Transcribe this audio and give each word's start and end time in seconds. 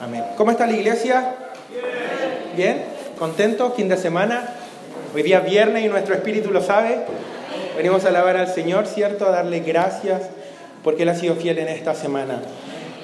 Amén. 0.00 0.24
¿Cómo 0.36 0.50
está 0.50 0.66
la 0.66 0.72
iglesia? 0.72 1.34
Bien. 1.70 2.56
¿Bien? 2.56 2.82
¿Contento? 3.18 3.72
¿Fin 3.72 3.88
de 3.88 3.96
semana? 3.96 4.54
Hoy 5.14 5.22
día 5.22 5.38
es 5.38 5.44
viernes 5.44 5.84
y 5.84 5.88
nuestro 5.88 6.14
espíritu 6.14 6.50
lo 6.50 6.60
sabe. 6.60 6.98
Venimos 7.76 8.04
a 8.04 8.08
alabar 8.08 8.36
al 8.36 8.48
Señor, 8.48 8.86
¿cierto? 8.86 9.26
A 9.26 9.30
darle 9.30 9.60
gracias 9.60 10.22
porque 10.82 11.04
Él 11.04 11.10
ha 11.10 11.14
sido 11.14 11.36
fiel 11.36 11.58
en 11.58 11.68
esta 11.68 11.94
semana. 11.94 12.42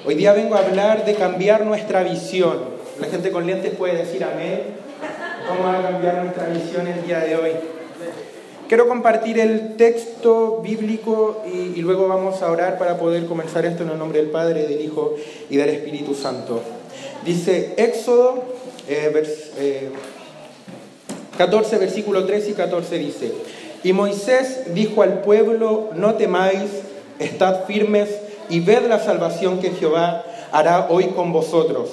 Hoy 0.04 0.16
día 0.16 0.32
vengo 0.32 0.56
a 0.56 0.60
hablar 0.60 1.04
de 1.04 1.14
cambiar 1.14 1.64
nuestra 1.64 2.02
visión. 2.02 2.58
La 3.00 3.06
gente 3.06 3.30
con 3.30 3.46
lentes 3.46 3.72
puede 3.76 3.96
decir 3.96 4.24
amén. 4.24 4.62
¿Cómo 5.48 5.62
va 5.64 5.78
a 5.78 5.82
cambiar 5.82 6.24
nuestra 6.24 6.46
visión 6.48 6.88
el 6.88 7.06
día 7.06 7.20
de 7.20 7.36
hoy? 7.36 7.50
Quiero 8.68 8.88
compartir 8.88 9.38
el 9.38 9.76
texto 9.76 10.60
bíblico 10.62 11.42
y, 11.46 11.78
y, 11.78 11.82
luego 11.82 12.06
vamos 12.06 12.40
a 12.42 12.50
orar 12.50 12.78
para 12.78 12.98
poder 12.98 13.26
comenzar 13.26 13.64
esto 13.66 13.82
en 13.82 13.90
el 13.90 13.98
nombre 13.98 14.20
del 14.20 14.30
Padre, 14.30 14.66
del 14.66 14.80
Hijo 14.80 15.16
y 15.48 15.56
del 15.56 15.70
Espíritu 15.70 16.14
Santo. 16.14 16.62
Dice 17.24 17.74
Éxodo 17.76 18.42
eh, 18.88 19.10
vers, 19.12 19.52
eh, 19.58 19.90
14, 21.36 21.78
versículo 21.78 22.24
3 22.24 22.48
y 22.48 22.52
14 22.52 22.98
dice, 22.98 23.32
y 23.82 23.92
Moisés 23.92 24.74
dijo 24.74 25.02
al 25.02 25.20
pueblo, 25.22 25.90
no 25.94 26.14
temáis, 26.14 26.70
estad 27.18 27.64
firmes 27.64 28.08
y 28.48 28.60
ved 28.60 28.86
la 28.88 28.98
salvación 28.98 29.60
que 29.60 29.70
Jehová 29.70 30.24
hará 30.52 30.88
hoy 30.90 31.06
con 31.08 31.32
vosotros. 31.32 31.90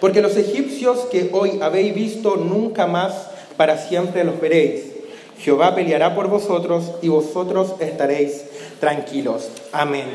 Porque 0.00 0.22
los 0.22 0.36
egipcios 0.36 1.00
que 1.10 1.30
hoy 1.32 1.58
habéis 1.60 1.94
visto, 1.94 2.36
nunca 2.36 2.86
más 2.86 3.28
para 3.56 3.78
siempre 3.78 4.24
los 4.24 4.40
veréis. 4.40 4.84
Jehová 5.38 5.74
peleará 5.74 6.14
por 6.14 6.28
vosotros 6.28 6.92
y 7.02 7.08
vosotros 7.08 7.74
estaréis 7.80 8.44
tranquilos. 8.80 9.48
Amén. 9.72 10.06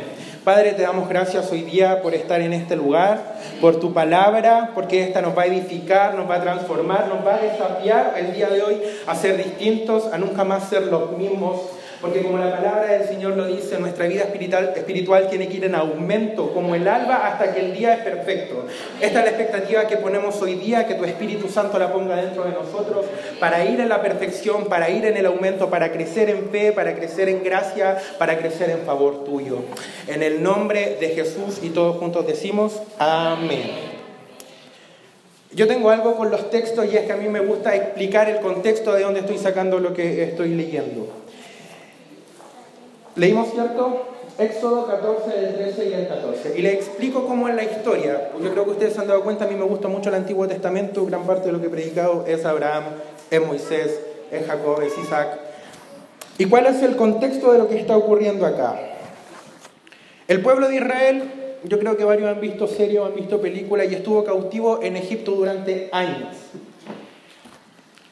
Padre, 0.48 0.72
te 0.72 0.84
damos 0.84 1.10
gracias 1.10 1.52
hoy 1.52 1.64
día 1.64 2.02
por 2.02 2.16
estar 2.16 2.40
en 2.40 2.54
este 2.54 2.78
lugar, 2.78 3.36
por 3.60 3.82
tu 3.82 3.94
palabra, 3.94 4.72
porque 4.73 5.04
esta 5.04 5.22
nos 5.22 5.38
va 5.38 5.42
a 5.42 5.48
edificar, 5.48 6.16
nos 6.16 6.30
va 6.30 6.36
a 6.36 6.42
transformar, 6.42 7.09
nos 7.09 7.28
va 7.28 7.36
a 7.36 7.39
desafiar 7.39 8.14
el 8.17 8.34
día 8.34 8.50
de 8.50 8.64
hoy 8.64 8.81
a 9.08 9.14
ser 9.14 9.36
distintos, 9.36 10.06
a 10.14 10.17
nunca 10.17 10.45
más 10.45 10.70
ser 10.70 10.84
los 10.84 11.12
mismos. 11.17 11.64
Porque 12.02 12.22
como 12.22 12.38
la 12.38 12.56
palabra 12.56 12.86
del 12.86 13.08
Señor 13.08 13.36
lo 13.36 13.48
dice, 13.48 13.80
nuestra 13.80 14.06
vida 14.06 14.23
espiritual, 14.23 14.73
espiritual 14.76 15.30
tiene 15.30 15.48
que 15.48 15.58
ir 15.58 15.66
en 15.66 15.73
aumento, 15.73 16.54
como 16.54 16.76
el 16.76 16.88
alba, 16.88 17.28
hasta 17.28 17.54
que 17.54 17.59
el 17.59 17.73
día 17.73 17.95
es 17.95 18.00
perfecto. 18.02 18.66
Esta 19.02 19.20
es 19.20 19.26
la 19.26 19.31
expectativa 19.31 19.88
que 19.88 19.98
ponemos 19.98 20.39
hoy 20.42 20.56
día, 20.56 20.86
que 20.86 20.94
tu 20.94 21.06
Espíritu 21.06 21.50
Santo 21.50 21.80
la 21.80 21.92
ponga 21.92 22.16
dentro 22.16 22.44
de 22.44 22.52
nosotros, 22.52 23.06
para 23.39 23.66
ir 23.66 23.80
en 23.80 23.89
la 23.89 24.02
perfección, 24.02 24.66
para 24.66 24.92
ir 24.92 25.06
en 25.06 25.17
el 25.17 25.26
aumento, 25.26 25.72
para 25.72 25.92
crecer 25.92 26.30
en 26.30 26.50
fe, 26.50 26.72
para 26.72 26.95
crecer 26.95 27.30
en 27.30 27.44
gracia, 27.44 27.98
para 28.20 28.38
crecer 28.38 28.70
en 28.70 28.82
favor 28.82 29.23
tuyo. 29.23 29.58
En 30.08 30.22
el 30.22 30.44
nombre 30.44 30.98
de 31.00 31.09
Jesús 31.09 31.59
y 31.64 31.70
todos 31.70 31.98
juntos 31.98 32.28
decimos, 32.28 32.80
amén. 33.00 33.98
Yo 35.52 35.66
tengo 35.67 35.89
algo 35.89 36.16
con 36.16 36.30
los 36.30 36.52
textos 36.52 36.86
y 36.92 36.98
es 36.98 37.06
que 37.06 37.14
a 37.14 37.17
mí 37.17 37.28
me 37.30 37.39
gusta 37.39 37.76
explicar 37.76 38.30
el 38.30 38.39
contexto 38.42 38.94
de 38.94 39.02
donde 39.02 39.22
estoy 39.22 39.38
sacando 39.38 39.80
lo 39.80 39.94
que 39.94 40.23
estoy 40.23 40.50
leyendo. 40.50 41.08
Leímos, 43.18 43.52
¿cierto? 43.52 44.06
Éxodo 44.38 44.86
14, 44.86 45.42
del 45.42 45.56
13 45.56 45.90
y 45.90 45.94
el 45.94 46.08
14. 46.08 46.54
Y 46.60 46.62
le 46.62 46.73
explico 46.73 47.26
cómo 47.26 47.48
es 47.48 47.56
la 47.56 47.64
historia. 47.64 48.30
Yo 48.40 48.52
creo 48.52 48.66
que 48.66 48.72
ustedes 48.72 48.94
se 48.94 49.02
han 49.02 49.08
dado 49.08 49.23
cuenta, 49.23 49.46
a 49.46 49.48
mí 49.48 49.56
me 49.56 49.64
gusta 49.64 49.88
mucho 49.88 50.10
el 50.10 50.16
Antiguo 50.16 50.48
Testamento, 50.48 51.04
gran 51.06 51.26
parte 51.26 51.48
de 51.48 51.54
lo 51.54 51.60
que 51.60 51.66
he 51.66 51.70
predicado 51.72 52.26
es 52.28 52.45
Abraham, 52.45 52.84
es 53.32 53.44
Moisés, 53.44 54.00
es 54.32 54.45
Jacob, 54.45 54.82
es 54.84 54.95
Isaac. 55.00 55.40
¿Y 56.38 56.45
cuál 56.45 56.68
es 56.68 56.84
el 56.84 56.95
contexto 56.95 57.52
de 57.52 57.58
lo 57.58 57.68
que 57.68 57.80
está 57.80 57.98
ocurriendo 57.98 58.45
acá? 58.45 58.80
El 60.28 60.42
pueblo 60.42 60.68
de 60.68 60.76
Israel, 60.76 61.23
yo 61.64 61.80
creo 61.80 61.98
que 61.98 62.04
varios 62.04 62.30
han 62.30 62.40
visto 62.40 62.68
series, 62.68 63.02
han 63.02 63.16
visto 63.16 63.42
películas 63.42 63.88
y 63.90 63.95
estuvo 63.95 64.23
cautivo 64.23 64.84
en 64.84 64.95
Egipto 64.95 65.32
durante 65.32 65.90
años. 65.92 66.36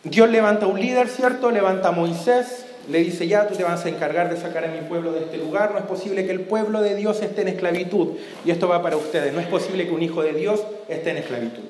Dios 0.04 0.30
levanta 0.30 0.66
un 0.66 0.80
líder, 0.80 1.08
¿cierto? 1.10 1.52
Levanta 1.52 1.90
a 1.90 1.92
Moisés, 1.92 2.65
le 2.90 3.00
dice, 3.00 3.28
ya 3.28 3.48
tú 3.48 3.56
te 3.56 3.64
vas 3.64 3.86
a 3.86 3.90
encargar 3.90 4.30
de 4.30 4.40
sacar 4.40 4.66
a 4.66 4.68
mi 4.68 4.82
pueblo 4.88 5.12
de 5.12 5.22
este 5.22 5.38
lugar, 5.38 5.72
no 5.72 5.80
es 5.80 5.86
posible 5.86 6.26
que 6.26 6.32
el 6.32 6.42
pueblo 6.42 6.82
de 6.82 6.96
Dios 6.96 7.22
esté 7.22 7.42
en 7.42 7.50
esclavitud. 7.50 8.10
Y 8.46 8.52
esto 8.52 8.68
va 8.68 8.82
para 8.82 8.98
ustedes, 8.98 9.34
no 9.34 9.40
es 9.40 9.48
posible 9.48 9.86
que 9.86 9.92
un 9.92 10.04
hijo 10.04 10.22
de 10.22 10.34
Dios 10.34 10.64
esté 10.88 11.12
en 11.12 11.18
esclavitud. 11.18 11.64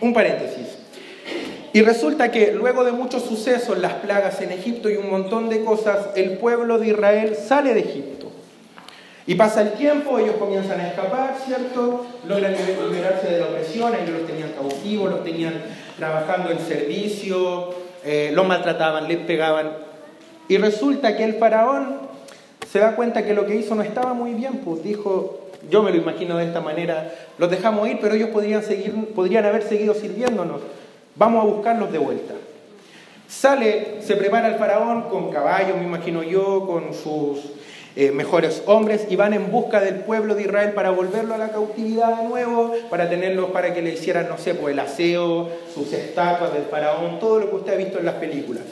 Un 0.00 0.12
paréntesis. 0.12 0.78
Y 1.72 1.82
resulta 1.82 2.30
que 2.30 2.52
luego 2.52 2.84
de 2.84 2.92
muchos 2.92 3.22
sucesos, 3.24 3.78
las 3.78 3.94
plagas 3.94 4.40
en 4.40 4.52
Egipto 4.52 4.88
y 4.88 4.96
un 4.96 5.10
montón 5.10 5.48
de 5.48 5.62
cosas, 5.64 6.08
el 6.14 6.38
pueblo 6.38 6.78
de 6.78 6.88
Israel 6.88 7.36
sale 7.36 7.74
de 7.74 7.80
Egipto. 7.80 8.16
Y 9.26 9.34
pasa 9.34 9.62
el 9.62 9.72
tiempo, 9.72 10.18
ellos 10.18 10.36
comienzan 10.38 10.80
a 10.80 10.88
escapar, 10.88 11.36
¿cierto? 11.44 12.06
Logran 12.28 12.54
liberarse 12.90 13.26
de 13.26 13.40
la 13.40 13.46
opresión, 13.46 13.92
ellos 13.94 14.20
los 14.20 14.26
tenían 14.26 14.52
cautivos, 14.52 15.10
los 15.10 15.24
tenían 15.24 15.54
trabajando 15.98 16.50
en 16.50 16.60
servicio, 16.60 17.74
eh, 18.04 18.30
los 18.32 18.46
maltrataban, 18.46 19.08
les 19.08 19.18
pegaban, 19.18 19.85
y 20.48 20.58
resulta 20.58 21.16
que 21.16 21.24
el 21.24 21.34
faraón 21.34 21.98
se 22.70 22.78
da 22.78 22.96
cuenta 22.96 23.24
que 23.24 23.34
lo 23.34 23.46
que 23.46 23.56
hizo 23.56 23.74
no 23.74 23.82
estaba 23.82 24.12
muy 24.12 24.34
bien, 24.34 24.58
pues 24.64 24.82
dijo, 24.82 25.40
yo 25.70 25.82
me 25.82 25.90
lo 25.90 25.96
imagino 25.96 26.36
de 26.36 26.44
esta 26.44 26.60
manera, 26.60 27.12
los 27.38 27.50
dejamos 27.50 27.88
ir, 27.88 27.98
pero 28.00 28.14
ellos 28.14 28.30
podrían, 28.30 28.62
seguir, 28.62 29.14
podrían 29.14 29.44
haber 29.44 29.62
seguido 29.62 29.94
sirviéndonos, 29.94 30.60
vamos 31.14 31.42
a 31.42 31.46
buscarlos 31.46 31.92
de 31.92 31.98
vuelta. 31.98 32.34
Sale, 33.28 34.02
se 34.02 34.14
prepara 34.14 34.48
el 34.48 34.54
faraón 34.54 35.02
con 35.04 35.32
caballos, 35.32 35.76
me 35.76 35.84
imagino 35.84 36.22
yo, 36.22 36.64
con 36.66 36.94
sus 36.94 37.52
eh, 37.96 38.12
mejores 38.12 38.62
hombres, 38.66 39.06
y 39.10 39.16
van 39.16 39.32
en 39.32 39.50
busca 39.50 39.80
del 39.80 39.96
pueblo 39.96 40.36
de 40.36 40.42
Israel 40.42 40.72
para 40.72 40.90
volverlo 40.90 41.34
a 41.34 41.38
la 41.38 41.48
cautividad 41.48 42.18
de 42.18 42.28
nuevo, 42.28 42.74
para 42.88 43.10
tenerlos 43.10 43.50
para 43.50 43.74
que 43.74 43.82
le 43.82 43.94
hicieran, 43.94 44.28
no 44.28 44.38
sé, 44.38 44.54
pues 44.54 44.74
el 44.74 44.78
aseo, 44.78 45.48
sus 45.74 45.92
estatuas 45.92 46.52
del 46.52 46.64
faraón, 46.64 47.18
todo 47.18 47.40
lo 47.40 47.50
que 47.50 47.56
usted 47.56 47.72
ha 47.72 47.76
visto 47.76 47.98
en 47.98 48.04
las 48.04 48.14
películas. 48.14 48.64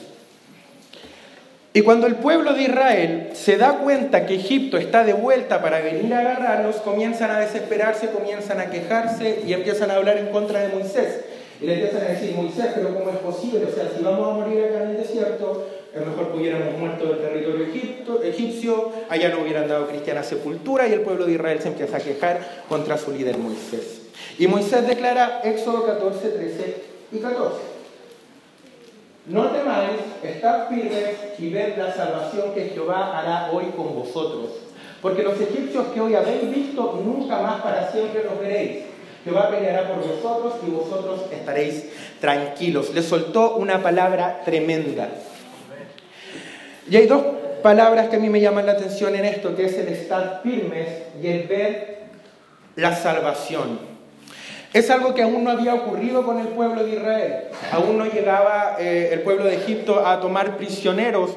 Y 1.77 1.83
cuando 1.83 2.07
el 2.07 2.15
pueblo 2.15 2.55
de 2.55 2.63
Israel 2.63 3.31
se 3.33 3.57
da 3.57 3.79
cuenta 3.79 4.27
que 4.27 4.37
Egipto 4.37 4.77
está 4.77 5.03
de 5.03 5.13
vuelta 5.13 5.61
para 5.61 5.81
venir 5.81 6.15
a 6.15 6.21
agarrarlos, 6.21 6.77
comienzan 6.77 7.33
a 7.33 7.41
desesperarse, 7.41 8.11
comienzan 8.11 8.61
a 8.61 8.71
quejarse 8.71 9.41
y 9.45 9.53
empiezan 9.53 9.91
a 9.91 9.97
hablar 9.97 10.19
en 10.19 10.29
contra 10.29 10.61
de 10.61 10.69
Moisés. 10.69 11.23
Y 11.61 11.67
le 11.67 11.75
empiezan 11.75 12.03
a 12.03 12.11
decir, 12.11 12.33
Moisés, 12.37 12.67
pero 12.77 12.95
¿cómo 12.95 13.11
es 13.11 13.17
posible? 13.17 13.65
O 13.65 13.75
sea, 13.75 13.91
si 13.91 14.05
vamos 14.05 14.29
a 14.29 14.35
morir 14.35 14.67
acá 14.67 14.85
en 14.85 14.91
el 14.91 14.97
desierto, 14.99 15.67
a 15.93 15.99
lo 15.99 16.07
mejor 16.07 16.33
hubiéramos 16.37 16.79
muerto 16.79 17.07
del 17.07 17.19
territorio 17.19 17.67
egipto, 17.67 18.23
egipcio, 18.23 18.93
allá 19.09 19.31
no 19.31 19.43
hubieran 19.43 19.67
dado 19.67 19.89
cristiana 19.89 20.23
sepultura 20.23 20.87
y 20.87 20.93
el 20.93 21.01
pueblo 21.01 21.27
de 21.27 21.33
Israel 21.33 21.59
se 21.61 21.69
empieza 21.69 21.97
a 21.97 22.01
quejar 22.01 22.39
contra 22.69 22.97
su 22.99 23.11
líder 23.11 23.37
Moisés. 23.39 24.03
Y 24.39 24.47
Moisés 24.47 24.87
declara 24.87 25.41
Éxodo 25.43 25.85
14, 25.85 26.29
13 26.29 26.77
y 27.11 27.19
14. 27.19 27.74
No 29.27 29.49
temáis, 29.49 30.01
estad 30.23 30.69
firmes 30.69 31.17
y 31.39 31.49
ved 31.49 31.79
la 31.79 31.95
salvación 31.95 32.53
que 32.55 32.69
Jehová 32.69 33.19
hará 33.19 33.51
hoy 33.53 33.67
con 33.75 33.95
vosotros. 33.95 34.51
Porque 35.01 35.23
los 35.23 35.41
egipcios 35.41 35.87
que 35.95 36.01
hoy 36.01 36.15
habéis 36.15 36.55
visto, 36.55 37.01
nunca 37.03 37.41
más 37.41 37.63
para 37.63 37.91
siempre 37.91 38.25
los 38.25 38.39
veréis. 38.39 38.85
Jehová 39.25 39.49
peleará 39.51 39.89
por 39.89 40.07
vosotros 40.07 40.55
y 40.67 40.71
vosotros 40.71 41.23
estaréis 41.33 41.87
tranquilos. 42.21 42.93
Le 42.93 43.03
soltó 43.03 43.57
una 43.57 43.83
palabra 43.83 44.43
tremenda. 44.45 45.09
Y 46.91 46.97
hay 46.97 47.07
dos 47.07 47.25
palabras 47.63 48.09
que 48.09 48.17
a 48.17 48.19
mí 48.19 48.29
me 48.29 48.43
llaman 48.43 48.67
la 48.67 48.73
atención 48.73 49.15
en 49.15 49.25
esto, 49.25 49.57
que 49.57 49.65
es 49.65 49.79
el 49.79 49.89
estar 49.89 50.41
firmes 50.43 50.87
y 51.23 51.29
el 51.29 51.47
ver 51.47 51.99
la 52.77 52.95
salvación. 52.95 53.94
Es 54.75 54.91
algo 54.91 55.15
que 55.15 55.23
aún 55.23 55.45
no 55.45 55.53
había 55.53 55.73
ocurrido 55.73 56.27
con 56.27 56.41
el 56.41 56.49
pueblo 56.49 56.85
de 56.85 56.95
Israel. 56.95 57.35
Aún 57.71 57.97
no 57.97 58.07
llegaba 58.07 58.77
eh, 58.81 59.11
el 59.13 59.21
pueblo 59.21 59.45
de 59.45 59.55
Egipto 59.55 60.05
a 60.05 60.21
tomar 60.21 60.57
prisioneros 60.57 61.31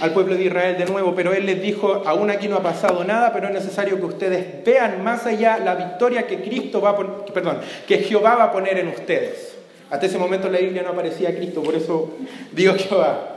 al 0.00 0.14
pueblo 0.14 0.34
de 0.34 0.44
Israel 0.44 0.78
de 0.78 0.86
nuevo, 0.86 1.14
pero 1.14 1.34
él 1.34 1.44
les 1.44 1.60
dijo, 1.60 2.02
aún 2.06 2.30
aquí 2.30 2.48
no 2.48 2.56
ha 2.56 2.62
pasado 2.62 3.04
nada, 3.04 3.30
pero 3.34 3.48
es 3.48 3.52
necesario 3.52 3.98
que 3.98 4.06
ustedes 4.06 4.64
vean 4.64 5.04
más 5.04 5.26
allá 5.26 5.58
la 5.58 5.74
victoria 5.74 6.26
que 6.26 6.40
Cristo 6.40 6.80
va 6.80 6.90
a 6.90 6.96
perdón, 7.34 7.58
que 7.86 7.98
Jehová 7.98 8.36
va 8.36 8.44
a 8.44 8.52
poner 8.52 8.78
en 8.78 8.88
ustedes. 8.88 9.54
Hasta 9.90 10.06
ese 10.06 10.16
momento 10.16 10.46
en 10.46 10.54
la 10.54 10.58
Biblia 10.60 10.82
no 10.82 10.90
aparecía 10.90 11.36
Cristo, 11.36 11.62
por 11.62 11.74
eso 11.74 12.16
digo 12.52 12.72
Jehová. 12.78 13.36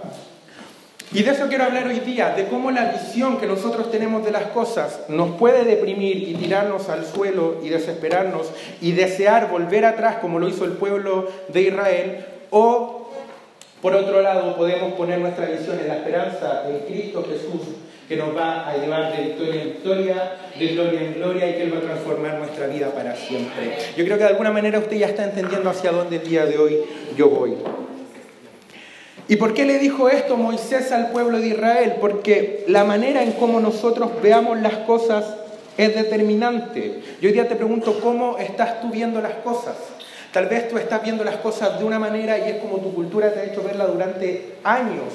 Y 1.14 1.24
de 1.24 1.32
eso 1.32 1.48
quiero 1.50 1.66
hablar 1.66 1.88
hoy 1.88 2.00
día, 2.00 2.30
de 2.36 2.46
cómo 2.46 2.72
la 2.72 2.92
visión 2.92 3.38
que 3.38 3.46
nosotros 3.46 3.92
tenemos 3.92 4.24
de 4.24 4.32
las 4.32 4.44
cosas 4.44 5.02
nos 5.10 5.36
puede 5.38 5.66
deprimir 5.66 6.30
y 6.30 6.36
tirarnos 6.36 6.88
al 6.88 7.06
suelo 7.06 7.58
y 7.62 7.68
desesperarnos 7.68 8.50
y 8.80 8.94
desear 8.94 9.50
volver 9.50 9.84
atrás 9.84 10.18
como 10.22 10.40
lo 10.40 10.48
hizo 10.48 10.64
el 10.64 10.72
pueblo 10.72 11.28
de 11.50 11.64
Israel, 11.64 12.26
o 12.50 13.10
por 13.82 13.94
otro 13.94 14.22
lado 14.22 14.56
podemos 14.56 14.94
poner 14.94 15.20
nuestra 15.20 15.48
visión 15.48 15.78
en 15.80 15.90
la 15.90 15.96
esperanza 15.96 16.64
en 16.70 16.80
Cristo 16.86 17.26
Jesús 17.28 17.62
que 18.08 18.16
nos 18.16 18.36
va 18.36 18.70
a 18.70 18.78
llevar 18.78 19.16
de 19.16 19.24
victoria 19.24 19.62
en 19.62 19.70
victoria, 19.70 20.36
de 20.58 20.68
gloria 20.68 21.02
en 21.02 21.14
gloria 21.16 21.50
y 21.50 21.54
que 21.54 21.64
Él 21.64 21.74
va 21.74 21.78
a 21.80 21.82
transformar 21.82 22.40
nuestra 22.40 22.68
vida 22.68 22.90
para 22.90 23.16
siempre. 23.16 23.74
Yo 23.98 24.06
creo 24.06 24.18
que 24.18 24.24
de 24.24 24.30
alguna 24.30 24.52
manera 24.52 24.80
usted 24.80 24.98
ya 24.98 25.08
está 25.08 25.24
entendiendo 25.26 25.70
hacia 25.70 25.92
dónde 25.92 26.18
el 26.18 26.28
día 26.28 26.46
de 26.46 26.58
hoy 26.58 26.78
yo 27.18 27.30
voy. 27.30 27.56
¿Y 29.28 29.36
por 29.38 29.54
qué 29.54 29.66
le 29.66 29.80
dijo 29.80 30.10
esto 30.10 30.36
Moisés 30.36 30.92
al 30.92 31.12
pueblo 31.12 31.40
de 31.40 31.48
Israel? 31.48 31.96
Porque 32.02 32.66
la 32.68 32.84
manera 32.84 33.24
en 33.24 33.34
cómo 33.34 33.60
nosotros 33.60 34.12
veamos 34.22 34.60
las 34.60 34.74
cosas 34.80 35.26
es 35.78 35.96
determinante. 35.96 37.02
Yo 37.22 37.30
hoy 37.30 37.34
día 37.34 37.48
te 37.48 37.56
pregunto 37.56 38.00
cómo 38.02 38.38
estás 38.38 38.82
tú 38.82 38.90
viendo 38.90 39.22
las 39.22 39.34
cosas. 39.36 39.76
Tal 40.32 40.48
vez 40.48 40.70
tú 40.70 40.78
estás 40.78 41.04
viendo 41.04 41.24
las 41.24 41.38
cosas 41.38 41.78
de 41.80 41.86
una 41.86 42.00
manera 42.00 42.38
y 42.38 42.52
es 42.52 42.58
como 42.58 42.78
tu 42.78 42.94
cultura 42.94 43.34
te 43.34 43.40
ha 43.40 43.44
hecho 43.44 43.64
verla 43.64 43.86
durante 43.86 44.56
años. 44.64 45.14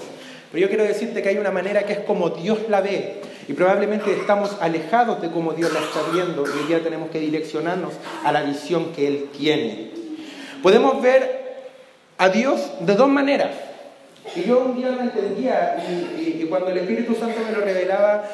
Pero 0.52 0.62
yo 0.62 0.68
quiero 0.68 0.84
decirte 0.84 1.22
que 1.22 1.30
hay 1.30 1.38
una 1.38 1.50
manera 1.50 1.84
que 1.84 1.94
es 1.94 1.98
como 2.00 2.30
Dios 2.30 2.58
la 2.68 2.80
ve. 2.80 3.20
Y 3.48 3.52
probablemente 3.52 4.12
estamos 4.12 4.56
alejados 4.60 5.22
de 5.22 5.30
cómo 5.30 5.52
Dios 5.52 5.72
la 5.72 5.80
está 5.80 6.00
viendo 6.12 6.44
y 6.44 6.58
hoy 6.58 6.66
día 6.66 6.82
tenemos 6.82 7.10
que 7.10 7.20
direccionarnos 7.20 7.94
a 8.24 8.32
la 8.32 8.42
visión 8.42 8.92
que 8.92 9.06
Él 9.06 9.28
tiene. 9.36 9.90
Podemos 10.62 11.00
ver 11.00 11.46
a 12.18 12.28
Dios 12.28 12.60
de 12.80 12.94
dos 12.94 13.08
maneras. 13.08 13.50
Y 14.34 14.42
yo 14.42 14.60
un 14.60 14.76
día 14.76 14.90
lo 14.90 15.00
entendía 15.00 15.76
y, 15.88 16.42
y, 16.42 16.46
cuando 16.48 16.70
el 16.70 16.78
Espíritu 16.78 17.14
Santo 17.14 17.40
me 17.46 17.52
lo 17.56 17.64
revelaba, 17.64 18.24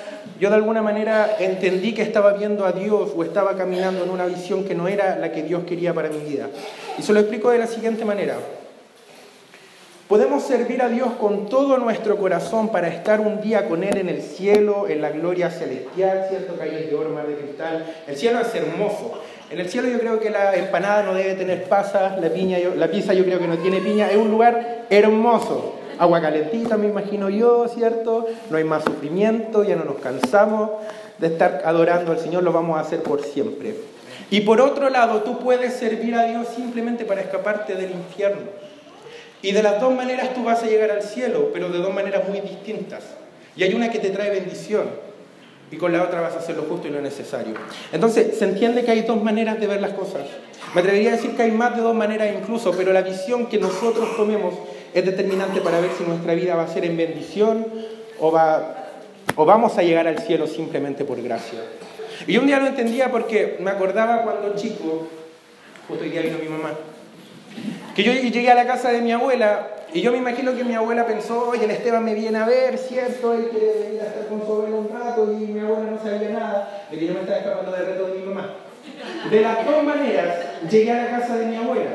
yo 0.41 0.49
de 0.49 0.57
alguna 0.57 0.83
manera 0.83 1.37
entendí 1.39 1.93
que 1.95 2.03
estaba 2.03 2.33
viendo 2.33 2.65
a 2.65 2.73
Dios 2.73 3.13
o 3.15 3.23
estaba 3.23 3.57
caminando 3.57 4.05
en 4.05 4.11
una 4.11 4.27
visión 4.27 4.65
que 4.65 4.75
no 4.75 4.89
era 4.89 5.19
la 5.19 5.31
que 5.33 5.43
Dios 5.43 5.65
quería 5.65 5.93
para 5.93 6.09
mi 6.09 6.19
vida. 6.19 6.49
Y 6.99 7.03
se 7.03 7.13
lo 7.13 7.21
explico 7.21 7.51
de 7.51 7.59
la 7.59 7.67
siguiente 7.67 8.05
manera. 8.05 8.37
Podemos 10.13 10.43
servir 10.43 10.83
a 10.83 10.91
Dios 10.91 11.13
con 11.19 11.49
todo 11.49 11.79
nuestro 11.79 12.19
corazón 12.19 12.71
para 12.71 12.89
estar 12.89 13.21
un 13.21 13.41
día 13.41 13.67
con 13.67 13.83
Él 13.83 13.97
en 13.97 14.11
el 14.11 14.21
cielo, 14.21 14.87
en 14.87 15.01
la 15.01 15.11
gloria 15.11 15.51
celestial, 15.51 16.27
¿cierto? 16.29 16.57
Calles 16.59 16.91
de 16.91 16.95
oro, 16.95 17.11
mar 17.11 17.27
de 17.27 17.35
cristal. 17.35 17.87
El 18.07 18.17
cielo 18.17 18.41
es 18.41 18.55
hermoso. 18.55 19.23
En 19.51 19.59
el 19.59 19.71
cielo 19.71 19.89
yo 19.89 19.99
creo 19.99 20.21
que 20.21 20.29
la 20.29 20.55
empanada 20.55 21.03
no 21.03 21.15
debe 21.15 21.35
tener 21.35 21.65
pasas, 21.65 22.21
la, 22.21 22.29
piña, 22.29 22.59
la 22.77 22.89
pizza 22.89 23.15
yo 23.15 23.25
creo 23.25 23.39
que 23.39 23.47
no 23.47 23.57
tiene 23.57 23.81
piña. 23.81 24.11
Es 24.11 24.19
un 24.19 24.31
lugar 24.31 24.85
hermoso. 24.91 25.77
Agua 26.03 26.21
calentita, 26.21 26.77
me 26.77 26.89
imagino 26.89 27.31
yo, 27.31 27.69
¿cierto? 27.69 28.27
No 28.51 28.57
hay 28.57 28.65
más 28.65 28.83
sufrimiento, 28.83 29.63
ya 29.63 29.77
no 29.77 29.85
nos 29.85 30.01
cansamos 30.01 30.71
de 31.19 31.29
estar 31.29 31.63
adorando 31.65 32.11
al 32.11 32.19
Señor, 32.19 32.43
lo 32.43 32.51
vamos 32.51 32.77
a 32.77 32.81
hacer 32.81 33.05
por 33.05 33.23
siempre. 33.23 33.77
Y 34.29 34.41
por 34.41 34.61
otro 34.61 34.91
lado, 34.91 35.23
tú 35.23 35.39
puedes 35.39 35.75
servir 35.75 36.17
a 36.17 36.25
Dios 36.25 36.49
simplemente 36.57 37.05
para 37.05 37.21
escaparte 37.21 37.77
del 37.77 37.93
infierno. 37.93 38.41
Y 39.43 39.53
de 39.53 39.63
las 39.63 39.81
dos 39.81 39.95
maneras 39.95 40.35
tú 40.35 40.43
vas 40.43 40.65
a 40.65 40.67
llegar 40.67 40.91
al 40.91 41.05
cielo, 41.05 41.51
pero 41.53 41.69
de 41.69 41.79
dos 41.79 41.95
maneras 41.95 42.29
muy 42.29 42.41
distintas. 42.41 43.05
Y 43.55 43.63
hay 43.63 43.73
una 43.73 43.89
que 43.89 44.01
te 44.01 44.11
trae 44.11 44.31
bendición 44.31 44.87
y 45.71 45.77
con 45.77 45.93
la 45.93 46.03
otra 46.03 46.21
vas 46.21 46.35
a 46.35 46.41
hacer 46.41 46.57
lo 46.57 46.65
justo 46.65 46.89
y 46.89 46.91
lo 46.91 47.01
necesario. 47.01 47.55
Entonces, 47.93 48.37
se 48.37 48.45
entiende 48.45 48.83
que 48.85 48.91
hay 48.91 49.03
dos 49.03 49.23
maneras 49.23 49.61
de 49.61 49.69
ver 49.69 49.81
las 49.81 49.93
cosas. 49.93 50.23
Me 50.75 50.81
atrevería 50.81 51.11
a 51.11 51.17
decir 51.17 51.37
que 51.37 51.43
hay 51.43 51.53
más 51.53 51.77
de 51.77 51.83
dos 51.83 51.95
maneras 51.95 52.29
incluso, 52.37 52.73
pero 52.73 52.93
la 52.93 53.03
visión 53.03 53.47
que 53.47 53.59
nosotros 53.59 54.17
tomemos 54.17 54.55
es 54.95 55.05
determinante 55.05 55.61
para 55.61 55.81
ver 55.81 55.91
si 55.97 56.05
nuestra 56.05 56.35
vida 56.35 56.55
va 56.55 56.65
a 56.65 56.69
ser 56.69 56.85
en 56.85 56.97
bendición 56.97 57.67
o, 58.19 58.31
va, 58.31 58.89
o 59.37 59.45
vamos 59.45 59.79
a 59.79 59.83
llegar 59.83 60.07
al 60.07 60.19
cielo 60.19 60.47
simplemente 60.47 61.05
por 61.05 61.21
gracia. 61.23 61.61
Y 62.27 62.37
un 62.37 62.47
día 62.47 62.59
lo 62.59 62.67
entendía 62.67 63.11
porque 63.11 63.57
me 63.61 63.71
acordaba 63.71 64.23
cuando 64.23 64.55
chico, 64.55 65.09
justo 65.89 66.05
hoy 66.05 66.11
día 66.11 66.23
vino 66.23 66.39
mi 66.39 66.49
mamá, 66.49 66.71
que 67.95 68.03
yo 68.03 68.13
llegué 68.13 68.51
a 68.51 68.55
la 68.55 68.67
casa 68.67 68.91
de 68.93 69.01
mi 69.01 69.13
abuela 69.13 69.69
y 69.93 70.01
yo 70.01 70.13
me 70.13 70.19
imagino 70.19 70.55
que 70.55 70.65
mi 70.65 70.75
abuela 70.75 71.07
pensó, 71.07 71.51
oye, 71.51 71.65
el 71.65 71.71
Esteban 71.71 72.05
me 72.05 72.15
viene 72.15 72.39
a 72.39 72.47
ver, 72.47 72.79
¿cierto? 72.79 73.35
Él 73.35 73.49
quiere 73.51 73.73
venir 73.81 74.01
a 74.01 74.07
estar 74.07 74.27
con 74.27 74.41
su 74.41 74.53
abuela 74.53 74.77
un 74.77 74.89
rato 74.89 75.33
y 75.33 75.37
mi 75.47 75.61
abuela 75.61 75.91
no 75.91 75.99
sabía 75.99 76.31
nada 76.31 76.87
de 76.91 76.99
que 76.99 77.07
yo 77.07 77.15
me 77.15 77.21
estaba 77.21 77.39
escapando 77.39 77.73
del 77.73 77.87
reto 77.87 78.07
de 78.07 78.19
mi 78.19 78.27
mamá. 78.27 78.55
De 79.31 79.41
las 79.41 79.67
dos 79.67 79.85
maneras 79.85 80.37
llegué 80.71 80.93
a 80.93 81.05
la 81.05 81.19
casa 81.19 81.37
de 81.37 81.47
mi 81.47 81.57
abuela. 81.57 81.91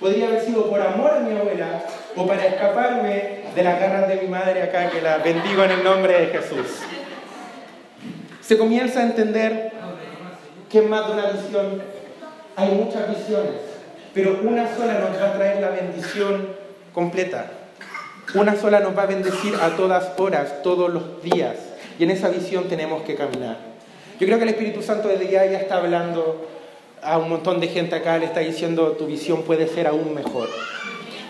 Podría 0.00 0.28
haber 0.28 0.40
sido 0.42 0.68
por 0.68 0.80
amor 0.80 1.10
a 1.12 1.20
mi 1.20 1.38
abuela 1.38 1.82
o 2.16 2.26
para 2.26 2.46
escaparme 2.46 3.40
de 3.54 3.62
las 3.62 3.80
garras 3.80 4.08
de 4.08 4.16
mi 4.16 4.28
madre 4.28 4.62
acá, 4.62 4.90
que 4.90 5.00
la 5.00 5.18
bendigo 5.18 5.64
en 5.64 5.70
el 5.70 5.84
nombre 5.84 6.20
de 6.20 6.26
Jesús. 6.26 6.66
Se 8.40 8.58
comienza 8.58 9.00
a 9.00 9.02
entender 9.04 9.72
que 10.68 10.82
más 10.82 11.06
de 11.06 11.12
una 11.12 11.30
visión, 11.30 11.82
hay 12.56 12.68
muchas 12.70 13.08
visiones, 13.08 13.52
pero 14.12 14.40
una 14.42 14.74
sola 14.76 14.94
nos 14.98 15.20
va 15.20 15.28
a 15.28 15.32
traer 15.34 15.60
la 15.60 15.70
bendición 15.70 16.48
completa. 16.92 17.46
Una 18.34 18.56
sola 18.56 18.80
nos 18.80 18.96
va 18.96 19.02
a 19.02 19.06
bendecir 19.06 19.54
a 19.56 19.76
todas 19.76 20.18
horas, 20.18 20.62
todos 20.62 20.92
los 20.92 21.22
días. 21.22 21.56
Y 21.98 22.04
en 22.04 22.10
esa 22.10 22.28
visión 22.28 22.68
tenemos 22.68 23.02
que 23.02 23.16
caminar. 23.16 23.58
Yo 24.20 24.26
creo 24.26 24.38
que 24.38 24.44
el 24.44 24.50
Espíritu 24.50 24.82
Santo 24.82 25.08
desde 25.08 25.28
ya 25.28 25.44
ya 25.46 25.58
está 25.58 25.78
hablando 25.78 26.46
a 27.02 27.18
un 27.18 27.28
montón 27.28 27.60
de 27.60 27.68
gente 27.68 27.96
acá, 27.96 28.18
le 28.18 28.26
está 28.26 28.40
diciendo 28.40 28.92
tu 28.92 29.06
visión 29.06 29.42
puede 29.42 29.66
ser 29.66 29.86
aún 29.86 30.14
mejor. 30.14 30.48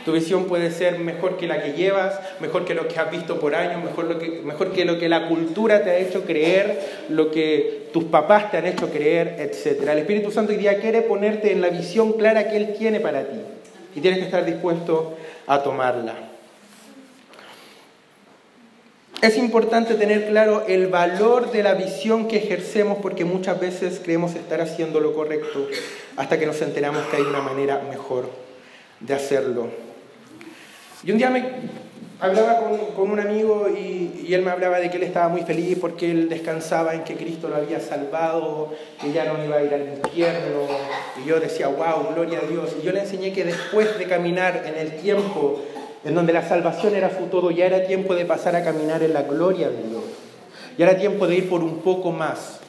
Tu 0.04 0.12
visión 0.12 0.46
puede 0.46 0.70
ser 0.70 0.98
mejor 0.98 1.36
que 1.36 1.46
la 1.46 1.62
que 1.62 1.72
llevas, 1.72 2.18
mejor 2.40 2.64
que 2.64 2.74
lo 2.74 2.88
que 2.88 2.98
has 2.98 3.10
visto 3.10 3.38
por 3.38 3.54
años, 3.54 3.84
mejor, 3.84 4.18
que, 4.18 4.42
que 4.72 4.84
lo 4.84 4.98
que 4.98 5.08
la 5.08 5.28
cultura 5.28 5.82
te 5.82 5.90
ha 5.90 5.98
hecho 5.98 6.24
creer, 6.24 6.80
lo 7.08 7.30
que 7.30 7.88
tus 7.92 8.04
papás 8.04 8.50
te 8.50 8.56
han 8.56 8.66
hecho 8.66 8.90
creer, 8.90 9.36
etc. 9.38 9.88
El 9.88 9.98
Espíritu 9.98 10.30
Santo 10.30 10.52
hoy 10.52 10.58
día 10.58 10.78
quiere 10.78 11.02
ponerte 11.02 11.52
en 11.52 11.60
la 11.60 11.68
visión 11.68 12.14
clara 12.14 12.48
que 12.48 12.56
Él 12.56 12.74
tiene 12.78 13.00
para 13.00 13.24
ti. 13.24 13.40
Y 13.94 14.00
tienes 14.00 14.20
que 14.20 14.26
estar 14.26 14.44
dispuesto 14.44 15.16
a 15.46 15.62
tomarla. 15.62 16.14
Es 19.20 19.36
importante 19.36 19.96
tener 19.96 20.28
claro 20.28 20.64
el 20.66 20.86
valor 20.86 21.52
de 21.52 21.62
la 21.62 21.74
visión 21.74 22.26
que 22.26 22.38
ejercemos 22.38 22.98
porque 23.02 23.26
muchas 23.26 23.60
veces 23.60 24.00
creemos 24.02 24.34
estar 24.34 24.62
haciendo 24.62 24.98
lo 24.98 25.12
correcto 25.14 25.68
hasta 26.16 26.38
que 26.38 26.46
nos 26.46 26.62
enteramos 26.62 27.02
que 27.06 27.16
hay 27.16 27.22
una 27.22 27.42
manera 27.42 27.82
mejor 27.90 28.30
de 29.00 29.12
hacerlo. 29.12 29.89
Y 31.02 31.12
un 31.12 31.16
día 31.16 31.30
me 31.30 31.42
hablaba 32.20 32.60
con, 32.94 33.10
un 33.10 33.20
amigo 33.20 33.68
y, 33.70 34.34
él 34.34 34.42
me 34.42 34.50
hablaba 34.50 34.78
de 34.78 34.90
que 34.90 34.98
él 34.98 35.02
estaba 35.04 35.28
muy 35.28 35.42
feliz 35.42 35.78
porque 35.80 36.10
él 36.10 36.28
descansaba 36.28 36.94
en 36.94 37.04
que 37.04 37.14
Cristo 37.14 37.48
lo 37.48 37.56
había 37.56 37.80
salvado, 37.80 38.72
que 39.00 39.10
ya 39.10 39.24
no 39.24 39.42
iba 39.42 39.56
a 39.56 39.62
ir 39.62 39.72
al 39.72 39.88
infierno. 39.88 40.66
Y 41.22 41.26
yo 41.26 41.40
decía, 41.40 41.68
wow, 41.68 42.14
gloria 42.14 42.40
a 42.40 42.46
Dios. 42.46 42.76
Y 42.80 42.84
yo 42.84 42.92
le 42.92 43.00
enseñé 43.00 43.32
que 43.32 43.44
después 43.44 43.98
de 43.98 44.04
caminar 44.04 44.62
en 44.66 44.76
el 44.76 45.00
tiempo 45.00 45.62
en 46.04 46.14
donde 46.14 46.32
la 46.32 46.46
salvación 46.46 46.94
era 46.94 47.10
su 47.16 47.26
todo, 47.26 47.50
ya 47.50 47.64
era 47.64 47.86
tiempo 47.86 48.14
de 48.14 48.26
pasar 48.26 48.54
a 48.54 48.62
caminar 48.62 49.02
en 49.02 49.14
la 49.14 49.22
gloria 49.22 49.68
de 49.70 49.82
Dios. 49.82 50.02
Ya 50.76 50.86
era 50.86 50.98
tiempo 50.98 51.26
de 51.26 51.36
ir 51.36 51.48
por 51.48 51.62
un 51.62 51.78
poco 51.78 52.12
más. 52.12 52.60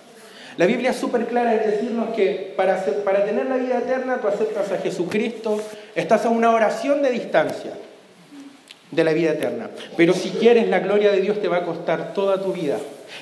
La 0.57 0.65
Biblia 0.65 0.91
es 0.91 0.97
súper 0.97 1.27
clara 1.27 1.53
en 1.53 1.69
decirnos 1.69 2.15
que 2.15 2.53
para, 2.55 2.83
para 3.03 3.25
tener 3.25 3.45
la 3.45 3.57
vida 3.57 3.77
eterna 3.79 4.19
tú 4.21 4.27
aceptas 4.29 4.71
a 4.71 4.77
Jesucristo, 4.77 5.59
estás 5.95 6.25
a 6.25 6.29
una 6.29 6.51
oración 6.51 7.01
de 7.01 7.11
distancia 7.11 7.71
de 8.91 9.03
la 9.03 9.13
vida 9.13 9.31
eterna. 9.31 9.69
Pero 9.97 10.13
si 10.13 10.29
quieres 10.29 10.67
la 10.67 10.79
gloria 10.79 11.11
de 11.11 11.21
Dios 11.21 11.41
te 11.41 11.47
va 11.47 11.57
a 11.57 11.65
costar 11.65 12.13
toda 12.13 12.41
tu 12.41 12.53
vida. 12.53 12.77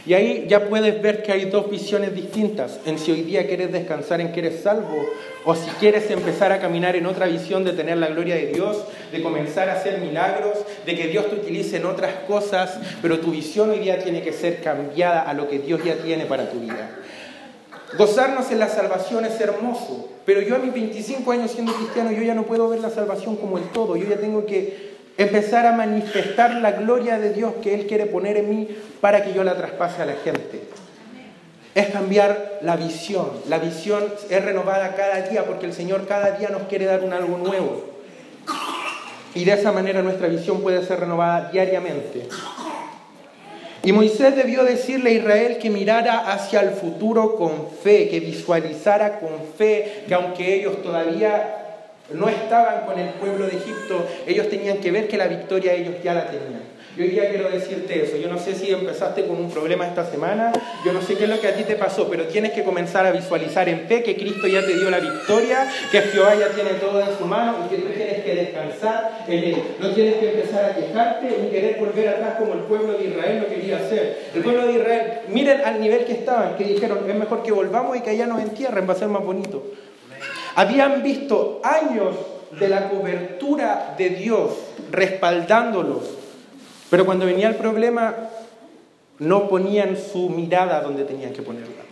Y 0.06 0.13
ahí 0.13 0.45
ya 0.48 0.68
puedes 0.68 1.01
ver 1.01 1.24
que 1.24 1.31
hay 1.31 1.45
dos 1.45 1.69
visiones 1.69 2.13
distintas, 2.13 2.80
en 2.86 3.00
si 3.00 3.12
hoy 3.12 3.21
día 3.21 3.48
quieres 3.48 3.71
descansar 3.71 4.21
en 4.21 4.31
que 4.31 4.39
eres 4.39 4.62
salvo 4.62 5.06
o 5.45 5.56
si 5.56 5.69
quieres 5.80 6.10
empezar 6.12 6.51
a 6.51 6.60
caminar 6.60 6.95
en 6.95 7.05
otra 7.05 7.25
visión 7.25 7.63
de 7.63 7.74
tener 7.74 7.98
la 7.98 8.08
gloria 8.08 8.36
de 8.36 8.48
Dios, 8.48 8.84
de 9.12 9.22
comenzar 9.22 9.70
a 9.70 9.74
hacer 9.74 10.00
milagros, 10.00 10.58
de 10.86 10.96
que 10.96 11.08
Dios 11.08 11.29
te 11.29 11.36
utilice 11.36 11.77
en 11.77 11.86
otras 11.86 12.13
cosas, 12.27 12.77
pero 13.01 13.20
tu 13.20 13.32
visión 13.32 13.72
hoy 13.72 13.79
día 13.79 14.00
tiene 14.00 14.22
que 14.22 14.32
ser 14.32 14.62
cambiada 14.62 15.22
a 15.22 15.34
lo 15.34 15.50
que 15.50 15.60
Dios 15.60 15.84
ya 15.84 15.96
tiene 15.96 16.25
para 16.25 16.50
tu 16.50 16.60
vida. 16.60 16.91
Gozarnos 17.98 18.51
en 18.51 18.60
la 18.60 18.67
salvación 18.67 19.25
es 19.25 19.41
hermoso, 19.41 20.10
pero 20.24 20.41
yo 20.41 20.55
a 20.55 20.60
mis 20.60 20.72
25 20.72 21.32
años 21.32 21.51
siendo 21.51 21.74
cristiano, 21.74 22.12
yo 22.12 22.22
ya 22.22 22.36
no 22.36 22.44
puedo 22.44 22.70
ver 22.70 22.79
la 22.79 22.91
salvación 22.91 23.36
como 23.36 23.58
el 23.58 23.63
todo, 23.70 23.96
yo 23.96 24.08
ya 24.08 24.17
tengo 24.17 24.46
que 24.46 24.99
empezar 25.20 25.66
a 25.66 25.74
manifestar 25.74 26.56
la 26.56 26.72
gloria 26.72 27.20
de 27.20 27.34
Dios 27.34 27.56
que 27.62 27.74
Él 27.74 27.88
quiere 27.88 28.06
poner 28.06 28.38
en 28.38 28.50
mí 28.50 28.68
para 29.02 29.22
que 29.22 29.34
yo 29.34 29.44
la 29.44 29.58
traspase 29.58 30.02
a 30.02 30.06
la 30.06 30.14
gente. 30.14 30.62
Es 31.76 31.90
cambiar 31.90 32.60
la 32.62 32.78
visión. 32.78 33.30
La 33.50 33.60
visión 33.60 34.02
es 34.30 34.46
renovada 34.46 34.96
cada 34.96 35.22
día 35.24 35.44
porque 35.44 35.66
el 35.66 35.74
Señor 35.74 36.08
cada 36.08 36.32
día 36.32 36.48
nos 36.50 36.64
quiere 36.64 36.86
dar 36.86 37.04
un 37.04 37.12
algo 37.12 37.38
nuevo. 37.38 37.84
Y 39.36 39.44
de 39.44 39.52
esa 39.52 39.74
manera 39.74 40.02
nuestra 40.02 40.30
visión 40.30 40.62
puede 40.62 40.86
ser 40.86 41.02
renovada 41.02 41.50
diariamente. 41.52 42.28
Y 43.84 43.92
Moisés 43.92 44.38
debió 44.38 44.64
decirle 44.64 45.10
a 45.10 45.14
Israel 45.14 45.58
que 45.58 45.70
mirara 45.70 46.32
hacia 46.32 46.62
el 46.62 46.72
futuro 46.72 47.36
con 47.36 47.70
fe, 47.84 48.08
que 48.08 48.22
visualizara 48.22 49.20
con 49.20 49.32
fe, 49.58 50.04
que 50.08 50.14
aunque 50.14 50.56
ellos 50.56 50.82
todavía 50.82 51.69
no 52.13 52.28
estaban 52.28 52.86
con 52.86 53.00
el 53.00 53.10
pueblo 53.10 53.46
de 53.46 53.58
Egipto, 53.58 54.06
ellos 54.25 54.50
tenían 54.50 54.78
que 54.78 54.92
ver 54.92 55.08
que 55.08 55.18
la 55.18 55.28
victoria 55.28 55.74
ellos 55.74 55.96
ya 56.04 56.13
la 56.13 56.28
tenían. 56.28 56.80
Yo 56.98 57.06
hoy 57.06 57.12
día 57.12 57.30
quiero 57.30 57.50
decirte 57.50 58.04
eso. 58.04 58.18
Yo 58.18 58.28
no 58.28 58.38
sé 58.38 58.56
si 58.56 58.72
empezaste 58.72 59.25
con 59.25 59.38
un 59.38 59.50
problema 59.50 59.88
esta 59.88 60.04
semana, 60.04 60.51
yo 60.84 60.92
no 60.92 61.01
sé 61.01 61.16
qué 61.16 61.25
es 61.25 61.30
lo 61.30 61.39
que 61.39 61.48
a 61.48 61.56
ti 61.56 61.63
te 61.63 61.75
pasó, 61.75 62.10
pero 62.10 62.25
tienes 62.25 62.51
que 62.51 62.63
comenzar 62.63 63.06
a 63.06 63.12
visualizar 63.12 63.70
en 63.70 63.88
fe 63.88 64.04
que 64.04 64.16
Cristo 64.18 64.48
ya 64.48 64.66
te 64.66 64.75
dio 64.75 64.89
la 64.89 65.00
victoria, 65.00 65.66
que 65.92 66.01
Jehová 66.01 66.36
ya 66.36 66.50
tiene 66.50 66.72
todo 66.72 67.00
en 67.00 67.18
su 67.18 67.25
mano 67.25 67.58
y 67.66 67.70
que 67.70 67.82
tú 67.82 67.88
tienes 67.94 68.24
que 68.24 68.36
descansar 68.36 69.24
en 69.28 69.44
él. 69.44 69.63
No 69.80 69.92
tienes 69.92 70.16
que 70.16 70.32
empezar 70.32 70.66
a 70.66 70.75
quejarte 70.75 71.38
ni 71.42 71.50
querer 71.50 71.80
volver 71.80 72.10
atrás 72.10 72.36
como 72.38 72.54
el 72.54 72.60
pueblo 72.62 72.94
de 72.98 73.06
Israel 73.06 73.44
lo 73.44 73.48
quería 73.48 73.78
hacer. 73.78 74.32
El 74.36 74.44
pueblo 74.44 74.66
de 74.68 74.74
Israel, 74.74 75.12
miren 75.30 75.62
al 75.62 75.80
nivel 75.80 76.04
que 76.04 76.13
estaban, 76.13 76.58
que 76.58 76.66
dijeron, 76.66 77.10
es 77.10 77.16
mejor 77.16 77.44
que 77.44 77.51
volvamos 77.51 77.96
y 77.96 78.01
que 78.01 78.10
allá 78.10 78.25
nos 78.25 78.42
entierren, 78.42 78.89
va 78.89 78.94
a 78.94 78.98
ser 78.98 79.08
más 79.08 79.24
bonito. 79.24 79.63
Habían 80.56 81.03
visto 81.03 81.62
años 81.63 82.15
de 82.60 82.68
la 82.68 82.89
cobertura 82.89 83.96
de 83.98 84.10
Dios 84.10 84.51
respaldándolos 84.91 86.20
pero 86.89 87.06
cuando 87.06 87.25
venía 87.25 87.48
el 87.48 87.56
problema, 87.56 88.15
no 89.20 89.48
ponían 89.48 89.96
su 89.98 90.29
mirada 90.29 90.82
donde 90.82 91.03
tenían 91.03 91.34
que 91.34 91.41
ponerla. 91.41 91.84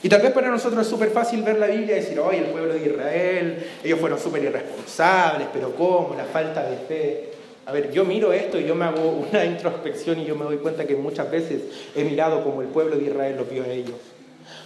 Y 0.00 0.08
tal 0.08 0.22
vez 0.22 0.30
para 0.30 0.48
nosotros 0.48 0.82
es 0.82 0.88
súper 0.88 1.10
fácil 1.10 1.42
ver 1.42 1.58
la 1.58 1.66
Biblia 1.66 1.96
y 1.96 2.00
decir, 2.00 2.20
oye, 2.20 2.38
el 2.38 2.46
pueblo 2.46 2.74
de 2.74 2.86
Israel, 2.86 3.66
ellos 3.82 3.98
fueron 3.98 4.18
súper 4.20 4.44
irresponsables, 4.44 5.48
pero 5.52 5.74
¿cómo? 5.74 6.14
La 6.16 6.24
falta 6.24 6.62
de 6.62 6.76
fe. 6.76 7.30
A 7.66 7.72
ver, 7.72 7.90
yo 7.90 8.04
miro 8.04 8.32
esto 8.32 8.60
y 8.60 8.64
yo 8.64 8.76
me 8.76 8.84
hago 8.84 9.10
una 9.30 9.44
introspección 9.44 10.20
y 10.20 10.24
yo 10.24 10.36
me 10.36 10.44
doy 10.44 10.58
cuenta 10.58 10.86
que 10.86 10.94
muchas 10.94 11.28
veces 11.30 11.62
he 11.96 12.04
mirado 12.04 12.44
como 12.44 12.62
el 12.62 12.68
pueblo 12.68 12.96
de 12.96 13.06
Israel 13.06 13.36
lo 13.38 13.44
vio 13.44 13.64
a 13.64 13.68
ellos. 13.68 13.96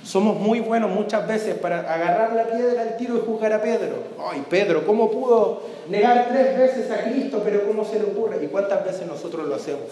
Somos 0.04 0.36
muy 0.36 0.60
buenos 0.60 0.90
muchas 0.90 1.26
veces 1.28 1.54
para 1.54 1.80
agarrar 1.80 2.32
la 2.34 2.44
piedra 2.44 2.82
al 2.82 2.96
tiro 2.96 3.16
y 3.16 3.20
juzgar 3.20 3.52
a 3.52 3.62
Pedro. 3.62 3.96
Ay, 4.30 4.44
Pedro, 4.50 4.84
¿cómo 4.84 5.10
pudo 5.10 5.62
negar 5.88 6.28
tres 6.30 6.58
veces 6.58 6.90
a 6.90 7.04
Cristo? 7.04 7.40
Pero 7.44 7.66
¿cómo 7.66 7.84
se 7.84 7.98
le 7.98 8.06
ocurre? 8.06 8.42
¿Y 8.42 8.48
cuántas 8.48 8.84
veces 8.84 9.06
nosotros 9.06 9.46
lo 9.46 9.54
hacemos? 9.54 9.90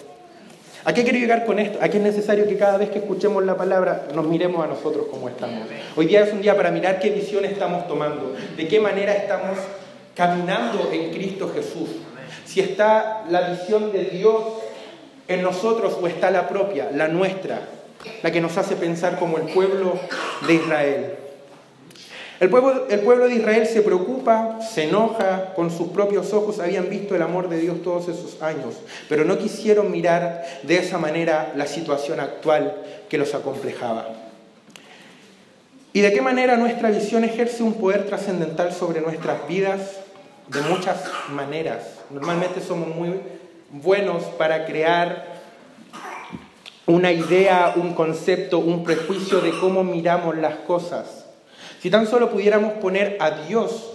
¿A 0.85 0.95
qué 0.95 1.05
quiero 1.05 1.19
llegar 1.19 1.45
con 1.45 1.59
esto? 1.59 1.79
Aquí 1.83 1.99
es 1.99 2.03
necesario 2.03 2.47
que 2.47 2.57
cada 2.57 2.79
vez 2.79 2.91
que 2.91 3.01
escuchemos 3.01 3.45
la 3.45 3.57
palabra 3.57 4.07
nos 4.15 4.27
miremos 4.27 4.65
a 4.65 4.67
nosotros 4.67 5.07
como 5.11 5.29
estamos. 5.29 5.69
Hoy 5.95 6.07
día 6.07 6.23
es 6.23 6.33
un 6.33 6.41
día 6.41 6.57
para 6.57 6.71
mirar 6.71 6.99
qué 6.99 7.11
visión 7.11 7.45
estamos 7.45 7.87
tomando, 7.87 8.35
de 8.57 8.67
qué 8.67 8.81
manera 8.81 9.13
estamos 9.13 9.59
caminando 10.15 10.91
en 10.91 11.13
Cristo 11.13 11.51
Jesús. 11.55 11.91
Si 12.47 12.61
está 12.61 13.25
la 13.29 13.51
visión 13.51 13.93
de 13.93 14.05
Dios 14.05 14.43
en 15.29 15.43
nosotros 15.43 15.99
o 16.01 16.07
está 16.07 16.31
la 16.31 16.49
propia, 16.49 16.91
la 16.93 17.09
nuestra, 17.09 17.61
la 18.23 18.31
que 18.31 18.41
nos 18.41 18.57
hace 18.57 18.77
pensar 18.77 19.19
como 19.19 19.39
el 19.39 19.53
pueblo 19.53 19.99
de 20.47 20.55
Israel. 20.55 21.15
El 22.41 22.49
pueblo, 22.49 22.87
el 22.89 23.01
pueblo, 23.01 23.29
de 23.29 23.35
Israel 23.35 23.67
se 23.67 23.83
preocupa, 23.83 24.61
se 24.63 24.85
enoja, 24.85 25.53
con 25.55 25.71
sus 25.71 25.89
propios 25.89 26.33
ojos 26.33 26.59
habían 26.59 26.89
visto 26.89 27.15
el 27.15 27.21
amor 27.21 27.51
de 27.51 27.59
Dios 27.59 27.83
todos 27.83 28.09
esos 28.09 28.41
años, 28.43 28.77
pero 29.11 29.27
no 29.27 29.37
quisieron 29.37 29.91
mirar 29.91 30.43
de 30.63 30.79
esa 30.79 30.97
manera 30.97 31.53
la 31.55 31.67
situación 31.67 32.19
actual 32.19 32.75
que 33.11 33.19
los 33.19 33.35
acomplejaba. 33.35 34.09
¿Y 35.93 36.01
de 36.01 36.13
qué 36.13 36.23
manera 36.23 36.57
nuestra 36.57 36.91
visión 36.91 37.25
ejerce 37.25 37.63
un 37.63 37.75
poder 37.75 38.07
trascendental 38.07 38.73
sobre 38.73 39.01
nuestras 39.03 39.47
vidas? 39.47 39.99
De 40.49 40.63
muchas 40.63 41.03
maneras. 41.31 41.83
Normalmente 42.11 42.61
somos 42.61 42.89
muy 42.89 43.21
buenos 43.71 44.25
para 44.39 44.67
crear 44.67 45.40
una 46.91 47.13
idea, 47.13 47.75
un 47.77 47.95
concepto, 47.95 48.59
un 48.59 48.85
prejuicio 48.85 49.41
de 49.41 49.51
cómo 49.59 49.85
miramos 49.85 50.37
las 50.37 50.57
cosas. 50.57 51.27
Si 51.81 51.91
tan 51.91 52.07
solo 52.07 52.31
pudiéramos 52.31 52.75
poner 52.75 53.17
a 53.21 53.31
Dios 53.47 53.93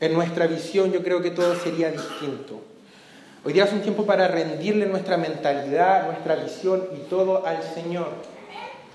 en 0.00 0.12
nuestra 0.12 0.46
visión, 0.46 0.92
yo 0.92 1.02
creo 1.02 1.22
que 1.22 1.30
todo 1.30 1.54
sería 1.56 1.90
distinto. 1.90 2.60
Hoy 3.44 3.52
día 3.52 3.64
es 3.64 3.72
un 3.72 3.80
tiempo 3.80 4.04
para 4.04 4.28
rendirle 4.28 4.86
nuestra 4.86 5.16
mentalidad, 5.16 6.06
nuestra 6.06 6.34
visión 6.34 6.88
y 6.94 7.08
todo 7.08 7.46
al 7.46 7.62
Señor. 7.62 8.08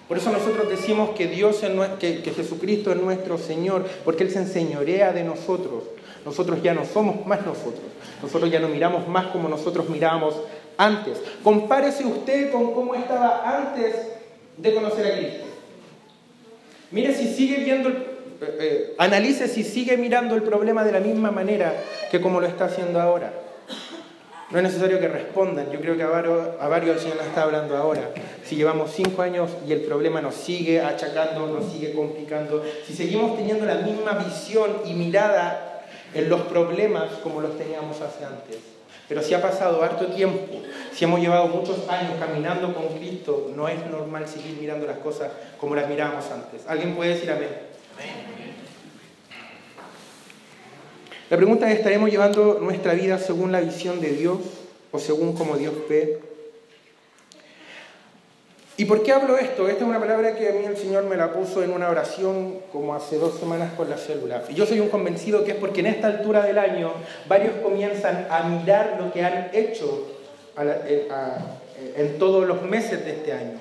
Por 0.07 0.17
eso 0.17 0.29
nosotros 0.29 0.69
decimos 0.69 1.11
que 1.11 1.27
Dios, 1.27 1.61
que, 1.99 2.21
que 2.21 2.31
Jesucristo 2.31 2.91
es 2.91 2.97
nuestro 2.97 3.37
Señor, 3.37 3.85
porque 4.03 4.23
Él 4.23 4.29
se 4.29 4.39
enseñorea 4.39 5.13
de 5.13 5.23
nosotros. 5.23 5.85
Nosotros 6.25 6.61
ya 6.61 6.73
no 6.73 6.85
somos 6.85 7.25
más 7.25 7.45
nosotros. 7.45 7.85
Nosotros 8.21 8.51
ya 8.51 8.59
no 8.59 8.67
miramos 8.67 9.07
más 9.07 9.27
como 9.27 9.47
nosotros 9.47 9.89
mirábamos 9.89 10.35
antes. 10.77 11.21
Compárese 11.43 12.05
usted 12.05 12.51
con 12.51 12.73
cómo 12.73 12.95
estaba 12.95 13.57
antes 13.57 13.95
de 14.57 14.73
conocer 14.73 15.05
a 15.07 15.17
Cristo. 15.17 15.45
Mire 16.91 17.13
si 17.13 17.33
sigue 17.33 17.57
viendo 17.63 17.89
el, 17.89 17.95
eh, 18.41 18.57
eh, 18.59 18.95
analice 18.97 19.47
si 19.47 19.63
sigue 19.63 19.97
mirando 19.97 20.33
el 20.33 20.41
problema 20.41 20.83
de 20.83 20.91
la 20.91 20.99
misma 20.99 21.29
manera 21.29 21.73
que 22.09 22.19
como 22.19 22.41
lo 22.41 22.47
está 22.47 22.65
haciendo 22.65 22.99
ahora. 22.99 23.31
No 24.49 24.57
es 24.57 24.63
necesario 24.63 24.99
que 24.99 25.07
respondan, 25.07 25.71
yo 25.71 25.79
creo 25.79 25.95
que 25.95 26.03
a 26.03 26.07
varios, 26.07 26.49
a 26.59 26.67
varios 26.67 26.97
el 26.97 27.01
Señor 27.01 27.17
nos 27.17 27.27
está 27.27 27.43
hablando 27.43 27.77
ahora. 27.77 28.09
Si 28.43 28.57
llevamos 28.57 28.91
cinco 28.91 29.21
años 29.21 29.49
y 29.65 29.71
el 29.71 29.81
problema 29.81 30.19
nos 30.19 30.35
sigue 30.35 30.81
achacando, 30.81 31.47
nos 31.47 31.71
sigue 31.71 31.93
complicando, 31.93 32.61
si 32.85 32.93
seguimos 32.93 33.37
teniendo 33.37 33.65
la 33.65 33.75
misma 33.75 34.13
visión 34.13 34.81
y 34.85 34.93
mirada 34.93 35.85
en 36.13 36.27
los 36.27 36.41
problemas 36.41 37.11
como 37.23 37.39
los 37.39 37.57
teníamos 37.57 38.01
hace 38.01 38.25
antes. 38.25 38.70
Pero 39.11 39.21
si 39.21 39.33
ha 39.33 39.41
pasado 39.41 39.83
harto 39.83 40.07
tiempo, 40.07 40.39
si 40.93 41.03
hemos 41.03 41.19
llevado 41.19 41.49
muchos 41.49 41.89
años 41.89 42.13
caminando 42.17 42.73
con 42.73 42.97
Cristo, 42.97 43.51
no 43.53 43.67
es 43.67 43.85
normal 43.87 44.25
seguir 44.25 44.55
mirando 44.57 44.87
las 44.87 44.99
cosas 44.99 45.33
como 45.59 45.75
las 45.75 45.89
mirábamos 45.89 46.31
antes. 46.31 46.61
¿Alguien 46.65 46.95
puede 46.95 47.15
decir 47.15 47.29
amén? 47.29 47.49
La 51.29 51.35
pregunta 51.35 51.69
es, 51.69 51.79
¿estaremos 51.79 52.09
llevando 52.09 52.59
nuestra 52.61 52.93
vida 52.93 53.17
según 53.17 53.51
la 53.51 53.59
visión 53.59 53.99
de 53.99 54.11
Dios 54.11 54.37
o 54.93 54.97
según 54.97 55.33
como 55.33 55.57
Dios 55.57 55.73
ve? 55.89 56.21
¿Y 58.77 58.85
por 58.85 59.03
qué 59.03 59.11
hablo 59.11 59.37
esto? 59.37 59.67
Esta 59.67 59.83
es 59.83 59.89
una 59.89 59.99
palabra 59.99 60.35
que 60.35 60.49
a 60.49 60.53
mí 60.53 60.65
el 60.65 60.77
Señor 60.77 61.03
me 61.03 61.15
la 61.15 61.33
puso 61.33 61.61
en 61.61 61.71
una 61.71 61.89
oración 61.89 62.59
como 62.71 62.95
hace 62.95 63.17
dos 63.17 63.37
semanas 63.37 63.73
con 63.73 63.89
la 63.89 63.97
célula. 63.97 64.43
Y 64.49 64.55
yo 64.55 64.65
soy 64.65 64.79
un 64.79 64.89
convencido 64.89 65.43
que 65.43 65.51
es 65.51 65.57
porque 65.57 65.81
en 65.81 65.87
esta 65.87 66.07
altura 66.07 66.43
del 66.43 66.57
año 66.57 66.93
varios 67.27 67.55
comienzan 67.61 68.27
a 68.29 68.43
mirar 68.43 68.97
lo 68.99 69.11
que 69.11 69.23
han 69.23 69.49
hecho 69.53 70.07
en 71.95 72.17
todos 72.17 72.47
los 72.47 72.63
meses 72.63 73.03
de 73.05 73.11
este 73.11 73.33
año. 73.33 73.59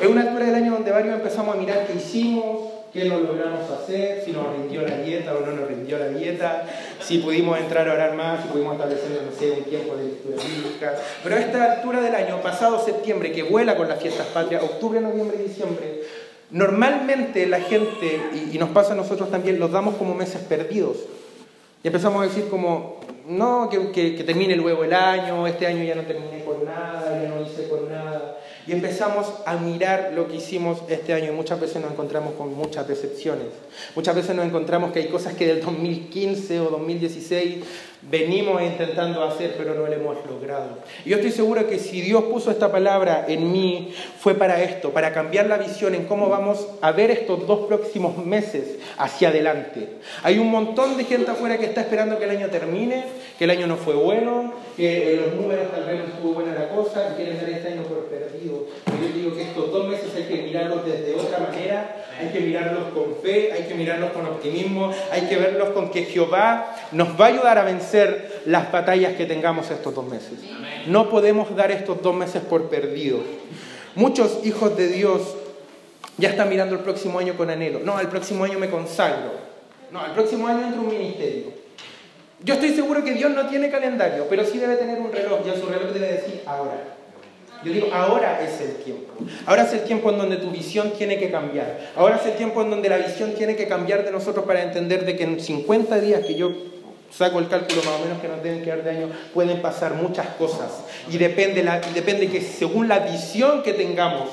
Es 0.00 0.08
una 0.08 0.22
altura 0.22 0.46
del 0.46 0.54
año 0.54 0.72
donde 0.72 0.90
varios 0.90 1.14
empezamos 1.14 1.54
a 1.54 1.58
mirar 1.58 1.86
qué 1.86 1.94
hicimos, 1.94 2.69
qué 2.92 3.04
lo 3.04 3.20
logramos 3.20 3.70
hacer, 3.70 4.22
si 4.24 4.32
nos 4.32 4.52
rindió 4.56 4.82
la 4.82 4.96
dieta 4.96 5.34
o 5.34 5.40
no 5.40 5.52
nos 5.52 5.68
rindió 5.68 5.98
la 5.98 6.08
dieta, 6.08 6.64
si 7.00 7.18
pudimos 7.18 7.58
entrar 7.58 7.88
a 7.88 7.92
orar 7.92 8.14
más, 8.14 8.42
si 8.42 8.48
pudimos 8.48 8.74
establecer, 8.74 9.22
no 9.24 9.38
sé, 9.38 9.50
un 9.52 9.64
tiempo 9.64 9.96
de 9.96 10.04
lectura 10.04 10.36
bíblica. 10.36 10.94
Pero 11.22 11.36
a 11.36 11.38
esta 11.38 11.72
altura 11.72 12.00
del 12.00 12.14
año, 12.14 12.40
pasado 12.42 12.84
septiembre, 12.84 13.32
que 13.32 13.44
vuela 13.44 13.76
con 13.76 13.88
las 13.88 14.00
fiestas 14.00 14.26
patrias, 14.28 14.62
octubre, 14.62 15.00
noviembre 15.00 15.38
y 15.40 15.48
diciembre, 15.48 16.02
normalmente 16.50 17.46
la 17.46 17.60
gente, 17.60 18.20
y, 18.52 18.58
nos 18.58 18.70
pasa 18.70 18.92
a 18.92 18.96
nosotros 18.96 19.30
también, 19.30 19.58
los 19.60 19.70
damos 19.70 19.94
como 19.94 20.14
meses 20.14 20.42
perdidos. 20.42 20.98
Y 21.82 21.86
empezamos 21.86 22.22
a 22.22 22.26
decir 22.26 22.48
como, 22.48 23.00
no, 23.26 23.70
que, 23.70 23.92
que 23.92 24.24
termine 24.24 24.56
luego 24.56 24.84
el 24.84 24.92
año, 24.92 25.46
este 25.46 25.66
año 25.66 25.84
ya 25.84 25.94
no 25.94 26.02
terminé 26.02 26.40
por 26.44 26.62
nada, 26.64 27.22
ya 27.22 27.28
no 27.28 27.40
hice 27.40 27.68
y 28.66 28.72
empezamos 28.72 29.26
a 29.46 29.56
mirar 29.56 30.12
lo 30.14 30.28
que 30.28 30.36
hicimos 30.36 30.82
este 30.88 31.12
año 31.12 31.32
y 31.32 31.34
muchas 31.34 31.60
veces 31.60 31.80
nos 31.82 31.92
encontramos 31.92 32.34
con 32.34 32.54
muchas 32.54 32.86
decepciones. 32.86 33.46
Muchas 33.94 34.14
veces 34.14 34.36
nos 34.36 34.44
encontramos 34.44 34.92
que 34.92 35.00
hay 35.00 35.08
cosas 35.08 35.34
que 35.34 35.46
del 35.46 35.60
2015 35.60 36.60
o 36.60 36.70
2016 36.70 37.64
venimos 38.02 38.62
intentando 38.62 39.22
hacer 39.22 39.54
pero 39.58 39.74
no 39.74 39.86
lo 39.86 39.92
hemos 39.92 40.16
logrado. 40.26 40.78
Yo 41.04 41.16
estoy 41.16 41.32
seguro 41.32 41.68
que 41.68 41.78
si 41.78 42.00
Dios 42.00 42.24
puso 42.24 42.50
esta 42.50 42.72
palabra 42.72 43.26
en 43.28 43.52
mí 43.52 43.94
fue 44.18 44.34
para 44.34 44.62
esto, 44.62 44.90
para 44.90 45.12
cambiar 45.12 45.46
la 45.46 45.58
visión 45.58 45.94
en 45.94 46.06
cómo 46.06 46.28
vamos 46.28 46.66
a 46.80 46.92
ver 46.92 47.10
estos 47.10 47.46
dos 47.46 47.66
próximos 47.66 48.16
meses 48.24 48.78
hacia 48.96 49.28
adelante. 49.28 49.88
Hay 50.22 50.38
un 50.38 50.50
montón 50.50 50.96
de 50.96 51.04
gente 51.04 51.30
afuera 51.30 51.58
que 51.58 51.66
está 51.66 51.82
esperando 51.82 52.18
que 52.18 52.24
el 52.24 52.30
año 52.30 52.48
termine, 52.48 53.04
que 53.38 53.44
el 53.44 53.50
año 53.50 53.66
no 53.66 53.76
fue 53.76 53.94
bueno, 53.94 54.54
que 54.76 55.20
los 55.24 55.40
números 55.40 55.70
tal 55.70 55.84
vez 55.84 55.98
no 55.98 56.04
estuvo 56.06 56.34
buena 56.34 56.54
la 56.54 56.68
cosa 56.68 57.10
y 57.12 57.16
quieren 57.16 57.38
ver 57.38 57.50
este 57.50 57.68
año 57.68 57.82
por 57.82 58.06
perdido. 58.06 58.66
Pero 58.84 58.96
yo 58.98 59.14
digo 59.14 59.34
que 59.36 59.42
estos 59.42 59.72
dos 59.72 59.88
meses 59.88 60.10
hay 60.16 60.24
que 60.24 60.42
mirarlos 60.42 60.86
desde 60.86 61.14
otra 61.14 61.38
manera, 61.38 62.06
hay 62.18 62.28
que 62.28 62.40
mirarlos 62.40 62.92
con 62.94 63.16
fe, 63.22 63.52
hay 63.52 63.64
que 63.64 63.74
mirarlos 63.74 64.10
con 64.12 64.26
optimismo, 64.26 64.92
hay 65.10 65.22
que 65.22 65.36
verlos 65.36 65.70
con 65.70 65.90
que 65.90 66.04
Jehová 66.04 66.76
nos 66.92 67.20
va 67.20 67.26
a 67.26 67.28
ayudar 67.28 67.58
a 67.58 67.64
vencer 67.64 67.89
las 68.46 68.70
batallas 68.72 69.14
que 69.14 69.26
tengamos 69.26 69.70
estos 69.70 69.94
dos 69.94 70.06
meses. 70.06 70.38
No 70.86 71.08
podemos 71.08 71.54
dar 71.54 71.70
estos 71.70 72.02
dos 72.02 72.14
meses 72.14 72.42
por 72.42 72.68
perdidos. 72.68 73.20
Muchos 73.94 74.40
hijos 74.44 74.76
de 74.76 74.88
Dios 74.88 75.36
ya 76.16 76.30
están 76.30 76.48
mirando 76.48 76.74
el 76.74 76.82
próximo 76.82 77.18
año 77.18 77.36
con 77.36 77.50
anhelo. 77.50 77.80
No, 77.80 77.98
el 78.00 78.08
próximo 78.08 78.44
año 78.44 78.58
me 78.58 78.70
consagro. 78.70 79.32
No, 79.90 80.04
el 80.04 80.12
próximo 80.12 80.46
año 80.46 80.66
entro 80.66 80.82
un 80.82 80.88
ministerio. 80.88 81.60
Yo 82.42 82.54
estoy 82.54 82.70
seguro 82.70 83.04
que 83.04 83.12
Dios 83.12 83.32
no 83.32 83.48
tiene 83.48 83.70
calendario, 83.70 84.26
pero 84.30 84.44
sí 84.44 84.58
debe 84.58 84.76
tener 84.76 84.98
un 84.98 85.12
reloj, 85.12 85.40
y 85.46 85.50
a 85.50 85.56
su 85.56 85.66
reloj 85.66 85.90
debe 85.92 86.12
decir 86.12 86.42
ahora. 86.46 86.96
Yo 87.62 87.72
digo, 87.72 87.88
ahora 87.92 88.40
es 88.42 88.58
el 88.62 88.76
tiempo. 88.76 89.12
Ahora 89.44 89.64
es 89.64 89.72
el 89.74 89.80
tiempo 89.84 90.10
en 90.10 90.18
donde 90.18 90.36
tu 90.38 90.50
visión 90.50 90.92
tiene 90.92 91.18
que 91.18 91.30
cambiar. 91.30 91.92
Ahora 91.94 92.16
es 92.16 92.24
el 92.24 92.34
tiempo 92.36 92.62
en 92.62 92.70
donde 92.70 92.88
la 92.88 92.96
visión 92.96 93.34
tiene 93.34 93.56
que 93.56 93.68
cambiar 93.68 94.04
de 94.04 94.10
nosotros 94.10 94.46
para 94.46 94.62
entender 94.62 95.04
de 95.04 95.16
que 95.16 95.24
en 95.24 95.38
50 95.38 96.00
días 96.00 96.24
que 96.24 96.36
yo 96.36 96.52
saco 97.10 97.38
el 97.38 97.48
cálculo 97.48 97.82
más 97.82 98.00
o 98.00 98.04
menos 98.04 98.20
que 98.20 98.28
nos 98.28 98.42
deben 98.42 98.62
quedar 98.62 98.82
de 98.82 98.90
año, 98.90 99.10
pueden 99.34 99.60
pasar 99.60 99.94
muchas 99.94 100.26
cosas. 100.38 100.84
Y 101.10 101.18
depende, 101.18 101.62
la, 101.62 101.80
depende 101.80 102.28
que 102.28 102.40
según 102.40 102.88
la 102.88 103.00
visión 103.00 103.62
que 103.62 103.72
tengamos, 103.72 104.30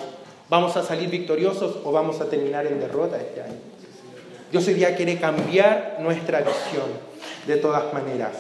vamos 0.50 0.77
a 0.77 0.84
salir 0.84 1.10
victoriosos 1.10 1.77
o 1.84 1.91
vamos 1.91 2.22
a 2.22 2.29
terminar 2.29 2.67
en 2.67 2.79
derrota 2.79 3.17
este 3.17 3.41
año. 3.41 3.60
Dios 4.51 4.65
hoy 4.67 4.75
día 4.75 4.96
quiere 4.96 5.17
cambiar 5.17 5.98
nuestra 6.00 6.39
visión 6.39 6.86
de 7.46 7.57
todas 7.57 7.93
maneras. 7.93 8.31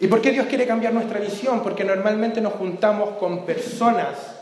¿Y 0.00 0.08
por 0.08 0.20
qué 0.20 0.32
Dios 0.32 0.46
quiere 0.46 0.66
cambiar 0.66 0.92
nuestra 0.92 1.20
visión? 1.20 1.62
Porque 1.62 1.84
normalmente 1.84 2.40
nos 2.40 2.54
juntamos 2.54 3.16
con 3.16 3.46
personas 3.46 4.33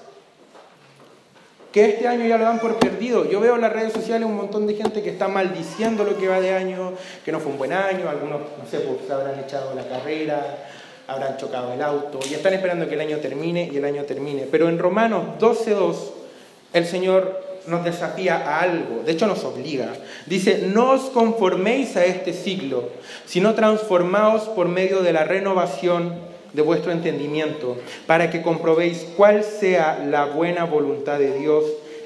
que 1.73 1.87
este 1.87 2.07
año 2.07 2.26
ya 2.26 2.37
lo 2.37 2.45
dan 2.45 2.61
por 2.61 2.79
perdido. 2.79 3.29
Yo 3.29 3.41
veo 3.41 3.55
en 3.55 3.62
las 3.62 3.73
redes 3.73 3.93
sociales 3.93 4.29
un 4.29 4.37
montón 4.37 4.67
de 4.67 4.75
gente 4.75 5.02
que 5.02 5.11
está 5.11 5.26
maldiciendo 5.26 6.05
lo 6.05 6.19
que 6.19 6.29
va 6.29 6.41
de 6.41 6.55
año, 6.55 6.93
que 7.25 7.33
no 7.33 7.41
fue 7.41 7.52
un 7.52 7.59
buen 7.59 7.73
año, 7.73 8.09
algunos, 8.09 8.41
no 8.41 8.71
sé, 8.71 8.81
pues 8.81 9.11
habrán 9.11 9.41
echado 9.41 9.75
la 9.75 9.88
carrera, 9.88 10.69
habrán 11.09 11.37
chocado 11.38 11.73
el 11.73 11.83
auto 11.83 12.21
y 12.31 12.35
están 12.35 12.52
esperando 12.52 12.88
que 12.88 12.95
el 12.95 13.00
año 13.00 13.19
termine 13.19 13.69
y 13.73 13.76
el 13.76 13.85
año 13.85 14.05
termine. 14.05 14.47
Pero 14.50 14.69
en 14.69 14.79
Romanos 14.79 15.25
12.2 15.41 15.97
el 16.75 16.87
Señor 16.87 17.43
nos 17.67 17.85
desafía 17.85 18.37
a 18.37 18.61
algo, 18.61 19.02
de 19.05 19.12
hecho 19.12 19.26
nos 19.26 19.45
obliga. 19.45 19.93
Dice, 20.26 20.67
no 20.67 20.91
os 20.91 21.02
conforméis 21.11 21.97
a 21.97 22.05
este 22.05 22.33
siglo, 22.33 22.91
sino 23.25 23.55
transformaos 23.55 24.43
por 24.43 24.69
medio 24.69 25.02
de 25.02 25.12
la 25.12 25.25
renovación 25.25 26.32
de 26.52 26.62
vuestro 26.62 26.92
entendimiento, 26.92 27.76
para 28.06 28.30
que 28.30 28.42
comprobéis 28.42 29.06
cuál 29.16 29.44
sea 29.44 30.04
la 30.04 30.26
buena 30.26 30.64
voluntad 30.64 31.18
de 31.18 31.38
Dios, 31.38 31.64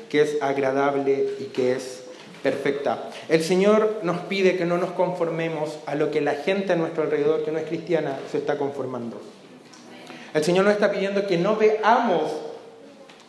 que 0.08 0.22
es 0.22 0.40
agradable 0.40 1.26
y 1.40 1.44
que 1.44 1.72
es 1.72 2.04
perfecta. 2.42 3.10
El 3.28 3.42
Señor 3.42 4.00
nos 4.02 4.18
pide 4.20 4.56
que 4.56 4.64
no 4.64 4.78
nos 4.78 4.92
conformemos 4.92 5.78
a 5.86 5.96
lo 5.96 6.10
que 6.10 6.20
la 6.20 6.34
gente 6.34 6.72
a 6.72 6.76
nuestro 6.76 7.02
alrededor, 7.02 7.44
que 7.44 7.50
no 7.50 7.58
es 7.58 7.66
cristiana, 7.66 8.18
se 8.30 8.38
está 8.38 8.56
conformando. 8.56 9.20
El 10.32 10.44
Señor 10.44 10.64
nos 10.64 10.74
está 10.74 10.92
pidiendo 10.92 11.26
que 11.26 11.38
no 11.38 11.56
veamos 11.56 12.30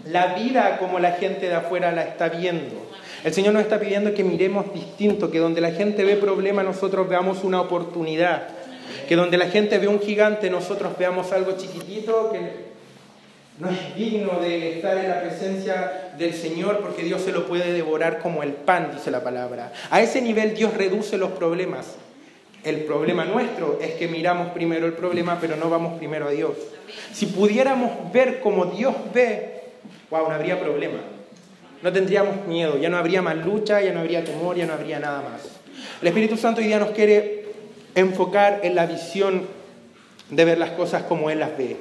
la 0.06 0.36
vida 0.36 0.78
como 0.78 1.00
la 1.00 1.14
gente 1.14 1.48
de 1.48 1.56
afuera 1.56 1.92
la 1.92 2.04
está 2.04 2.30
viendo. 2.30 2.76
El 3.24 3.34
Señor 3.34 3.54
nos 3.54 3.64
está 3.64 3.80
pidiendo 3.80 4.14
que 4.14 4.24
miremos 4.24 4.72
distinto, 4.74 5.32
que 5.32 5.40
donde 5.40 5.62
la 5.62 5.72
gente 5.72 6.04
ve 6.04 6.16
problema 6.18 6.62
nosotros 6.62 7.10
veamos 7.10 7.44
una 7.44 7.60
oportunidad, 7.60 8.50
que 9.08 9.16
donde 9.16 9.38
la 9.38 9.50
gente 9.50 9.78
ve 9.78 9.88
un 9.88 10.00
gigante 10.00 10.50
nosotros 10.50 10.98
veamos 10.98 11.32
algo 11.32 11.54
chiquitito 11.58 12.32
que 12.32 12.68
no 13.60 13.70
es 13.72 13.96
digno 13.96 14.40
de 14.40 14.76
estar 14.76 14.98
en 14.98 15.10
la 15.10 15.22
presencia 15.22 16.12
del 16.18 16.34
Señor 16.34 16.80
porque 16.80 17.04
Dios 17.04 17.22
se 17.22 17.32
lo 17.32 17.48
puede 17.48 17.74
devorar 17.74 18.20
como 18.20 18.44
el 18.44 18.54
pan, 18.54 18.92
dice 18.94 19.10
la 19.10 19.24
palabra. 19.24 19.74
A 19.90 20.02
ese 20.02 20.22
nivel 20.22 20.54
Dios 20.54 20.76
reduce 20.76 21.18
los 21.18 21.32
problemas. 21.32 21.96
El 22.64 22.82
problema 22.82 23.26
nuestro 23.26 23.80
es 23.82 23.94
que 23.94 24.08
miramos 24.08 24.50
primero 24.50 24.86
el 24.86 24.94
problema, 24.94 25.40
pero 25.42 25.56
no 25.56 25.70
vamos 25.70 25.98
primero 25.98 26.28
a 26.28 26.32
Dios. 26.32 26.52
Si 27.14 27.28
pudiéramos 27.28 28.12
ver 28.12 28.42
como 28.42 28.66
Dios 28.66 28.94
ve, 29.14 29.62
wow, 30.12 30.28
no 30.28 30.36
habría 30.36 30.60
problema. 30.60 31.00
No 31.82 31.92
tendríamos 31.92 32.46
miedo, 32.48 32.78
ya 32.78 32.90
no 32.90 32.98
habría 32.98 33.22
más 33.22 33.38
lucha, 33.38 33.82
ya 33.82 33.94
no 33.94 34.02
habría 34.02 34.24
temor, 34.24 34.56
ya 34.56 34.66
no 34.66 34.74
habría 34.74 35.00
nada 35.00 35.22
más. 35.22 35.42
El 36.02 36.08
Espíritu 36.08 36.38
Santo 36.38 36.62
hoy 36.62 36.68
día 36.68 36.80
nos 36.80 36.92
quiere 36.92 37.37
enfocar 37.98 38.62
en 38.64 38.76
la 38.76 38.86
visión 38.86 39.48
de 40.30 40.46
ver 40.46 40.58
las 40.58 40.72
cosas 40.72 41.04
como 41.04 41.30
Él 41.30 41.40
las 41.40 41.58
ve 41.58 41.78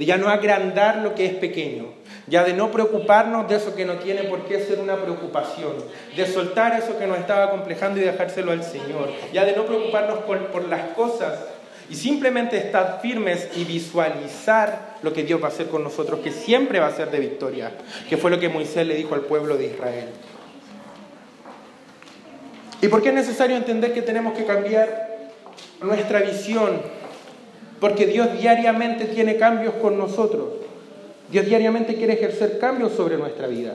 de 0.00 0.06
ya 0.06 0.16
no 0.16 0.30
agrandar 0.30 0.96
lo 0.96 1.14
que 1.14 1.26
es 1.26 1.34
pequeño, 1.34 1.88
ya 2.26 2.42
de 2.42 2.54
no 2.54 2.70
preocuparnos 2.70 3.46
de 3.50 3.56
eso 3.56 3.74
que 3.74 3.84
no 3.84 3.96
tiene 3.96 4.22
por 4.22 4.46
qué 4.46 4.58
ser 4.58 4.78
una 4.78 4.96
preocupación, 4.96 5.74
de 6.16 6.26
soltar 6.26 6.80
eso 6.80 6.98
que 6.98 7.06
nos 7.06 7.18
estaba 7.18 7.50
complejando 7.50 8.00
y 8.00 8.04
dejárselo 8.04 8.50
al 8.50 8.64
Señor, 8.64 9.10
ya 9.34 9.44
de 9.44 9.52
no 9.54 9.66
preocuparnos 9.66 10.20
por, 10.20 10.46
por 10.46 10.66
las 10.68 10.94
cosas 10.94 11.34
y 11.90 11.96
simplemente 11.96 12.56
estar 12.56 13.00
firmes 13.02 13.48
y 13.54 13.64
visualizar 13.64 14.96
lo 15.02 15.12
que 15.12 15.22
Dios 15.22 15.38
va 15.42 15.48
a 15.48 15.50
hacer 15.50 15.66
con 15.66 15.84
nosotros, 15.84 16.20
que 16.20 16.32
siempre 16.32 16.80
va 16.80 16.86
a 16.86 16.96
ser 16.96 17.10
de 17.10 17.20
victoria, 17.20 17.70
que 18.08 18.16
fue 18.16 18.30
lo 18.30 18.40
que 18.40 18.48
Moisés 18.48 18.86
le 18.86 18.94
dijo 18.94 19.14
al 19.14 19.22
pueblo 19.22 19.58
de 19.58 19.66
Israel. 19.66 20.08
¿Y 22.80 22.88
por 22.88 23.02
qué 23.02 23.10
es 23.10 23.14
necesario 23.14 23.58
entender 23.58 23.92
que 23.92 24.00
tenemos 24.00 24.32
que 24.32 24.46
cambiar 24.46 25.09
nuestra 25.82 26.20
visión 26.20 26.80
porque 27.80 28.06
Dios 28.06 28.38
diariamente 28.38 29.06
tiene 29.06 29.36
cambios 29.36 29.74
con 29.74 29.98
nosotros. 29.98 30.48
Dios 31.30 31.46
diariamente 31.46 31.94
quiere 31.94 32.12
ejercer 32.12 32.58
cambios 32.58 32.92
sobre 32.92 33.16
nuestra 33.16 33.46
vida. 33.46 33.74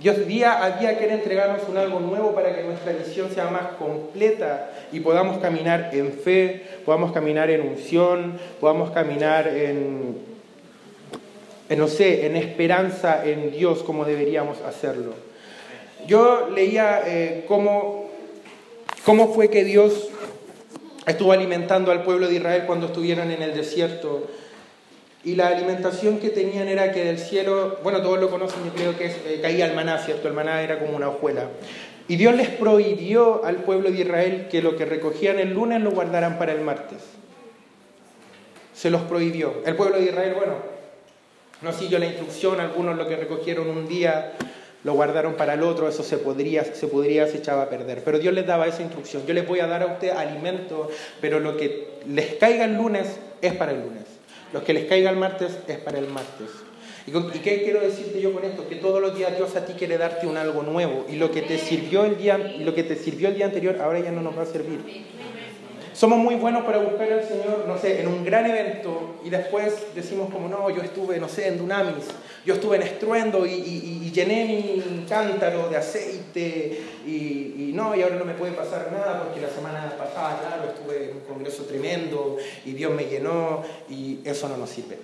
Dios 0.00 0.26
día 0.26 0.62
a 0.62 0.78
día 0.78 0.98
quiere 0.98 1.14
entregarnos 1.14 1.62
un 1.68 1.76
algo 1.78 2.00
nuevo 2.00 2.34
para 2.34 2.54
que 2.54 2.62
nuestra 2.62 2.92
visión 2.92 3.30
sea 3.30 3.48
más 3.48 3.76
completa 3.78 4.70
y 4.92 5.00
podamos 5.00 5.38
caminar 5.38 5.90
en 5.92 6.12
fe, 6.12 6.64
podamos 6.84 7.12
caminar 7.12 7.50
en 7.50 7.62
unción, 7.62 8.38
podamos 8.60 8.90
caminar 8.90 9.48
en, 9.48 10.18
no 11.70 11.88
sé, 11.88 12.26
en 12.26 12.36
esperanza 12.36 13.24
en 13.24 13.52
Dios 13.52 13.82
como 13.82 14.04
deberíamos 14.04 14.60
hacerlo. 14.62 15.14
Yo 16.06 16.50
leía 16.50 17.02
eh, 17.06 17.44
cómo, 17.48 18.10
cómo 19.04 19.32
fue 19.32 19.48
que 19.48 19.64
Dios 19.64 20.10
estuvo 21.06 21.32
alimentando 21.32 21.92
al 21.92 22.02
pueblo 22.02 22.28
de 22.28 22.34
Israel 22.34 22.64
cuando 22.66 22.86
estuvieron 22.86 23.30
en 23.30 23.42
el 23.42 23.54
desierto. 23.54 24.28
Y 25.24 25.34
la 25.34 25.48
alimentación 25.48 26.18
que 26.18 26.30
tenían 26.30 26.68
era 26.68 26.92
que 26.92 27.04
del 27.04 27.18
cielo, 27.18 27.78
bueno, 27.82 28.00
todos 28.02 28.20
lo 28.20 28.30
conocen, 28.30 28.64
yo 28.64 28.72
creo 28.72 28.96
que 28.96 29.06
eh, 29.06 29.40
caía 29.40 29.66
el 29.66 29.74
maná, 29.74 29.98
¿cierto? 29.98 30.28
El 30.28 30.34
maná 30.34 30.62
era 30.62 30.78
como 30.78 30.96
una 30.96 31.08
hojuela. 31.08 31.48
Y 32.08 32.16
Dios 32.16 32.34
les 32.36 32.48
prohibió 32.48 33.44
al 33.44 33.56
pueblo 33.56 33.90
de 33.90 34.00
Israel 34.00 34.46
que 34.50 34.62
lo 34.62 34.76
que 34.76 34.84
recogían 34.84 35.40
el 35.40 35.52
lunes 35.52 35.80
lo 35.80 35.90
guardaran 35.90 36.38
para 36.38 36.52
el 36.52 36.60
martes. 36.60 36.98
Se 38.74 38.90
los 38.90 39.02
prohibió. 39.02 39.62
El 39.64 39.74
pueblo 39.74 39.96
de 39.96 40.04
Israel, 40.04 40.34
bueno, 40.36 40.54
no 41.62 41.72
siguió 41.72 41.98
la 41.98 42.06
instrucción, 42.06 42.60
algunos 42.60 42.96
lo 42.96 43.08
que 43.08 43.16
recogieron 43.16 43.68
un 43.68 43.88
día 43.88 44.34
lo 44.86 44.94
guardaron 44.94 45.34
para 45.34 45.54
el 45.54 45.64
otro, 45.64 45.88
eso 45.88 46.04
se 46.04 46.16
podría, 46.16 46.62
se 46.62 46.86
podría, 46.86 47.26
se 47.26 47.38
echaba 47.38 47.62
a 47.62 47.68
perder. 47.68 48.04
Pero 48.04 48.20
Dios 48.20 48.32
les 48.32 48.46
daba 48.46 48.68
esa 48.68 48.82
instrucción. 48.82 49.26
Yo 49.26 49.34
les 49.34 49.44
voy 49.44 49.58
a 49.58 49.66
dar 49.66 49.82
a 49.82 49.86
usted 49.86 50.10
alimento, 50.10 50.88
pero 51.20 51.40
lo 51.40 51.56
que 51.56 51.88
les 52.06 52.34
caiga 52.34 52.66
el 52.66 52.76
lunes 52.76 53.18
es 53.42 53.52
para 53.54 53.72
el 53.72 53.80
lunes. 53.80 54.04
Lo 54.52 54.62
que 54.62 54.72
les 54.72 54.84
caiga 54.84 55.10
el 55.10 55.16
martes 55.16 55.58
es 55.66 55.78
para 55.78 55.98
el 55.98 56.06
martes. 56.06 56.50
¿Y, 57.04 57.10
qué 57.40 57.64
quiero 57.64 57.80
decirte 57.80 58.20
yo 58.20 58.32
con 58.32 58.44
esto? 58.44 58.68
Que 58.68 58.76
todos 58.76 59.00
los 59.00 59.18
días 59.18 59.36
Dios 59.36 59.56
a 59.56 59.66
ti 59.66 59.72
quiere 59.72 59.98
darte 59.98 60.28
un 60.28 60.36
algo 60.36 60.62
nuevo. 60.62 61.04
Y 61.08 61.16
lo 61.16 61.32
que 61.32 61.42
te 61.42 61.58
sirvió 61.58 62.04
el 62.04 62.16
día, 62.16 62.38
lo 62.38 62.72
que 62.72 62.84
te 62.84 62.94
sirvió 62.94 63.26
el 63.26 63.34
día 63.34 63.46
anterior, 63.46 63.78
ahora 63.80 63.98
ya 63.98 64.12
no 64.12 64.22
nos 64.22 64.38
va 64.38 64.42
a 64.42 64.46
servir. 64.46 64.78
Somos 65.96 66.18
muy 66.18 66.34
buenos 66.34 66.62
para 66.64 66.76
buscar 66.76 67.10
al 67.10 67.26
Señor, 67.26 67.64
no 67.66 67.78
sé, 67.78 68.02
en 68.02 68.08
un 68.08 68.22
gran 68.22 68.44
evento 68.44 69.14
y 69.24 69.30
después 69.30 69.72
decimos 69.94 70.30
como, 70.30 70.46
no, 70.46 70.68
yo 70.68 70.82
estuve, 70.82 71.18
no 71.18 71.26
sé, 71.26 71.48
en 71.48 71.56
Dunamis, 71.56 72.04
yo 72.44 72.52
estuve 72.52 72.76
en 72.76 72.82
estruendo 72.82 73.46
y, 73.46 74.10
llené 74.12 74.44
mi 74.44 75.06
cántaro 75.08 75.70
de 75.70 75.78
aceite 75.78 76.82
y, 77.06 77.70
no, 77.74 77.96
y 77.96 78.02
ahora 78.02 78.16
no 78.16 78.26
me 78.26 78.34
puede 78.34 78.52
pasar 78.52 78.90
nada 78.92 79.22
porque 79.22 79.40
la 79.40 79.48
semana 79.48 79.90
pasada, 79.96 80.38
claro, 80.46 80.64
estuve 80.68 81.12
en 81.12 81.16
un 81.16 81.22
congreso 81.22 81.62
tremendo 81.62 82.36
y 82.66 82.72
Dios 82.72 82.92
me 82.92 83.04
llenó 83.04 83.62
y 83.88 84.18
eso 84.22 84.50
no 84.50 84.58
nos 84.58 84.68
sirve. 84.68 84.98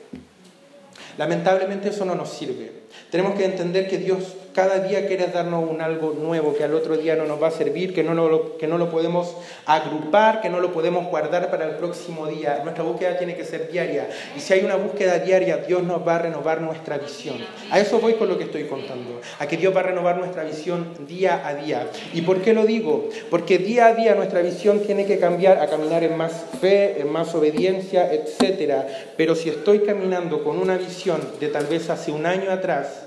Lamentablemente 1.17 1.89
eso 1.89 2.05
no 2.05 2.15
nos 2.15 2.29
sirve. 2.29 2.71
Tenemos 3.11 3.35
que 3.35 3.47
entender 3.47 3.89
que 3.89 3.97
Dios 3.97 4.37
cada 4.55 4.81
día 4.81 5.07
quiere 5.07 5.27
darnos 5.29 5.69
un 5.69 5.81
algo 5.81 6.13
nuevo 6.13 6.55
que 6.55 6.65
al 6.65 6.75
otro 6.75 6.97
día 6.97 7.17
no 7.17 7.25
nos 7.25 7.43
va 7.43 7.49
a 7.49 7.51
servir, 7.51 7.95
que 7.95 8.03
no, 8.03 8.15
lo, 8.15 8.57
que 8.59 8.67
no 8.67 8.79
lo 8.79 8.91
podemos 8.91 9.37
agrupar, 9.67 10.41
que 10.41 10.51
no 10.51 10.61
lo 10.61 10.73
podemos 10.73 11.07
guardar 11.07 11.51
para 11.51 11.67
el 11.67 11.77
próximo 11.77 12.27
día. 12.27 12.61
Nuestra 12.63 12.85
búsqueda 12.85 13.17
tiene 13.19 13.35
que 13.35 13.45
ser 13.45 13.71
diaria. 13.71 14.09
Y 14.37 14.41
si 14.41 14.53
hay 14.53 14.65
una 14.65 14.77
búsqueda 14.77 15.19
diaria, 15.19 15.59
Dios 15.59 15.83
nos 15.83 16.07
va 16.07 16.17
a 16.17 16.19
renovar 16.19 16.61
nuestra 16.61 16.99
visión. 16.99 17.37
A 17.71 17.81
eso 17.81 17.99
voy 17.99 18.15
con 18.15 18.29
lo 18.29 18.39
que 18.39 18.45
estoy 18.45 18.65
contando. 18.65 19.21
A 19.39 19.47
que 19.47 19.57
Dios 19.57 19.75
va 19.75 19.81
a 19.81 19.85
renovar 19.85 20.19
nuestra 20.19 20.45
visión 20.45 21.07
día 21.07 21.47
a 21.47 21.55
día. 21.55 21.89
¿Y 22.13 22.23
por 22.23 22.43
qué 22.43 22.53
lo 22.53 22.67
digo? 22.67 23.09
Porque 23.31 23.59
día 23.59 23.87
a 23.87 23.95
día 23.95 24.15
nuestra 24.15 24.43
visión 24.43 24.81
tiene 24.81 25.07
que 25.07 25.19
cambiar 25.19 25.59
a 25.59 25.69
caminar 25.69 26.05
en 26.05 26.17
más 26.17 26.45
fe, 26.61 27.01
en 27.01 27.11
más 27.11 27.35
obediencia, 27.35 28.13
etc. 28.13 28.85
Pero 29.17 29.35
si 29.35 29.49
estoy 29.49 29.81
caminando 29.81 30.45
con 30.45 30.59
una 30.59 30.77
visión 30.77 31.21
de 31.41 31.49
tal 31.49 31.67
vez 31.67 31.89
hace 31.91 32.13
un 32.13 32.27
año 32.27 32.51
atrás, 32.51 33.07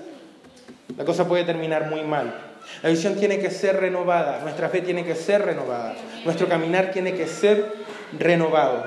la 0.98 1.06
cosa 1.06 1.28
puede 1.28 1.44
terminar 1.44 1.90
muy 1.90 2.04
mal. 2.04 2.34
La 2.82 2.90
visión 2.90 3.16
tiene 3.16 3.40
que 3.40 3.52
ser 3.52 3.78
renovada, 3.80 4.40
nuestra 4.42 4.70
fe 4.70 4.82
tiene 4.82 5.04
que 5.06 5.16
ser 5.16 5.44
renovada, 5.44 5.96
nuestro 6.24 6.48
caminar 6.48 6.92
tiene 6.92 7.14
que 7.14 7.28
ser 7.28 7.74
renovado. 8.18 8.84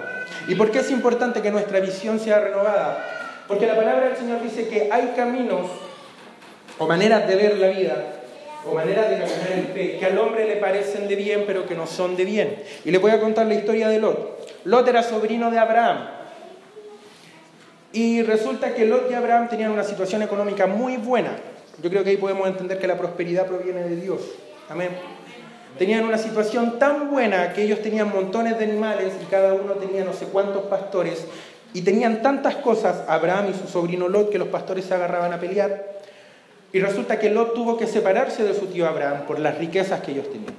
¿Y 0.48 0.54
por 0.54 0.70
qué 0.70 0.80
es 0.80 0.90
importante 0.90 1.42
que 1.42 1.50
nuestra 1.50 1.80
visión 1.80 2.18
sea 2.18 2.40
renovada? 2.40 3.04
Porque 3.46 3.66
la 3.66 3.76
palabra 3.76 4.08
del 4.08 4.16
Señor 4.16 4.42
dice 4.42 4.68
que 4.68 4.88
hay 4.92 5.12
caminos 5.16 5.66
o 6.78 6.86
maneras 6.86 7.26
de 7.26 7.36
ver 7.36 7.58
la 7.58 7.68
vida 7.68 8.14
o 8.64 8.74
maneras 8.74 9.10
de 9.10 9.18
caminar 9.18 9.52
en 9.52 9.66
fe 9.68 9.96
que 9.98 10.06
al 10.06 10.18
hombre 10.18 10.46
le 10.46 10.56
parecen 10.56 11.08
de 11.08 11.16
bien 11.16 11.44
pero 11.46 11.66
que 11.66 11.74
no 11.74 11.86
son 11.86 12.16
de 12.16 12.24
bien. 12.24 12.62
Y 12.84 12.90
le 12.90 12.98
voy 12.98 13.10
a 13.10 13.20
contar 13.20 13.46
la 13.46 13.54
historia 13.54 13.88
de 13.88 14.00
Lot. 14.00 14.64
Lot 14.64 14.88
era 14.88 15.02
sobrino 15.02 15.50
de 15.50 15.58
Abraham. 15.58 16.08
Y 17.92 18.22
resulta 18.22 18.74
que 18.74 18.84
Lot 18.84 19.10
y 19.10 19.14
Abraham 19.14 19.48
tenían 19.48 19.70
una 19.70 19.84
situación 19.84 20.22
económica 20.22 20.66
muy 20.66 20.98
buena. 20.98 21.30
Yo 21.82 21.90
creo 21.90 22.02
que 22.02 22.10
ahí 22.10 22.16
podemos 22.16 22.48
entender 22.48 22.78
que 22.78 22.86
la 22.86 22.98
prosperidad 22.98 23.46
proviene 23.46 23.82
de 23.82 23.96
Dios. 23.96 24.20
Amén. 24.68 24.90
Tenían 25.78 26.04
una 26.04 26.18
situación 26.18 26.78
tan 26.78 27.10
buena 27.10 27.52
que 27.52 27.62
ellos 27.62 27.80
tenían 27.82 28.10
montones 28.10 28.58
de 28.58 28.64
animales 28.64 29.12
y 29.22 29.24
cada 29.26 29.54
uno 29.54 29.74
tenía 29.74 30.04
no 30.04 30.12
sé 30.12 30.26
cuántos 30.26 30.64
pastores 30.64 31.26
y 31.72 31.82
tenían 31.82 32.22
tantas 32.22 32.56
cosas, 32.56 33.04
Abraham 33.08 33.50
y 33.50 33.58
su 33.58 33.68
sobrino 33.68 34.08
Lot, 34.08 34.30
que 34.30 34.38
los 34.38 34.48
pastores 34.48 34.86
se 34.86 34.94
agarraban 34.94 35.32
a 35.32 35.38
pelear. 35.38 35.98
Y 36.72 36.80
resulta 36.80 37.18
que 37.18 37.30
Lot 37.30 37.54
tuvo 37.54 37.76
que 37.76 37.86
separarse 37.86 38.42
de 38.42 38.54
su 38.54 38.66
tío 38.66 38.86
Abraham 38.86 39.26
por 39.26 39.38
las 39.38 39.58
riquezas 39.58 40.00
que 40.00 40.12
ellos 40.12 40.30
tenían. 40.30 40.54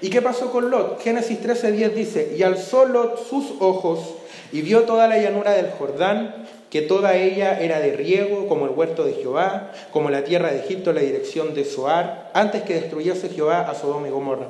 ¿Y 0.00 0.10
qué 0.10 0.20
pasó 0.20 0.50
con 0.50 0.70
Lot? 0.70 1.00
Génesis 1.00 1.40
13:10 1.40 1.94
dice, 1.94 2.34
y 2.36 2.42
alzó 2.42 2.86
Lot 2.86 3.26
sus 3.26 3.52
ojos 3.60 4.16
y 4.52 4.62
vio 4.62 4.82
toda 4.82 5.08
la 5.08 5.18
llanura 5.18 5.52
del 5.52 5.70
Jordán 5.70 6.46
que 6.72 6.80
toda 6.80 7.16
ella 7.16 7.60
era 7.60 7.80
de 7.80 7.92
riego, 7.92 8.48
como 8.48 8.64
el 8.64 8.70
huerto 8.70 9.04
de 9.04 9.12
Jehová, 9.12 9.72
como 9.90 10.08
la 10.08 10.24
tierra 10.24 10.50
de 10.50 10.60
Egipto, 10.60 10.94
la 10.94 11.02
dirección 11.02 11.52
de 11.52 11.66
Zoar, 11.66 12.30
antes 12.32 12.62
que 12.62 12.72
destruyese 12.72 13.28
Jehová 13.28 13.68
a 13.68 13.74
Sodoma 13.74 14.08
y 14.08 14.10
Gomorra. 14.10 14.46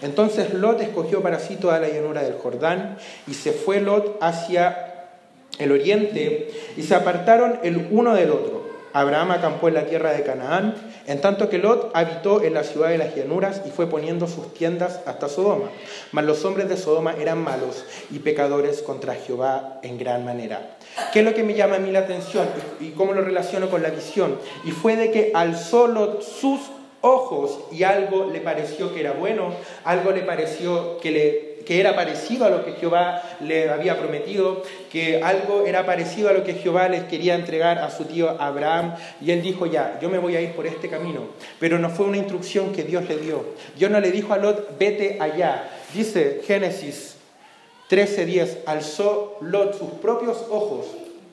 Entonces 0.00 0.54
Lot 0.54 0.80
escogió 0.80 1.20
para 1.20 1.38
sí 1.38 1.56
toda 1.56 1.78
la 1.78 1.88
llanura 1.88 2.22
del 2.22 2.32
Jordán, 2.32 2.96
y 3.26 3.34
se 3.34 3.52
fue 3.52 3.80
Lot 3.80 4.16
hacia 4.22 5.10
el 5.58 5.70
oriente, 5.70 6.48
y 6.78 6.82
se 6.82 6.94
apartaron 6.94 7.60
el 7.62 7.88
uno 7.90 8.14
del 8.14 8.30
otro. 8.30 8.65
Abraham 8.96 9.32
acampó 9.32 9.68
en 9.68 9.74
la 9.74 9.84
tierra 9.84 10.12
de 10.12 10.22
Canaán, 10.22 10.74
en 11.06 11.20
tanto 11.20 11.50
que 11.50 11.58
Lot 11.58 11.90
habitó 11.92 12.42
en 12.42 12.54
la 12.54 12.64
ciudad 12.64 12.88
de 12.88 12.96
las 12.96 13.14
llanuras 13.14 13.60
y 13.66 13.70
fue 13.70 13.90
poniendo 13.90 14.26
sus 14.26 14.54
tiendas 14.54 15.00
hasta 15.04 15.28
Sodoma. 15.28 15.68
Mas 16.12 16.24
los 16.24 16.42
hombres 16.46 16.70
de 16.70 16.78
Sodoma 16.78 17.14
eran 17.20 17.44
malos 17.44 17.84
y 18.10 18.20
pecadores 18.20 18.80
contra 18.80 19.14
Jehová 19.14 19.80
en 19.82 19.98
gran 19.98 20.24
manera. 20.24 20.78
¿Qué 21.12 21.18
es 21.18 21.26
lo 21.26 21.34
que 21.34 21.42
me 21.42 21.52
llama 21.52 21.76
a 21.76 21.78
mí 21.78 21.90
la 21.90 21.98
atención 21.98 22.48
y 22.80 22.92
cómo 22.92 23.12
lo 23.12 23.20
relaciono 23.20 23.68
con 23.68 23.82
la 23.82 23.90
visión? 23.90 24.38
Y 24.64 24.70
fue 24.70 24.96
de 24.96 25.10
que 25.10 25.30
alzó 25.34 25.88
Lot 25.88 26.22
sus 26.22 26.60
ojos 27.02 27.60
y 27.70 27.82
algo 27.82 28.30
le 28.32 28.40
pareció 28.40 28.94
que 28.94 29.00
era 29.00 29.12
bueno, 29.12 29.52
algo 29.84 30.10
le 30.10 30.22
pareció 30.22 30.98
que 31.00 31.10
le 31.10 31.45
que 31.66 31.80
era 31.80 31.96
parecido 31.96 32.46
a 32.46 32.50
lo 32.50 32.64
que 32.64 32.72
Jehová 32.72 33.22
le 33.40 33.68
había 33.68 33.98
prometido, 33.98 34.62
que 34.90 35.22
algo 35.22 35.66
era 35.66 35.84
parecido 35.84 36.28
a 36.28 36.32
lo 36.32 36.44
que 36.44 36.54
Jehová 36.54 36.88
les 36.88 37.02
quería 37.04 37.34
entregar 37.34 37.78
a 37.78 37.90
su 37.90 38.04
tío 38.04 38.40
Abraham. 38.40 38.94
Y 39.20 39.32
él 39.32 39.42
dijo, 39.42 39.66
ya, 39.66 39.98
yo 40.00 40.08
me 40.08 40.18
voy 40.18 40.36
a 40.36 40.40
ir 40.40 40.52
por 40.52 40.66
este 40.66 40.88
camino. 40.88 41.22
Pero 41.58 41.78
no 41.78 41.90
fue 41.90 42.06
una 42.06 42.18
instrucción 42.18 42.72
que 42.72 42.84
Dios 42.84 43.08
le 43.08 43.18
dio. 43.18 43.44
Dios 43.76 43.90
no 43.90 44.00
le 44.00 44.12
dijo 44.12 44.32
a 44.32 44.38
Lot, 44.38 44.78
vete 44.78 45.18
allá. 45.20 45.68
Dice 45.92 46.40
Génesis 46.46 47.16
13:10, 47.90 48.58
alzó 48.66 49.36
Lot 49.40 49.76
sus 49.76 49.90
propios 50.00 50.46
ojos. 50.48 50.86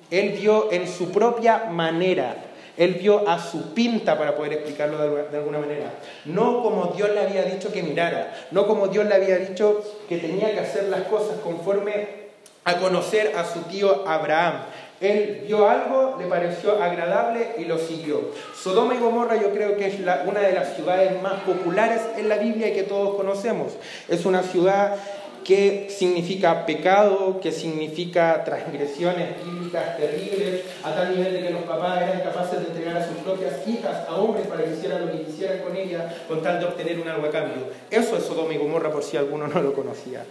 Él 0.10 0.38
vio 0.40 0.72
en 0.72 0.88
su 0.88 1.12
propia 1.12 1.66
manera 1.66 2.36
él 2.78 2.96
vio 2.96 3.28
a 3.28 3.40
su 3.40 3.74
pinta, 3.74 4.18
para 4.18 4.36
poder 4.36 4.54
explicarlo 4.54 4.98
de 4.98 5.38
alguna 5.38 5.60
manera. 5.60 5.94
No 6.26 6.64
como 6.64 6.88
Dios 6.96 7.10
le 7.12 7.22
había 7.22 7.44
dicho 7.44 7.72
que 7.72 7.84
mirara, 7.84 8.34
no 8.52 8.68
como 8.68 8.88
Dios 8.88 9.06
le 9.06 9.16
había 9.16 9.38
dicho 9.38 9.84
que 10.10 10.18
tenía 10.18 10.52
que 10.52 10.60
hacer 10.60 10.86
las 10.86 11.04
cosas 11.04 11.40
conforme 11.44 12.24
a 12.66 12.78
conocer 12.78 13.34
a 13.38 13.46
su 13.46 13.62
tío 13.64 14.08
Abraham. 14.08 14.64
Él 15.02 15.44
vio 15.46 15.68
algo, 15.68 16.16
le 16.18 16.28
pareció 16.28 16.82
agradable 16.82 17.56
y 17.58 17.66
lo 17.66 17.78
siguió. 17.78 18.22
Sodoma 18.56 18.96
y 18.96 19.00
Gomorra 19.00 19.36
yo 19.36 19.52
creo 19.52 19.76
que 19.76 19.88
es 19.88 19.96
una 20.00 20.40
de 20.40 20.54
las 20.54 20.76
ciudades 20.76 21.22
más 21.22 21.42
populares 21.42 22.02
en 22.16 22.30
la 22.30 22.38
Biblia 22.38 22.70
y 22.70 22.74
que 22.74 22.84
todos 22.84 23.16
conocemos. 23.16 23.74
Es 24.08 24.26
una 24.26 24.44
ciudad 24.44 24.96
que 25.44 25.88
significa 25.90 26.66
pecado, 26.66 27.40
que 27.42 27.52
significa 27.52 28.44
transgresiones 28.44 29.44
bíblicas 29.44 29.98
terribles, 29.98 30.62
a 30.84 30.94
tal 30.94 31.16
nivel 31.16 31.34
de 31.34 31.42
que 31.42 31.50
los 31.50 31.64
papás 31.64 32.02
eran 32.02 32.22
capaces 32.22 32.60
de 32.60 32.68
entregar 32.68 32.98
a 32.98 33.08
sus 33.08 33.18
propias 33.18 33.68
hijas 33.68 34.08
a 34.08 34.16
hombres 34.16 34.48
para 34.48 34.64
que 34.64 34.74
hicieran 34.74 35.06
lo 35.06 35.12
que 35.12 35.24
quisieran 35.24 35.60
con 35.60 35.76
ellas, 35.76 36.14
con 36.28 36.42
tal 36.42 36.60
de 36.60 36.66
obtener 36.66 37.00
un 37.00 37.08
algo 37.08 37.28
a 37.28 37.32
cambio. 37.32 37.68
Eso 37.92 38.18
es 38.18 38.24
Sodoma 38.24 38.54
y 38.54 38.58
Gomorra, 38.58 38.92
por 38.92 39.04
si 39.04 39.18
alguno 39.18 39.48
no 39.48 39.62
lo 39.62 39.74
conocía. 39.74 40.24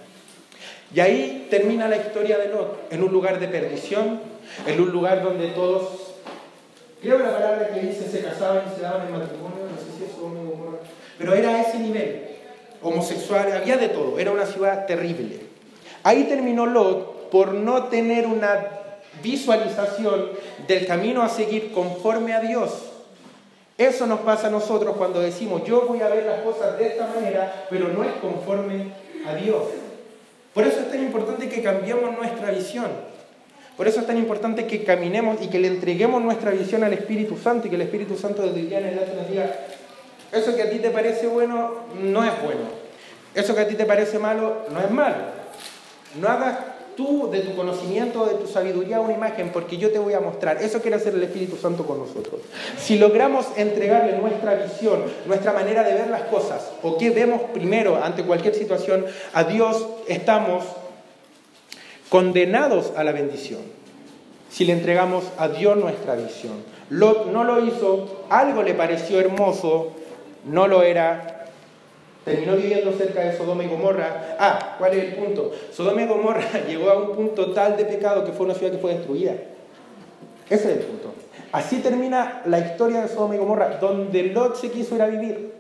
Y 0.95 1.01
ahí 1.01 1.47
termina 1.51 1.89
la 1.89 1.97
historia 1.97 2.39
de 2.39 2.49
Lot, 2.49 2.93
en 2.93 3.03
un 3.03 3.13
lugar 3.13 3.39
de 3.39 3.49
perdición, 3.49 4.21
en 4.67 4.81
un 4.81 4.91
lugar 4.91 5.23
donde 5.23 5.49
todos, 5.49 6.15
creo 7.01 7.19
la 7.19 7.33
palabra 7.33 7.69
que 7.69 7.81
dice, 7.81 8.09
se 8.09 8.23
casaban 8.23 8.65
y 8.71 8.77
se 8.77 8.83
daban 8.83 9.07
en 9.07 9.13
matrimonio, 9.13 9.65
no 9.71 9.79
sé 9.79 9.99
si 9.99 10.05
es 10.05 10.13
Sodoma 10.13 10.41
y 10.41 10.51
Gomorra, 10.51 10.79
pero 11.19 11.35
era 11.35 11.57
a 11.57 11.63
ese 11.63 11.79
nivel 11.79 12.32
homosexuales, 12.83 13.55
había 13.55 13.77
de 13.77 13.89
todo, 13.89 14.19
era 14.19 14.31
una 14.31 14.47
ciudad 14.47 14.87
terrible. 14.87 15.41
Ahí 16.03 16.25
terminó 16.25 16.67
Lot 16.67 17.31
por 17.31 17.55
no 17.55 17.85
tener 17.85 18.27
una 18.27 18.67
visualización 19.23 20.31
del 20.67 20.87
camino 20.87 21.23
a 21.23 21.29
seguir 21.29 21.73
conforme 21.73 22.35
a 22.35 22.41
Dios. 22.41 22.71
Eso 23.79 24.07
nos 24.07 24.21
pasa 24.21 24.49
a 24.49 24.51
nosotros 24.51 24.97
cuando 24.97 25.21
decimos, 25.21 25.65
yo 25.65 25.87
voy 25.87 26.03
a 26.03 26.09
ver 26.09 26.25
las 26.25 26.41
cosas 26.41 26.79
de 26.79 26.89
esta 26.89 27.07
manera, 27.07 27.67
pero 27.71 27.89
no 27.89 28.05
es 28.05 28.13
conforme 28.21 28.93
a 29.27 29.35
Dios. 29.35 29.63
Por 30.53 30.67
eso 30.67 30.81
es 30.81 30.91
tan 30.91 31.03
importante 31.03 31.49
que 31.49 31.63
cambiemos 31.63 32.17
nuestra 32.17 32.51
visión. 32.51 32.87
Por 33.77 33.89
eso 33.89 34.01
es 34.01 34.07
tan 34.07 34.19
importante 34.19 34.67
que 34.67 34.85
caminemos 34.85 35.41
y 35.41 35.49
que 35.49 35.59
le 35.59 35.69
entreguemos 35.69 36.23
nuestra 36.23 36.51
visión 36.51 36.85
al 36.85 36.93
Espíritu 36.93 37.39
Santo 37.39 37.67
y 37.67 37.71
que 37.71 37.77
el 37.77 37.83
Espíritu 37.83 38.17
Santo 38.17 38.43
desde 38.43 38.61
el 38.61 38.73
en 38.73 38.85
adelante 38.85 39.15
nos 39.17 39.31
diga, 39.31 39.57
eso 40.33 40.57
que 40.57 40.63
a 40.63 40.71
ti 40.71 40.79
te 40.79 40.91
parece 40.91 41.27
bueno 41.27 41.73
no 42.01 42.25
es 42.25 42.33
bueno. 42.43 42.83
Eso 43.35 43.55
que 43.55 43.61
a 43.61 43.69
ti 43.69 43.75
te 43.75 43.85
parece 43.85 44.19
malo 44.19 44.67
no 44.71 44.81
es 44.81 44.91
malo. 44.91 45.17
No 46.21 46.29
hagas 46.29 46.59
tú 46.97 47.31
de 47.31 47.41
tu 47.41 47.55
conocimiento, 47.57 48.27
de 48.27 48.35
tu 48.35 48.47
sabiduría 48.47 49.01
una 49.01 49.15
imagen, 49.15 49.51
porque 49.51 49.77
yo 49.77 49.91
te 49.91 49.99
voy 49.99 50.15
a 50.15 50.21
mostrar. 50.21 50.63
Eso 50.63 50.81
quiere 50.81 50.97
hacer 50.97 51.15
el 51.15 51.23
Espíritu 51.23 51.57
Santo 51.57 51.87
con 51.87 51.99
nosotros. 51.99 52.41
Si 52.79 52.99
logramos 52.99 53.47
entregarle 53.57 54.19
nuestra 54.19 54.55
visión, 54.55 55.03
nuestra 55.27 55.53
manera 55.53 55.83
de 55.83 55.95
ver 55.95 56.09
las 56.09 56.23
cosas, 56.23 56.73
o 56.83 56.99
qué 56.99 57.11
vemos 57.11 57.43
primero 57.55 58.03
ante 58.03 58.25
cualquier 58.25 58.55
situación, 58.55 59.07
a 59.33 59.45
Dios 59.45 59.87
estamos 60.09 60.65
condenados 62.09 62.93
a 62.97 63.05
la 63.05 63.13
bendición. 63.13 63.61
Si 64.51 64.67
le 64.67 64.75
entregamos 64.75 65.25
a 65.39 65.49
Dios 65.49 65.77
nuestra 65.79 66.15
visión. 66.15 66.73
Lot 66.91 67.29
no 67.33 67.43
lo 67.45 67.65
hizo, 67.65 68.25
algo 68.29 68.63
le 68.63 68.75
pareció 68.75 69.19
hermoso, 69.19 69.93
no 70.45 70.67
lo 70.67 70.83
era, 70.83 71.47
terminó 72.25 72.57
viviendo 72.57 72.93
cerca 72.93 73.21
de 73.21 73.37
Sodoma 73.37 73.65
y 73.65 73.69
Gomorra. 73.69 74.37
Ah, 74.39 74.77
¿cuál 74.79 74.95
es 74.95 75.05
el 75.05 75.15
punto? 75.15 75.53
Sodoma 75.73 76.03
y 76.03 76.07
Gomorra 76.07 76.45
llegó 76.69 76.91
a 76.91 76.99
un 76.99 77.15
punto 77.15 77.53
tal 77.53 77.77
de 77.77 77.85
pecado 77.85 78.25
que 78.25 78.33
fue 78.33 78.47
una 78.47 78.55
ciudad 78.55 78.73
que 78.73 78.79
fue 78.79 78.95
destruida. 78.95 79.33
Ese 80.49 80.71
es 80.71 80.79
el 80.79 80.85
punto. 80.85 81.13
Así 81.53 81.81
termina 81.81 82.43
la 82.47 82.59
historia 82.59 83.03
de 83.03 83.09
Sodoma 83.09 83.35
y 83.35 83.39
Gomorra, 83.39 83.79
donde 83.79 84.23
Lot 84.25 84.57
se 84.57 84.71
quiso 84.71 84.95
ir 84.97 85.03
a 85.03 85.07
vivir 85.07 85.53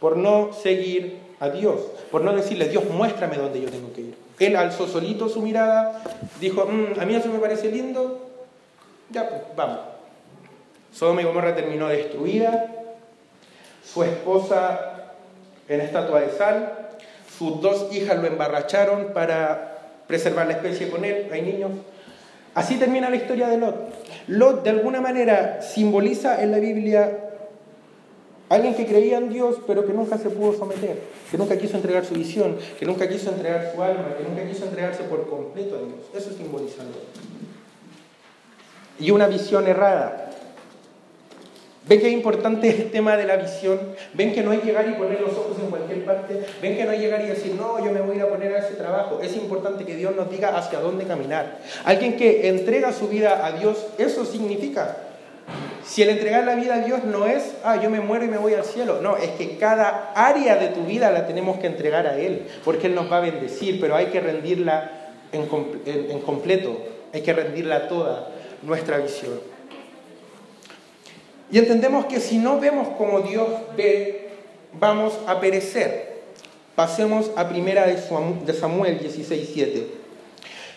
por 0.00 0.16
no 0.16 0.52
seguir 0.52 1.18
a 1.40 1.50
Dios, 1.50 1.80
por 2.10 2.22
no 2.22 2.32
decirle, 2.32 2.68
Dios, 2.68 2.84
muéstrame 2.90 3.36
dónde 3.36 3.60
yo 3.60 3.70
tengo 3.70 3.92
que 3.92 4.00
ir. 4.00 4.14
Él 4.38 4.56
alzó 4.56 4.86
solito 4.86 5.28
su 5.28 5.42
mirada, 5.42 6.02
dijo, 6.40 6.64
mm, 6.64 7.00
a 7.00 7.04
mí 7.04 7.14
eso 7.14 7.28
me 7.28 7.38
parece 7.38 7.70
lindo, 7.70 8.28
ya 9.10 9.28
pues, 9.28 9.42
vamos. 9.56 9.80
Sodoma 10.92 11.22
y 11.22 11.24
Gomorra 11.24 11.54
terminó 11.54 11.88
destruida, 11.88 12.77
su 13.92 14.02
esposa 14.02 15.14
en 15.68 15.80
estatua 15.80 16.20
de 16.20 16.30
sal, 16.30 16.88
sus 17.38 17.60
dos 17.60 17.92
hijas 17.92 18.18
lo 18.18 18.26
embarracharon 18.26 19.12
para 19.12 19.78
preservar 20.06 20.46
la 20.46 20.54
especie 20.54 20.88
con 20.88 21.04
él, 21.04 21.28
hay 21.32 21.42
niños. 21.42 21.70
Así 22.54 22.76
termina 22.76 23.10
la 23.10 23.16
historia 23.16 23.48
de 23.48 23.58
Lot. 23.58 23.76
Lot 24.26 24.64
de 24.64 24.70
alguna 24.70 25.00
manera 25.00 25.62
simboliza 25.62 26.42
en 26.42 26.50
la 26.50 26.58
Biblia 26.58 27.24
alguien 28.48 28.74
que 28.74 28.86
creía 28.86 29.18
en 29.18 29.28
Dios 29.28 29.56
pero 29.66 29.86
que 29.86 29.92
nunca 29.92 30.18
se 30.18 30.30
pudo 30.30 30.54
someter, 30.54 30.98
que 31.30 31.38
nunca 31.38 31.56
quiso 31.56 31.76
entregar 31.76 32.04
su 32.04 32.14
visión, 32.14 32.56
que 32.78 32.86
nunca 32.86 33.08
quiso 33.08 33.30
entregar 33.30 33.72
su 33.74 33.82
alma, 33.82 34.16
que 34.16 34.24
nunca 34.24 34.44
quiso 34.44 34.64
entregarse 34.64 35.04
por 35.04 35.28
completo 35.28 35.76
a 35.76 35.78
Dios. 35.78 36.00
Eso 36.14 36.36
simboliza 36.36 36.82
Lot. 36.82 37.04
Y 38.98 39.10
una 39.12 39.28
visión 39.28 39.68
errada, 39.68 40.27
¿Ven 41.88 42.00
que 42.00 42.08
es 42.08 42.12
importante 42.12 42.68
el 42.68 42.90
tema 42.90 43.16
de 43.16 43.24
la 43.24 43.36
visión? 43.36 43.80
¿Ven 44.12 44.34
que 44.34 44.42
no 44.42 44.50
hay 44.50 44.58
que 44.58 44.66
llegar 44.66 44.86
y 44.88 44.92
poner 44.92 45.20
los 45.22 45.32
ojos 45.32 45.56
en 45.58 45.70
cualquier 45.70 46.04
parte? 46.04 46.44
¿Ven 46.60 46.76
que 46.76 46.84
no 46.84 46.90
hay 46.90 46.98
que 46.98 47.04
llegar 47.04 47.22
y 47.22 47.28
decir, 47.28 47.54
no, 47.54 47.82
yo 47.82 47.90
me 47.90 48.02
voy 48.02 48.20
a 48.20 48.28
poner 48.28 48.54
a 48.54 48.58
ese 48.58 48.74
trabajo? 48.74 49.20
Es 49.22 49.34
importante 49.36 49.86
que 49.86 49.96
Dios 49.96 50.14
nos 50.14 50.30
diga 50.30 50.56
hacia 50.56 50.80
dónde 50.80 51.04
caminar. 51.04 51.58
Alguien 51.84 52.16
que 52.16 52.48
entrega 52.48 52.92
su 52.92 53.08
vida 53.08 53.46
a 53.46 53.52
Dios, 53.52 53.86
eso 53.96 54.26
significa. 54.26 54.98
Si 55.82 56.02
el 56.02 56.10
entregar 56.10 56.44
la 56.44 56.56
vida 56.56 56.74
a 56.74 56.80
Dios 56.80 57.04
no 57.04 57.24
es, 57.24 57.54
ah, 57.64 57.80
yo 57.82 57.88
me 57.88 58.00
muero 58.00 58.26
y 58.26 58.28
me 58.28 58.36
voy 58.36 58.52
al 58.52 58.64
cielo. 58.64 59.00
No, 59.00 59.16
es 59.16 59.30
que 59.30 59.56
cada 59.56 60.12
área 60.14 60.56
de 60.56 60.68
tu 60.68 60.82
vida 60.84 61.10
la 61.10 61.26
tenemos 61.26 61.58
que 61.58 61.68
entregar 61.68 62.06
a 62.06 62.18
Él, 62.18 62.46
porque 62.66 62.88
Él 62.88 62.94
nos 62.94 63.10
va 63.10 63.16
a 63.16 63.20
bendecir, 63.20 63.80
pero 63.80 63.96
hay 63.96 64.06
que 64.06 64.20
rendirla 64.20 64.90
en, 65.32 65.48
en 65.86 66.20
completo, 66.20 66.76
hay 67.14 67.22
que 67.22 67.32
rendirla 67.32 67.88
toda 67.88 68.28
nuestra 68.62 68.98
visión. 68.98 69.57
Y 71.50 71.58
entendemos 71.58 72.06
que 72.06 72.20
si 72.20 72.38
no 72.38 72.60
vemos 72.60 72.88
como 72.98 73.20
Dios 73.20 73.48
ve, 73.76 74.28
vamos 74.78 75.18
a 75.26 75.40
perecer. 75.40 76.18
Pasemos 76.74 77.30
a 77.36 77.48
primera 77.48 77.86
de 77.86 78.52
Samuel 78.52 79.00
16:7. 79.00 79.86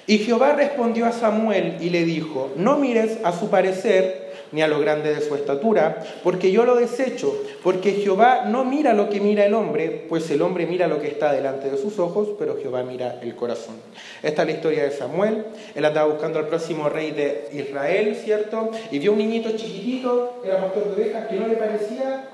Y 0.07 0.19
Jehová 0.19 0.53
respondió 0.53 1.05
a 1.05 1.11
Samuel 1.11 1.77
y 1.79 1.89
le 1.89 2.05
dijo, 2.05 2.51
no 2.55 2.77
mires 2.77 3.19
a 3.23 3.31
su 3.31 3.49
parecer 3.49 4.30
ni 4.51 4.61
a 4.61 4.67
lo 4.67 4.79
grande 4.79 5.13
de 5.13 5.21
su 5.21 5.35
estatura, 5.35 6.03
porque 6.23 6.51
yo 6.51 6.65
lo 6.65 6.75
desecho, 6.75 7.35
porque 7.63 7.93
Jehová 7.93 8.45
no 8.45 8.65
mira 8.65 8.93
lo 8.93 9.09
que 9.09 9.19
mira 9.19 9.45
el 9.45 9.53
hombre, 9.53 10.05
pues 10.09 10.29
el 10.31 10.41
hombre 10.41 10.65
mira 10.65 10.87
lo 10.87 10.99
que 10.99 11.07
está 11.07 11.31
delante 11.31 11.69
de 11.69 11.77
sus 11.77 11.99
ojos, 11.99 12.29
pero 12.37 12.57
Jehová 12.57 12.83
mira 12.83 13.19
el 13.21 13.35
corazón. 13.35 13.75
Esta 14.23 14.41
es 14.41 14.47
la 14.47 14.53
historia 14.53 14.83
de 14.83 14.91
Samuel, 14.91 15.45
él 15.75 15.85
andaba 15.85 16.11
buscando 16.11 16.39
al 16.39 16.47
próximo 16.47 16.89
rey 16.89 17.11
de 17.11 17.49
Israel, 17.53 18.15
¿cierto? 18.15 18.71
Y 18.91 18.99
vio 18.99 19.13
un 19.13 19.19
niñito 19.19 19.51
chiquitito, 19.51 20.39
que 20.41 20.49
era 20.49 20.61
pastor 20.61 20.95
de 20.95 21.03
ovejas, 21.03 21.27
que 21.27 21.35
no 21.35 21.47
le 21.47 21.55
parecía 21.55 22.29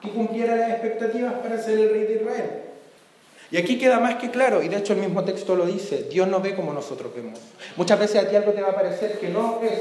que 0.00 0.10
cumpliera 0.10 0.56
las 0.56 0.70
expectativas 0.70 1.34
para 1.34 1.60
ser 1.60 1.78
el 1.78 1.90
rey 1.90 2.04
de 2.04 2.14
Israel. 2.14 2.50
Y 3.50 3.56
aquí 3.56 3.78
queda 3.78 3.98
más 3.98 4.16
que 4.16 4.30
claro, 4.30 4.62
y 4.62 4.68
de 4.68 4.76
hecho 4.76 4.92
el 4.92 5.00
mismo 5.00 5.24
texto 5.24 5.56
lo 5.56 5.64
dice, 5.64 6.06
Dios 6.10 6.28
no 6.28 6.40
ve 6.40 6.54
como 6.54 6.72
nosotros 6.74 7.14
vemos. 7.14 7.38
Muchas 7.76 7.98
veces 7.98 8.22
a 8.22 8.28
ti 8.28 8.36
algo 8.36 8.52
te 8.52 8.60
va 8.60 8.68
a 8.68 8.74
parecer 8.74 9.18
que 9.18 9.28
no 9.28 9.60
es 9.62 9.80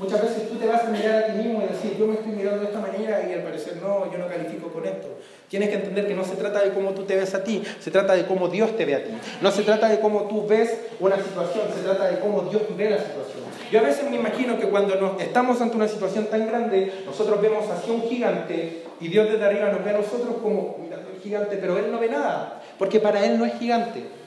Muchas 0.00 0.22
veces 0.22 0.48
tú 0.48 0.56
te 0.56 0.66
vas 0.66 0.82
a 0.82 0.88
mirar 0.88 1.14
a 1.14 1.26
ti 1.26 1.32
mismo 1.32 1.62
y 1.62 1.70
decir, 1.70 1.94
yo 1.98 2.06
me 2.06 2.14
estoy 2.14 2.32
mirando 2.32 2.60
de 2.60 2.68
esta 2.68 2.80
manera 2.80 3.22
y 3.28 3.34
al 3.34 3.42
parecer 3.42 3.76
no, 3.82 4.10
yo 4.10 4.16
no 4.16 4.28
califico 4.28 4.68
con 4.68 4.86
esto. 4.86 5.08
Tienes 5.48 5.68
que 5.68 5.74
entender 5.74 6.08
que 6.08 6.14
no 6.14 6.24
se 6.24 6.36
trata 6.36 6.62
de 6.62 6.70
cómo 6.72 6.92
tú 6.92 7.02
te 7.02 7.16
ves 7.16 7.34
a 7.34 7.44
ti, 7.44 7.62
se 7.80 7.90
trata 7.90 8.14
de 8.14 8.24
cómo 8.24 8.48
Dios 8.48 8.74
te 8.78 8.86
ve 8.86 8.94
a 8.94 9.04
ti. 9.04 9.10
No 9.42 9.50
se 9.50 9.62
trata 9.62 9.90
de 9.90 10.00
cómo 10.00 10.22
tú 10.22 10.46
ves 10.46 10.74
una 11.00 11.16
situación, 11.16 11.66
se 11.76 11.82
trata 11.82 12.10
de 12.10 12.18
cómo 12.18 12.48
Dios 12.50 12.62
ve 12.78 12.88
la 12.88 12.96
situación. 12.96 13.44
Yo 13.70 13.80
a 13.80 13.82
veces 13.82 14.08
me 14.08 14.16
imagino 14.16 14.58
que 14.58 14.68
cuando 14.68 14.94
nos 14.94 15.20
estamos 15.20 15.60
ante 15.60 15.76
una 15.76 15.86
situación 15.86 16.26
tan 16.26 16.46
grande, 16.46 16.90
nosotros 17.04 17.38
vemos 17.42 17.68
hacia 17.68 17.92
un 17.92 18.02
gigante 18.02 18.84
y 19.02 19.08
Dios 19.08 19.30
desde 19.30 19.44
arriba 19.44 19.68
nos 19.68 19.84
ve 19.84 19.90
a 19.90 19.98
nosotros 19.98 20.36
como 20.42 20.78
mirando 20.80 21.10
el 21.10 21.20
gigante, 21.20 21.58
pero 21.58 21.76
Él 21.76 21.92
no 21.92 21.98
ve 21.98 22.08
nada, 22.08 22.62
porque 22.78 23.00
para 23.00 23.22
Él 23.22 23.38
no 23.38 23.44
es 23.44 23.52
gigante. 23.58 24.19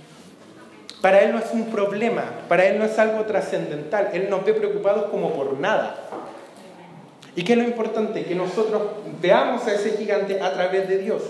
Para 1.04 1.22
Él 1.22 1.34
no 1.34 1.40
es 1.40 1.52
un 1.52 1.66
problema, 1.66 2.24
para 2.48 2.66
Él 2.66 2.80
no 2.80 2.86
es 2.86 2.98
algo 2.98 3.26
trascendental, 3.26 4.12
Él 4.14 4.30
nos 4.30 4.46
ve 4.46 4.54
preocupados 4.54 5.08
como 5.12 5.34
por 5.34 5.60
nada. 5.60 5.98
¿Y 7.36 7.44
qué 7.44 7.52
es 7.52 7.58
lo 7.60 7.66
importante? 7.66 8.24
Que 8.24 8.36
nosotros 8.36 8.82
veamos 9.22 9.68
a 9.68 9.74
ese 9.74 9.98
gigante 9.98 10.40
a 10.40 10.54
través 10.54 10.88
de 10.88 11.00
Dios. 11.00 11.22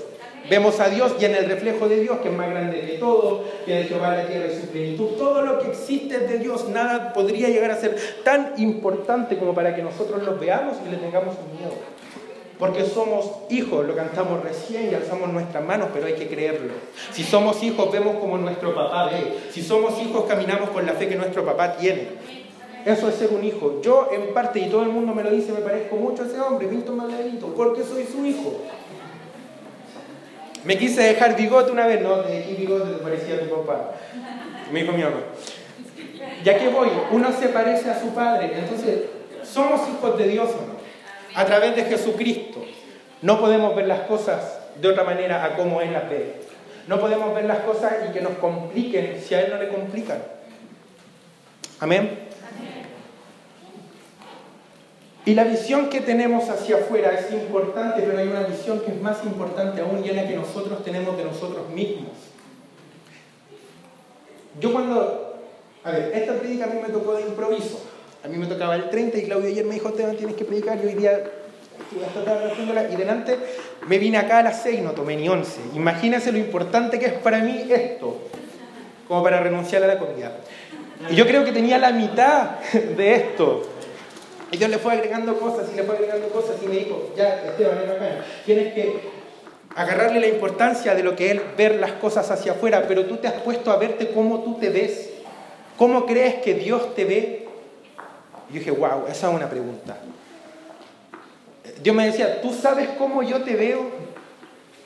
Vemos 0.48 0.80
a 0.80 0.90
Dios 0.90 1.16
y 1.20 1.26
en 1.26 1.34
el 1.34 1.50
reflejo 1.50 1.90
de 1.90 2.02
Dios, 2.02 2.20
que 2.20 2.30
es 2.30 2.36
más 2.36 2.52
grande 2.52 2.82
que 2.82 3.00
todo, 3.00 3.46
que 3.66 3.74
de 3.74 3.84
Jehová 3.86 4.16
la 4.16 4.28
tierra 4.28 4.46
y 4.46 4.62
su 4.62 4.68
plenitud. 4.68 5.08
Todo 5.18 5.42
lo 5.42 5.58
que 5.58 5.70
existe 5.70 6.20
de 6.20 6.38
Dios. 6.38 6.70
Nada 6.70 7.12
podría 7.12 7.50
llegar 7.50 7.72
a 7.72 7.76
ser 7.76 7.98
tan 8.24 8.54
importante 8.58 9.40
como 9.40 9.56
para 9.56 9.76
que 9.76 9.82
nosotros 9.82 10.22
lo 10.22 10.38
veamos 10.38 10.78
y 10.86 10.92
le 10.92 10.98
tengamos 10.98 11.34
miedo. 11.58 11.74
Porque 12.60 12.86
somos 12.86 13.30
hijos, 13.50 13.86
lo 13.86 13.96
cantamos 13.96 14.44
recién 14.44 14.92
y 14.92 14.94
alzamos 14.94 15.32
nuestras 15.34 15.64
manos, 15.64 15.90
pero 15.94 16.06
hay 16.06 16.14
que 16.14 16.28
creerlo. 16.28 16.74
Si 17.12 17.24
somos 17.24 17.62
hijos, 17.64 17.92
vemos 17.92 18.18
como 18.18 18.38
nuestro 18.38 18.76
papá 18.76 19.06
ve. 19.06 19.40
Si 19.52 19.62
somos 19.62 20.00
hijos, 20.02 20.26
caminamos 20.26 20.70
con 20.70 20.86
la 20.86 20.94
fe 20.94 21.08
que 21.08 21.16
nuestro 21.16 21.44
papá 21.44 21.76
tiene. 21.76 22.10
Eso 22.86 23.10
es 23.10 23.16
ser 23.16 23.30
un 23.32 23.44
hijo. 23.44 23.82
Yo, 23.82 24.10
en 24.12 24.34
parte, 24.34 24.60
y 24.60 24.70
todo 24.70 24.84
el 24.84 24.90
mundo 24.90 25.14
me 25.14 25.24
lo 25.24 25.32
dice, 25.32 25.52
me 25.52 25.62
parezco 25.62 25.96
mucho 25.96 26.24
a 26.24 26.26
ese 26.26 26.40
hombre, 26.40 26.68
Milton 26.68 26.98
Margarito, 26.98 27.48
porque 27.56 27.84
soy 27.84 28.06
su 28.06 28.26
hijo. 28.26 28.58
Me 30.64 30.78
quise 30.78 31.02
dejar 31.02 31.36
bigote 31.36 31.72
una 31.72 31.88
vez, 31.88 32.02
no, 32.02 32.22
de 32.22 32.38
aquí 32.38 32.54
bigote 32.54 32.92
te 32.92 33.04
parecía 33.04 33.36
a 33.36 33.40
tu 33.40 33.50
papá. 33.50 33.92
Me 34.72 34.82
dijo 34.82 34.94
mi 34.94 35.04
mamá. 35.04 35.22
Ya 36.44 36.58
que 36.58 36.70
voy, 36.70 36.90
uno 37.12 37.30
se 37.38 37.50
parece 37.50 37.90
a 37.90 38.00
su 38.00 38.10
padre, 38.10 38.52
entonces 38.54 39.04
somos 39.44 39.82
hijos 39.90 40.18
de 40.18 40.28
Dios 40.28 40.50
¿no? 40.50 40.83
A 41.36 41.46
través 41.46 41.76
de 41.76 41.86
Jesucristo. 41.86 42.64
No 43.22 43.40
podemos 43.40 43.76
ver 43.76 43.88
las 43.88 44.02
cosas 44.02 44.60
de 44.82 44.88
otra 44.88 45.04
manera 45.04 45.44
a 45.44 45.56
como 45.56 45.82
Él 45.82 45.94
las 45.94 46.10
ve. 46.10 46.42
No 46.88 47.00
podemos 47.00 47.34
ver 47.34 47.46
las 47.46 47.60
cosas 47.60 47.94
y 48.10 48.12
que 48.12 48.22
nos 48.22 48.34
compliquen 48.34 49.22
si 49.22 49.34
a 49.36 49.42
Él 49.42 49.52
no 49.52 49.58
le 49.58 49.70
complican. 49.70 50.22
Amén. 51.80 52.20
Y 55.26 55.36
la 55.36 55.46
visión 55.46 55.90
que 55.90 56.02
tenemos 56.02 56.50
hacia 56.50 56.78
afuera 56.78 57.14
es 57.14 57.32
importante, 57.32 58.02
pero 58.02 58.18
hay 58.18 58.28
una 58.28 58.44
visión 58.44 58.82
que 58.82 58.92
es 58.92 59.02
más 59.02 59.24
importante 59.24 59.82
aún 59.82 60.04
y 60.04 60.10
es 60.10 60.16
la 60.16 60.28
que 60.28 60.36
nosotros 60.36 60.84
tenemos 60.84 61.16
de 61.16 61.24
nosotros 61.24 61.70
mismos. 61.70 62.12
Yo 64.60 64.74
cuando, 64.74 65.40
a 65.84 65.92
ver, 65.92 66.12
esta 66.14 66.34
predica 66.34 66.66
a 66.66 66.68
mí 66.68 66.80
me 66.82 66.90
tocó 66.90 67.14
de 67.14 67.22
improviso. 67.22 67.82
A 68.24 68.30
mí 68.30 68.38
me 68.38 68.46
tocaba 68.46 68.76
el 68.76 68.90
30 68.90 69.18
y 69.18 69.24
Claudio 69.26 69.50
ayer 69.50 69.66
me 69.66 69.74
dijo, 69.74 69.90
Esteban, 69.90 70.16
tienes 70.16 70.38
que 70.38 70.46
predicar. 70.46 70.80
Y 70.82 70.88
hoy 70.88 70.94
día 70.94 71.12
estuve 71.12 72.06
hasta 72.06 72.24
tarde 72.24 72.52
haciéndola 72.52 72.90
y 72.90 72.96
delante 72.96 73.38
me 73.86 73.98
vine 73.98 74.18
acá 74.18 74.38
a 74.38 74.44
las 74.44 74.64
6 74.64 74.80
y 74.80 74.82
no 74.82 74.92
tomé 74.92 75.18
ni 75.18 75.28
11. 75.28 75.60
Imagínense 75.76 76.32
lo 76.32 76.38
importante 76.38 77.00
que 77.00 77.08
es 77.08 77.14
para 77.14 77.40
mí 77.40 77.66
esto, 77.70 78.18
como 79.10 79.24
para 79.24 79.42
renunciar 79.42 79.84
a 79.84 79.88
la 79.88 80.00
comida. 80.00 80.38
Y 81.10 81.16
yo 81.16 81.28
creo 81.28 81.44
que 81.44 81.52
tenía 81.52 81.78
la 81.78 81.92
mitad 81.92 82.60
de 82.72 83.14
esto. 83.14 83.64
Y 84.52 84.58
Dios 84.58 84.70
le 84.70 84.78
fue 84.78 84.94
agregando 84.94 85.38
cosas 85.38 85.68
y 85.74 85.76
le 85.76 85.84
fue 85.84 85.96
agregando 85.96 86.30
cosas 86.30 86.56
y 86.64 86.68
me 86.68 86.76
dijo, 86.76 87.12
ya, 87.18 87.44
Esteban, 87.44 87.76
tienes 88.46 88.74
que 88.74 89.02
agarrarle 89.76 90.22
la 90.22 90.28
importancia 90.28 90.96
de 90.96 91.04
lo 91.04 91.14
que 91.16 91.32
es 91.32 91.42
ver 91.58 91.76
las 91.76 91.94
cosas 91.94 92.32
hacia 92.32 92.54
afuera, 92.54 92.86
pero 92.88 93.06
tú 93.06 93.18
te 93.18 93.28
has 93.28 93.34
puesto 93.34 93.70
a 93.70 93.76
verte 93.76 94.12
cómo 94.12 94.44
tú 94.44 94.60
te 94.60 94.70
ves. 94.70 95.10
¿Cómo 95.78 96.06
crees 96.06 96.36
que 96.36 96.54
Dios 96.54 96.96
te 96.96 97.04
ve? 97.04 97.43
Yo 98.54 98.60
dije, 98.60 98.70
wow, 98.70 99.08
esa 99.10 99.30
es 99.30 99.36
una 99.36 99.50
pregunta. 99.50 99.98
Dios 101.82 101.96
me 101.96 102.06
decía, 102.06 102.40
¿tú 102.40 102.54
sabes 102.54 102.88
cómo 103.00 103.24
yo 103.24 103.42
te 103.42 103.56
veo? 103.56 103.90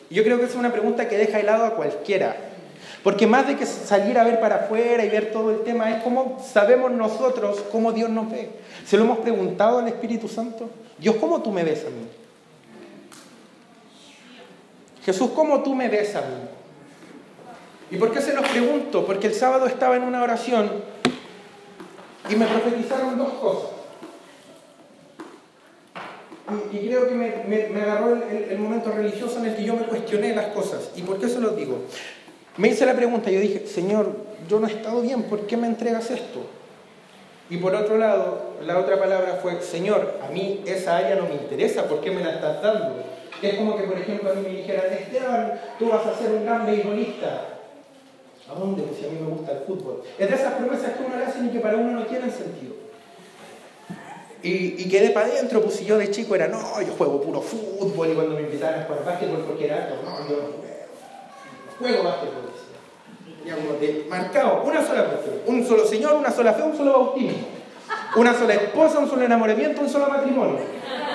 Yo 0.10 0.23
creo 0.23 0.39
que 0.39 0.45
es 0.45 0.56
una 0.56 0.71
pregunta 0.71 1.10
que 1.10 1.17
deja 1.17 1.41
helado 1.41 1.65
a 1.65 1.75
cualquiera. 1.75 2.38
Porque 3.03 3.27
más 3.27 3.45
de 3.45 3.58
que 3.58 3.65
salir 3.65 4.17
a 4.17 4.23
ver 4.23 4.39
para 4.39 4.56
afuera 4.56 5.03
y 5.03 5.10
ver 5.10 5.34
todo 5.34 5.51
el 5.51 5.63
tema, 5.65 5.91
es 5.91 6.01
cómo 6.01 6.41
sabemos 6.41 6.91
nosotros 6.91 7.62
cómo 7.69 7.91
Dios 7.91 8.10
nos 8.10 8.32
ve. 8.32 8.51
¿Se 8.86 8.95
lo 8.95 9.03
hemos 9.03 9.17
preguntado 9.19 9.80
al 9.80 9.88
Espíritu 9.89 10.30
Santo? 10.30 10.69
Dios, 10.97 11.17
¿cómo 11.17 11.41
tú 11.41 11.51
me 11.51 11.65
ves 11.65 11.84
a 11.86 11.89
mí? 11.89 12.08
Jesús, 15.03 15.32
¿cómo 15.36 15.62
tú 15.62 15.75
me 15.75 15.89
ves 15.89 16.15
a 16.15 16.21
mí? 16.21 16.38
¿Y 17.91 17.97
por 17.97 18.13
qué 18.13 18.21
se 18.21 18.34
los 18.34 18.47
pregunto? 18.47 19.06
Porque 19.06 19.27
el 19.27 19.34
sábado 19.34 19.67
estaba 19.67 19.97
en 19.97 20.03
una 20.03 20.23
oración 20.23 20.71
y 22.30 22.36
me 22.36 22.46
profetizaron 22.46 23.18
dos 23.18 23.34
cosas. 23.34 23.70
Y, 26.72 26.88
creo 26.88 27.08
que 27.10 27.13
me, 27.13 27.82
agarró 27.82 28.16
el, 28.30 28.58
momento 28.58 28.92
religioso 28.92 29.40
en 29.40 29.48
el 29.48 29.56
que 29.56 29.66
yo 29.66 29.76
me 29.76 29.84
cuestioné 29.84 30.34
las 30.34 30.48
cosas. 30.48 30.92
¿Y 30.96 31.02
por 31.02 31.20
qué 31.20 31.28
se 31.28 31.40
los 31.40 31.56
digo? 31.56 31.80
Me 32.56 32.70
hice 32.70 32.86
la 32.86 32.96
pregunta, 32.96 33.30
yo 33.30 33.40
dije, 33.40 33.68
Señor, 33.68 34.12
yo 34.48 34.60
no 34.60 34.68
he 34.68 34.72
estado 34.72 35.02
bien, 35.02 35.24
¿por 35.24 35.46
qué 35.46 35.58
me 35.58 35.68
entregas 35.68 36.10
esto? 36.10 36.46
Y 37.50 37.58
por 37.58 37.76
otro 37.76 37.98
lado, 37.98 38.54
la 38.66 38.80
otra 38.80 38.98
palabra 38.98 39.40
fue, 39.42 39.62
Señor, 39.62 40.20
a 40.26 40.32
mí 40.32 40.63
esa 40.66 40.98
área 40.98 41.16
no 41.16 41.28
me 41.28 41.36
interesa, 41.36 41.84
¿por 41.84 42.02
qué 42.02 42.12
me 42.12 42.24
la 42.24 42.32
estás 42.32 42.62
dando? 42.62 43.04
Es 43.42 43.56
como 43.56 43.78
que, 43.78 43.84
por 43.84 43.98
ejemplo, 43.98 44.32
a 44.32 44.34
mí 44.34 44.42
me 44.42 44.58
dijeran, 44.58 44.86
Esteban, 44.92 45.54
tú 45.78 45.90
vas 45.90 46.06
a 46.06 46.18
ser 46.18 46.32
un 46.32 46.46
gran 46.46 46.66
beisbolista. 46.66 47.57
¿A 48.50 48.54
dónde? 48.54 48.84
Pues 48.84 49.00
si 49.00 49.06
a 49.06 49.10
mí 49.10 49.20
me 49.20 49.30
gusta 49.30 49.52
el 49.52 49.60
fútbol. 49.60 50.04
Es 50.18 50.30
de 50.30 50.36
esas 50.36 50.54
promesas 50.54 50.94
que 50.94 51.04
uno 51.04 51.18
le 51.18 51.26
hacen 51.26 51.48
y 51.48 51.50
que 51.50 51.60
para 51.60 51.78
uno 51.78 51.92
no 51.92 52.06
tienen 52.06 52.32
sentido. 52.32 52.76
Y, 54.44 54.82
y 54.82 54.90
quedé 54.90 55.10
para 55.10 55.28
adentro, 55.28 55.62
pues 55.62 55.76
si 55.76 55.86
yo 55.86 55.98
de 55.98 56.12
chico 56.12 56.36
era, 56.36 56.48
no, 56.48 56.82
yo 56.82 56.94
juego 56.94 57.22
puro 57.22 57.42
fútbol 57.42 58.10
y 58.10 58.14
cuando 58.14 58.36
me 58.36 58.42
invitaban 58.42 58.82
a 58.82 58.84
jugar 58.84 59.04
básquetbol 59.04 59.42
porque 59.42 59.66
era 59.66 59.84
alto, 59.84 59.96
no, 60.06 60.30
yo 60.30 60.38
no 60.38 60.44
juego. 60.54 60.78
Juego 61.80 62.04
básquetbol, 62.04 62.52
decía. 63.44 64.06
marcado, 64.10 64.64
una 64.64 64.86
sola 64.86 65.06
cuestión, 65.06 65.36
un 65.48 65.66
solo 65.66 65.86
Señor, 65.86 66.14
una 66.14 66.32
sola 66.32 66.54
fe, 66.54 66.64
un 66.64 66.78
solo 66.78 66.94
bautismo. 66.94 67.58
Una 68.16 68.34
sola 68.34 68.54
esposa, 68.54 69.00
un 69.00 69.10
solo 69.10 69.24
enamoramiento, 69.24 69.82
un 69.82 69.90
solo 69.90 70.08
matrimonio. 70.08 70.60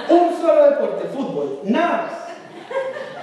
Un 0.09 0.41
solo 0.41 0.65
deporte, 0.71 1.09
fútbol, 1.09 1.61
nada 1.65 2.03
más. 2.03 2.22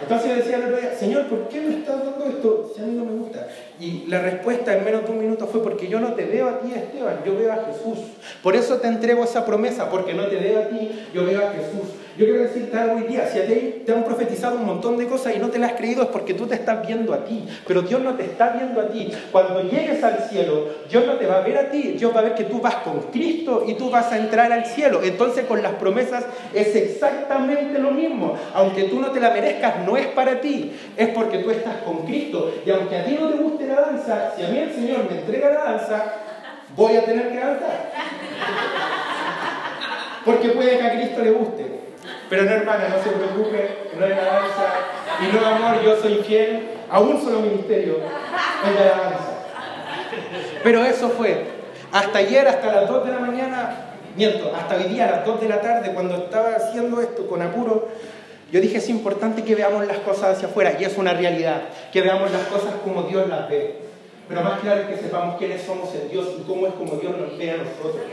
Entonces 0.02 0.38
decía 0.38 0.58
al 0.58 0.66
otro 0.66 0.78
día, 0.78 0.96
Señor, 0.96 1.26
¿por 1.28 1.48
qué 1.48 1.62
me 1.62 1.80
estás 1.80 2.04
dando 2.04 2.26
esto 2.26 2.72
si 2.74 2.82
a 2.82 2.86
mí 2.86 2.94
no 2.94 3.06
me 3.06 3.14
gusta? 3.14 3.48
Y 3.80 4.06
la 4.08 4.22
respuesta 4.22 4.76
en 4.76 4.86
menos 4.86 5.06
de 5.06 5.12
un 5.12 5.20
minuto 5.20 5.48
fue 5.48 5.62
porque 5.62 5.88
yo 5.88 6.00
no 6.00 6.14
te 6.14 6.26
veo 6.26 6.48
a 6.48 6.60
ti, 6.60 6.74
Esteban, 6.74 7.20
yo 7.26 7.36
veo 7.36 7.52
a 7.52 7.66
Jesús. 7.66 8.00
Por 8.42 8.56
eso 8.56 8.78
te 8.78 8.88
entrego 8.88 9.24
esa 9.24 9.46
promesa, 9.46 9.90
porque 9.90 10.14
no 10.14 10.28
te 10.28 10.38
veo 10.38 10.60
a 10.60 10.68
ti, 10.68 11.08
yo 11.14 11.26
veo 11.26 11.40
a 11.48 11.52
Jesús. 11.52 11.90
Yo 12.20 12.26
quiero 12.26 12.44
decirte 12.44 12.78
algo 12.78 12.98
hoy 12.98 13.04
día, 13.04 13.26
si 13.28 13.40
a 13.40 13.48
ti 13.48 13.84
te 13.86 13.94
han 13.94 14.04
profetizado 14.04 14.58
un 14.58 14.66
montón 14.66 14.98
de 14.98 15.08
cosas 15.08 15.38
y 15.38 15.40
no 15.40 15.48
te 15.48 15.58
las 15.58 15.72
has 15.72 15.78
creído 15.78 16.04
es 16.04 16.10
porque 16.10 16.34
tú 16.34 16.48
te 16.48 16.56
estás 16.56 16.86
viendo 16.86 17.14
a 17.14 17.24
ti, 17.24 17.48
pero 17.66 17.82
Dios 17.82 18.02
no 18.02 18.16
te 18.16 18.26
está 18.26 18.50
viendo 18.50 18.82
a 18.82 18.90
ti. 18.90 19.10
Cuando 19.32 19.62
llegues 19.62 20.04
al 20.04 20.18
cielo, 20.30 20.66
Dios 20.90 21.08
no 21.08 21.14
te 21.14 21.26
va 21.26 21.38
a 21.38 21.40
ver 21.40 21.58
a 21.58 21.72
ti, 21.72 21.96
Dios 21.98 22.14
va 22.14 22.20
a 22.20 22.24
ver 22.24 22.36
que 22.36 22.44
tú 22.44 22.60
vas 22.60 22.76
con 22.76 23.04
Cristo 23.04 23.64
y 23.66 23.76
tú 23.76 23.90
vas 23.90 24.12
a 24.12 24.18
entrar 24.18 24.52
al 24.52 24.66
cielo. 24.66 25.00
Entonces 25.02 25.46
con 25.46 25.64
las 25.64 25.76
promesas 25.76 26.26
es 26.54 26.76
exactamente 26.76 27.80
lo 27.80 27.92
mismo. 27.92 28.38
Aunque 28.54 28.84
tú 28.84 29.00
no 29.00 29.12
te 29.12 29.22
la 29.22 29.30
merezcas, 29.30 29.76
no 29.88 29.96
es 29.96 30.08
para 30.08 30.42
ti, 30.42 30.74
es 30.98 31.08
porque 31.10 31.38
tú 31.38 31.52
estás 31.52 31.78
con 31.86 32.00
Cristo. 32.00 32.54
Y 32.66 32.70
aunque 32.70 32.98
a 32.98 33.06
ti 33.06 33.18
no 33.18 33.30
te 33.30 33.38
guste 33.38 33.66
la 33.66 33.80
danza, 33.80 34.34
si 34.36 34.44
a 34.44 34.50
mí 34.50 34.58
el 34.58 34.74
Señor 34.74 35.10
me 35.10 35.20
entrega 35.20 35.52
la 35.52 35.64
danza, 35.64 36.16
voy 36.76 36.98
a 36.98 37.06
tener 37.06 37.30
que 37.30 37.40
danzar. 37.40 37.92
Porque 40.26 40.50
puede 40.50 40.78
que 40.78 40.84
a 40.84 40.92
Cristo 40.92 41.24
le 41.24 41.32
guste. 41.32 41.79
Pero 42.30 42.44
no, 42.44 42.52
hermana, 42.52 42.90
no 42.90 43.04
se 43.04 43.10
preocupe, 43.10 43.90
no 43.98 44.06
hay 44.06 44.12
alabanza. 44.12 44.68
Y 45.22 45.36
no, 45.36 45.46
amor, 45.46 45.84
yo 45.84 46.00
soy 46.00 46.16
fiel 46.16 46.70
a 46.90 47.00
un 47.00 47.20
solo 47.22 47.40
ministerio, 47.40 47.96
el 48.68 48.74
de 48.74 48.80
alabanza. 48.80 49.40
Pero 50.64 50.86
eso 50.86 51.10
fue. 51.10 51.46
Hasta 51.92 52.20
ayer, 52.20 52.48
hasta 52.48 52.72
las 52.72 52.88
2 52.88 53.06
de 53.06 53.12
la 53.12 53.20
mañana, 53.20 53.76
miento, 54.16 54.54
hasta 54.56 54.76
hoy 54.76 54.84
día 54.84 55.08
a 55.08 55.12
las 55.12 55.26
2 55.26 55.42
de 55.42 55.50
la 55.50 55.62
tarde, 55.62 55.92
cuando 55.94 56.16
estaba 56.16 56.50
haciendo 56.56 57.02
esto 57.02 57.28
con 57.28 57.42
apuro, 57.42 57.90
yo 58.52 58.62
dije, 58.62 58.78
es 58.78 58.90
importante 58.90 59.44
que 59.44 59.56
veamos 59.56 59.88
las 59.88 59.98
cosas 60.00 60.36
hacia 60.36 60.50
afuera, 60.50 60.74
y 60.80 60.84
es 60.84 60.98
una 60.98 61.14
realidad, 61.14 61.62
que 61.92 62.02
veamos 62.02 62.32
las 62.32 62.44
cosas 62.44 62.74
como 62.84 63.04
Dios 63.04 63.28
las 63.28 63.50
ve. 63.50 63.76
Pero 64.28 64.42
más 64.42 64.60
claro 64.60 64.88
que 64.88 64.96
sepamos 64.96 65.38
quiénes 65.38 65.64
somos 65.64 65.94
en 65.96 66.10
Dios 66.10 66.28
y 66.40 66.44
cómo 66.44 66.68
es 66.68 66.74
como 66.74 66.96
Dios 66.98 67.18
nos 67.18 67.36
ve 67.38 67.52
a 67.52 67.58
nosotros. 67.58 68.06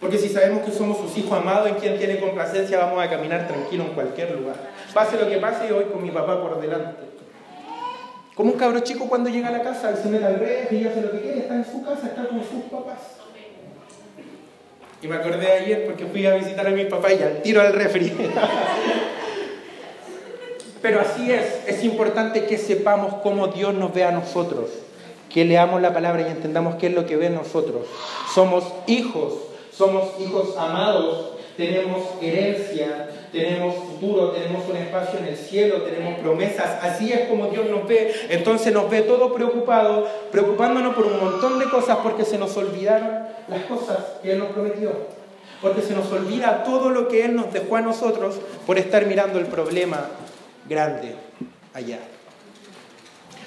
Porque 0.00 0.18
si 0.18 0.28
sabemos 0.28 0.62
que 0.64 0.72
somos 0.72 0.98
sus 0.98 1.16
hijos 1.16 1.32
amados 1.32 1.68
en 1.68 1.76
quien 1.76 1.98
tiene 1.98 2.18
complacencia, 2.18 2.78
vamos 2.78 3.02
a 3.02 3.08
caminar 3.08 3.46
tranquilo 3.46 3.84
en 3.84 3.90
cualquier 3.90 4.32
lugar. 4.32 4.56
Pase 4.92 5.16
lo 5.16 5.28
que 5.28 5.38
pase, 5.38 5.72
hoy 5.72 5.84
con 5.84 6.02
mi 6.02 6.10
papá 6.10 6.40
por 6.42 6.60
delante. 6.60 7.14
Como 8.34 8.52
un 8.52 8.58
cabro 8.58 8.80
chico 8.80 9.08
cuando 9.08 9.30
llega 9.30 9.48
a 9.48 9.52
la 9.52 9.62
casa, 9.62 9.94
mete 10.06 10.24
al 10.24 10.40
rey 10.40 10.66
y 10.70 10.86
hace 10.86 11.00
lo 11.00 11.12
que 11.12 11.20
quiere, 11.20 11.38
está 11.40 11.54
en 11.54 11.64
su 11.64 11.84
casa, 11.84 12.08
está 12.08 12.26
con 12.26 12.40
sus 12.40 12.64
papás. 12.70 12.98
Y 15.00 15.06
me 15.06 15.16
acordé 15.16 15.52
ayer 15.52 15.84
porque 15.84 16.06
fui 16.06 16.26
a 16.26 16.34
visitar 16.34 16.66
a 16.66 16.70
mi 16.70 16.86
papá 16.86 17.12
y 17.12 17.22
al 17.22 17.42
tiro 17.42 17.60
al 17.60 17.74
refri. 17.74 18.10
Pero 20.82 21.00
así 21.00 21.30
es, 21.30 21.62
es 21.66 21.84
importante 21.84 22.46
que 22.46 22.58
sepamos 22.58 23.14
cómo 23.22 23.48
Dios 23.48 23.72
nos 23.74 23.94
ve 23.94 24.04
a 24.04 24.10
nosotros, 24.10 24.70
que 25.30 25.44
leamos 25.44 25.80
la 25.80 25.94
palabra 25.94 26.22
y 26.22 26.30
entendamos 26.30 26.74
qué 26.76 26.88
es 26.88 26.94
lo 26.94 27.06
que 27.06 27.16
ve 27.16 27.26
en 27.26 27.34
nosotros. 27.36 27.86
Somos 28.34 28.64
hijos, 28.86 29.34
somos 29.76 30.20
hijos 30.20 30.56
amados, 30.56 31.30
tenemos 31.56 32.02
herencia, 32.20 33.08
tenemos 33.32 33.74
futuro, 33.76 34.30
tenemos 34.30 34.68
un 34.68 34.76
espacio 34.76 35.18
en 35.20 35.26
el 35.26 35.36
cielo, 35.36 35.82
tenemos 35.82 36.20
promesas. 36.20 36.82
Así 36.82 37.12
es 37.12 37.28
como 37.28 37.48
Dios 37.48 37.66
nos 37.70 37.86
ve. 37.86 38.12
Entonces 38.28 38.72
nos 38.72 38.90
ve 38.90 39.02
todo 39.02 39.32
preocupado, 39.32 40.08
preocupándonos 40.30 40.94
por 40.94 41.06
un 41.06 41.20
montón 41.20 41.58
de 41.58 41.66
cosas 41.66 41.98
porque 42.02 42.24
se 42.24 42.38
nos 42.38 42.56
olvidaron 42.56 43.26
las 43.48 43.64
cosas 43.64 43.98
que 44.22 44.32
Él 44.32 44.38
nos 44.38 44.48
prometió. 44.48 44.90
Porque 45.62 45.82
se 45.82 45.94
nos 45.94 46.10
olvida 46.12 46.64
todo 46.64 46.90
lo 46.90 47.08
que 47.08 47.24
Él 47.24 47.36
nos 47.36 47.52
dejó 47.52 47.76
a 47.76 47.80
nosotros 47.80 48.36
por 48.66 48.78
estar 48.78 49.06
mirando 49.06 49.38
el 49.38 49.46
problema 49.46 50.08
grande 50.68 51.14
allá. 51.72 51.98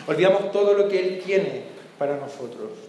Olvidamos 0.08 0.52
todo 0.52 0.74
lo 0.74 0.88
que 0.88 1.00
Él 1.00 1.22
tiene 1.26 1.64
para 1.98 2.16
nosotros. 2.16 2.87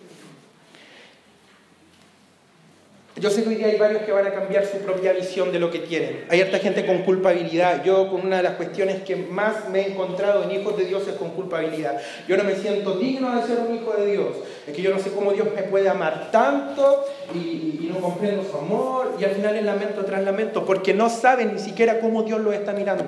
Yo 3.21 3.31
sé 3.31 3.43
que 3.43 3.49
hoy 3.49 3.55
día 3.57 3.67
hay 3.67 3.77
varios 3.77 4.03
que 4.03 4.13
van 4.13 4.27
a 4.27 4.31
cambiar 4.31 4.65
su 4.65 4.79
propia 4.79 5.13
visión 5.13 5.51
de 5.51 5.59
lo 5.59 5.73
que 5.73 5.81
tienen. 5.81 6.25
Hay 6.29 6.41
harta 6.41 6.61
gente 6.61 6.87
con 6.87 6.99
culpabilidad. 6.99 7.83
Yo 7.83 8.09
con 8.11 8.25
una 8.25 8.37
de 8.37 8.45
las 8.45 8.55
cuestiones 8.55 9.03
que 9.03 9.17
más 9.17 9.69
me 9.71 9.81
he 9.81 9.91
encontrado 9.91 10.45
en 10.45 10.53
hijos 10.53 10.77
de 10.77 10.85
Dios 10.85 11.07
es 11.09 11.15
con 11.15 11.31
culpabilidad. 11.31 12.01
Yo 12.29 12.37
no 12.37 12.45
me 12.45 12.55
siento 12.55 12.95
digno 12.95 13.35
de 13.35 13.47
ser 13.47 13.59
un 13.59 13.75
hijo 13.75 13.93
de 13.95 14.07
Dios. 14.13 14.37
Es 14.67 14.75
que 14.75 14.83
yo 14.83 14.95
no 14.95 15.01
sé 15.01 15.11
cómo 15.11 15.33
Dios 15.33 15.49
me 15.55 15.63
puede 15.65 15.89
amar 15.89 16.31
tanto 16.31 17.05
y, 17.35 17.39
y 17.39 17.91
no 17.93 18.01
comprendo 18.01 18.45
su 18.49 18.57
amor 18.57 19.17
y 19.19 19.25
al 19.25 19.33
final 19.33 19.57
es 19.57 19.65
lamento 19.65 20.05
tras 20.05 20.23
lamento 20.23 20.65
porque 20.65 20.95
no 20.95 21.11
saben 21.11 21.55
ni 21.55 21.59
siquiera 21.59 21.99
cómo 21.99 22.23
Dios 22.23 22.41
lo 22.41 22.53
está 22.53 22.73
mirando. 22.73 23.05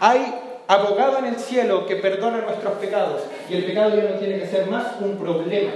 Hay 0.00 0.34
abogado 0.66 1.18
en 1.20 1.24
el 1.24 1.36
cielo 1.36 1.86
que 1.86 1.96
perdona 1.96 2.42
nuestros 2.42 2.74
pecados 2.74 3.22
y 3.48 3.54
el 3.54 3.64
pecado 3.64 3.96
ya 3.96 4.02
no 4.02 4.18
tiene 4.18 4.38
que 4.38 4.46
ser 4.46 4.66
más 4.66 5.00
un 5.00 5.16
problema. 5.16 5.70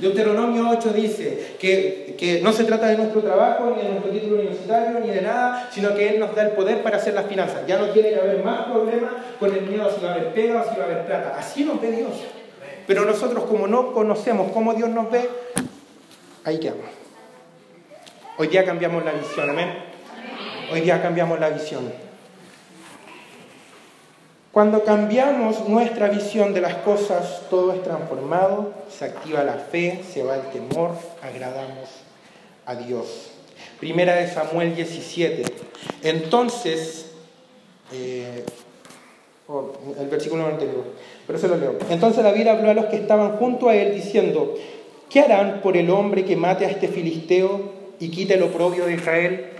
Deuteronomio 0.00 0.68
8 0.70 0.92
dice 0.92 1.56
que, 1.58 2.14
que, 2.18 2.40
no 2.42 2.52
se 2.52 2.64
trata 2.64 2.88
de 2.88 2.98
nuestro 2.98 3.22
trabajo, 3.22 3.74
ni 3.74 3.82
de 3.82 3.88
nuestro 3.90 4.10
título 4.10 4.36
universitario, 4.36 5.00
ni 5.00 5.10
de 5.10 5.22
nada, 5.22 5.68
sino 5.72 5.94
que 5.94 6.08
Él 6.08 6.20
nos 6.20 6.34
da 6.34 6.42
el 6.42 6.50
poder 6.50 6.82
para 6.82 6.98
hacer 6.98 7.14
las 7.14 7.26
finanzas. 7.26 7.66
Ya 7.66 7.78
no 7.78 7.86
tiene 7.90 8.10
que 8.10 8.16
haber 8.16 8.44
más 8.44 8.66
problemas 8.66 9.10
con 9.40 9.54
el 9.54 9.62
miedo 9.62 9.88
a 9.88 9.90
si 9.90 10.00
va 10.04 10.10
a 10.10 10.14
haber 10.14 10.34
pega 10.34 10.60
o 10.60 10.64
si 10.70 10.78
va 10.78 10.84
a 10.84 10.86
haber 10.86 11.06
plata. 11.06 11.36
Así 11.38 11.64
nos 11.64 11.80
ve 11.80 11.92
Dios. 11.92 12.12
Pero 12.86 13.04
nosotros 13.04 13.44
como 13.44 13.66
no 13.66 13.92
conocemos 13.92 14.52
cómo 14.52 14.74
Dios 14.74 14.90
nos 14.90 15.10
ve, 15.10 15.28
ahí 16.44 16.60
quedamos. 16.60 16.84
Hoy 18.38 18.48
día 18.48 18.64
cambiamos 18.64 19.04
la 19.04 19.12
visión, 19.12 19.48
amén. 19.48 19.72
Hoy 20.72 20.82
día 20.82 21.00
cambiamos 21.00 21.40
la 21.40 21.48
visión. 21.48 22.05
Cuando 24.56 24.84
cambiamos 24.84 25.68
nuestra 25.68 26.08
visión 26.08 26.54
de 26.54 26.62
las 26.62 26.76
cosas, 26.76 27.42
todo 27.50 27.74
es 27.74 27.82
transformado, 27.82 28.72
se 28.88 29.04
activa 29.04 29.44
la 29.44 29.52
fe, 29.52 30.00
se 30.10 30.22
va 30.22 30.36
el 30.36 30.44
temor, 30.44 30.92
agradamos 31.20 31.90
a 32.64 32.74
Dios. 32.74 33.32
Primera 33.78 34.14
de 34.14 34.26
Samuel 34.28 34.74
17. 34.74 35.42
Entonces, 36.04 37.12
eh, 37.92 38.46
oh, 39.46 39.72
el 40.00 40.08
versículo 40.08 40.46
anterior, 40.46 40.84
pero 41.26 41.38
se 41.38 41.48
lo 41.48 41.58
leo. 41.58 41.76
Entonces 41.90 42.24
David 42.24 42.46
habló 42.46 42.70
a 42.70 42.74
los 42.74 42.86
que 42.86 42.96
estaban 42.96 43.36
junto 43.36 43.68
a 43.68 43.76
él 43.76 43.94
diciendo, 43.94 44.54
¿qué 45.10 45.20
harán 45.20 45.60
por 45.60 45.76
el 45.76 45.90
hombre 45.90 46.24
que 46.24 46.34
mate 46.34 46.64
a 46.64 46.70
este 46.70 46.88
filisteo 46.88 47.72
y 48.00 48.08
quite 48.08 48.36
el 48.36 48.42
oprobio 48.44 48.86
de 48.86 48.94
Israel? 48.94 49.55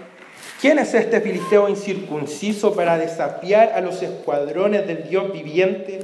¿Quién 0.66 0.80
es 0.80 0.94
este 0.94 1.20
filisteo 1.20 1.68
incircunciso 1.68 2.74
para 2.74 2.98
desafiar 2.98 3.70
a 3.76 3.80
los 3.80 4.02
escuadrones 4.02 4.84
del 4.84 5.08
Dios 5.08 5.32
viviente? 5.32 6.00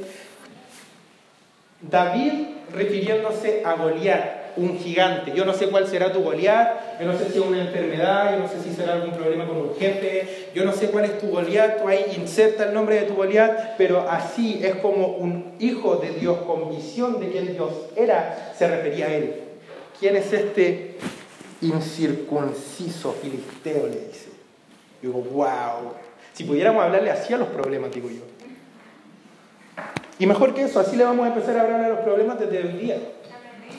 David 1.80 2.32
refiriéndose 2.72 3.64
a 3.64 3.74
Goliat, 3.74 4.56
un 4.56 4.78
gigante. 4.78 5.32
Yo 5.34 5.44
no 5.44 5.52
sé 5.52 5.66
cuál 5.66 5.88
será 5.88 6.12
tu 6.12 6.22
Goliat, 6.22 7.00
yo 7.00 7.06
no 7.08 7.18
sé 7.18 7.24
si 7.24 7.38
es 7.38 7.44
una 7.44 7.60
enfermedad, 7.60 8.34
yo 8.34 8.38
no 8.38 8.48
sé 8.48 8.62
si 8.62 8.72
será 8.72 8.92
algún 8.92 9.10
problema 9.10 9.48
con 9.48 9.56
un 9.56 9.74
jefe, 9.74 10.50
yo 10.54 10.64
no 10.64 10.72
sé 10.72 10.90
cuál 10.90 11.06
es 11.06 11.18
tu 11.18 11.26
Goliat, 11.26 11.82
tú 11.82 11.88
ahí 11.88 12.14
inserta 12.16 12.68
el 12.68 12.72
nombre 12.72 13.00
de 13.00 13.06
tu 13.06 13.14
Goliat, 13.14 13.76
pero 13.76 14.08
así 14.08 14.60
es 14.62 14.76
como 14.76 15.08
un 15.08 15.56
hijo 15.58 15.96
de 15.96 16.10
Dios 16.10 16.38
con 16.46 16.70
visión 16.70 17.18
de 17.18 17.32
quién 17.32 17.52
Dios 17.52 17.72
era, 17.96 18.52
se 18.56 18.68
refería 18.68 19.06
a 19.06 19.12
él. 19.12 19.34
¿Quién 19.98 20.14
es 20.14 20.32
este 20.32 20.98
incircunciso 21.62 23.16
filisteo? 23.20 23.88
Le 23.88 24.06
dice. 24.06 24.21
Yo 25.02 25.08
digo, 25.10 25.20
wow. 25.32 25.94
Si 26.32 26.44
pudiéramos 26.44 26.82
hablarle 26.82 27.10
así 27.10 27.34
a 27.34 27.36
los 27.36 27.48
problemas, 27.48 27.90
digo 27.92 28.08
yo. 28.08 28.22
Y 30.18 30.26
mejor 30.26 30.54
que 30.54 30.62
eso, 30.62 30.78
así 30.78 30.96
le 30.96 31.04
vamos 31.04 31.24
a 31.24 31.28
empezar 31.28 31.56
a 31.58 31.62
hablar 31.62 31.80
a 31.84 31.88
los 31.88 31.98
problemas 32.00 32.38
desde 32.38 32.60
el 32.60 32.78
día. 32.78 32.96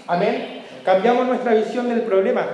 Amén. 0.08 0.64
Cambiamos 0.84 1.26
nuestra 1.26 1.54
visión 1.54 1.88
del 1.88 2.02
problema. 2.02 2.46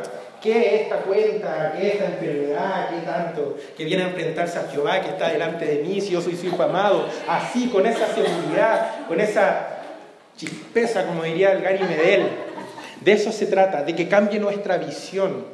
¿Qué 0.42 0.52
es 0.76 0.82
esta 0.84 0.98
cuenta? 0.98 1.74
¿Qué 1.76 1.88
es 1.88 1.94
esta 1.96 2.06
enfermedad? 2.06 2.90
¿Qué 2.90 3.06
tanto? 3.06 3.58
Que 3.76 3.84
viene 3.84 4.04
a 4.04 4.08
enfrentarse 4.10 4.60
a 4.60 4.68
Jehová, 4.72 5.02
que 5.02 5.10
está 5.10 5.30
delante 5.30 5.66
de 5.66 5.84
mí, 5.84 6.00
si 6.00 6.12
yo 6.12 6.22
soy 6.22 6.38
su 6.38 6.46
hijo 6.46 6.62
amado. 6.62 7.08
Así, 7.28 7.68
con 7.68 7.86
esa 7.86 8.08
seguridad, 8.08 9.08
con 9.08 9.20
esa 9.20 9.80
chispeza, 10.38 11.06
como 11.06 11.24
diría 11.24 11.52
el 11.52 11.62
Gary 11.62 11.84
Medel. 11.84 12.28
De 13.02 13.12
eso 13.14 13.32
se 13.32 13.48
trata, 13.48 13.84
de 13.84 13.96
que 13.96 14.08
cambie 14.08 14.40
nuestra 14.40 14.78
visión 14.78 15.46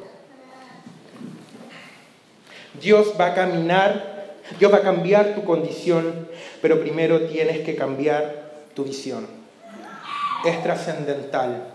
Dios 2.80 3.14
va 3.18 3.26
a 3.26 3.34
caminar, 3.34 4.26
Dios 4.58 4.72
va 4.72 4.78
a 4.78 4.82
cambiar 4.82 5.34
tu 5.34 5.44
condición, 5.44 6.28
pero 6.62 6.80
primero 6.80 7.22
tienes 7.22 7.60
que 7.60 7.76
cambiar 7.76 8.46
tu 8.74 8.84
visión. 8.84 9.26
Es 10.44 10.62
trascendental. 10.62 11.74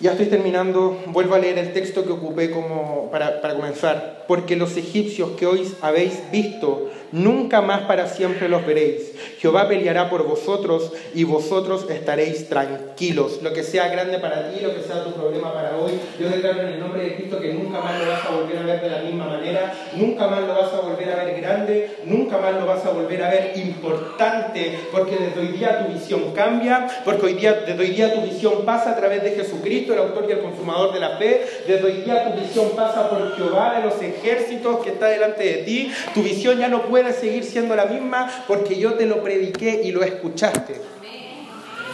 Ya 0.00 0.12
estoy 0.12 0.26
terminando, 0.26 1.00
vuelvo 1.06 1.34
a 1.34 1.38
leer 1.38 1.58
el 1.58 1.72
texto 1.72 2.04
que 2.04 2.12
ocupé 2.12 2.50
como 2.50 3.10
para, 3.10 3.40
para 3.40 3.54
comenzar. 3.54 4.21
Porque 4.32 4.56
los 4.56 4.78
egipcios 4.78 5.32
que 5.32 5.44
hoy 5.44 5.70
habéis 5.82 6.30
visto 6.32 6.88
nunca 7.12 7.60
más 7.60 7.82
para 7.82 8.06
siempre 8.06 8.48
los 8.48 8.64
veréis. 8.64 9.12
Jehová 9.38 9.68
peleará 9.68 10.08
por 10.08 10.26
vosotros 10.26 10.92
y 11.14 11.24
vosotros 11.24 11.86
estaréis 11.90 12.48
tranquilos. 12.48 13.40
Lo 13.42 13.52
que 13.52 13.62
sea 13.62 13.88
grande 13.88 14.18
para 14.18 14.50
ti, 14.50 14.60
lo 14.60 14.74
que 14.74 14.82
sea 14.82 15.04
tu 15.04 15.12
problema 15.12 15.52
para 15.52 15.76
hoy, 15.76 15.92
yo 16.18 16.28
declaro 16.28 16.62
en 16.62 16.68
el 16.68 16.80
nombre 16.80 17.02
de 17.02 17.16
Cristo 17.16 17.38
que 17.38 17.52
nunca 17.52 17.80
más 17.80 18.00
lo 18.00 18.08
vas 18.08 18.24
a 18.24 18.30
volver 18.30 18.58
a 18.58 18.62
ver 18.62 18.80
de 18.80 18.90
la 18.90 18.98
misma 19.02 19.26
manera, 19.26 19.74
nunca 19.94 20.26
más 20.26 20.40
lo 20.40 20.54
vas 20.54 20.72
a 20.72 20.80
volver 20.80 21.10
a 21.10 21.24
ver 21.24 21.40
grande, 21.40 21.96
nunca 22.04 22.38
más 22.38 22.54
lo 22.54 22.66
vas 22.66 22.86
a 22.86 22.90
volver 22.90 23.22
a 23.22 23.30
ver 23.30 23.52
importante, 23.56 24.78
porque 24.90 25.16
desde 25.16 25.40
hoy 25.40 25.48
día 25.48 25.84
tu 25.84 25.92
visión 25.92 26.32
cambia, 26.34 26.86
porque 27.04 27.26
hoy 27.26 27.34
día, 27.34 27.52
desde 27.66 27.80
hoy 27.80 27.90
día 27.90 28.14
tu 28.14 28.22
visión 28.22 28.64
pasa 28.64 28.92
a 28.92 28.96
través 28.96 29.22
de 29.22 29.32
Jesucristo, 29.32 29.92
el 29.92 29.98
autor 29.98 30.24
y 30.28 30.32
el 30.32 30.40
consumador 30.40 30.94
de 30.94 31.00
la 31.00 31.18
fe, 31.18 31.44
desde 31.66 31.84
hoy 31.84 32.00
día 32.02 32.32
tu 32.32 32.40
visión 32.40 32.70
pasa 32.74 33.10
por 33.10 33.36
Jehová 33.36 33.74
de 33.76 33.84
los 33.84 34.00
ejércitos 34.22 34.82
que 34.84 34.90
está 34.90 35.06
delante 35.06 35.42
de 35.42 35.54
ti, 35.64 35.92
tu 36.14 36.22
visión 36.22 36.58
ya 36.58 36.68
no 36.68 36.86
puede 36.86 37.12
seguir 37.12 37.44
siendo 37.44 37.74
la 37.74 37.86
misma 37.86 38.30
porque 38.46 38.76
yo 38.76 38.94
te 38.94 39.06
lo 39.06 39.22
prediqué 39.22 39.80
y 39.84 39.92
lo 39.92 40.02
escuchaste. 40.02 40.76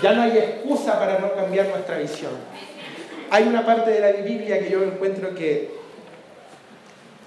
Ya 0.03 0.13
no 0.13 0.23
hay 0.23 0.39
excusa 0.39 0.99
para 0.99 1.19
no 1.19 1.35
cambiar 1.35 1.69
nuestra 1.69 1.99
visión. 1.99 2.33
Hay 3.31 3.45
una 3.45 3.67
parte 3.67 3.91
de 3.91 4.01
la 4.01 4.13
Biblia 4.13 4.61
que 4.61 4.71
yo 4.71 4.83
encuentro 4.83 5.35
que 5.35 5.71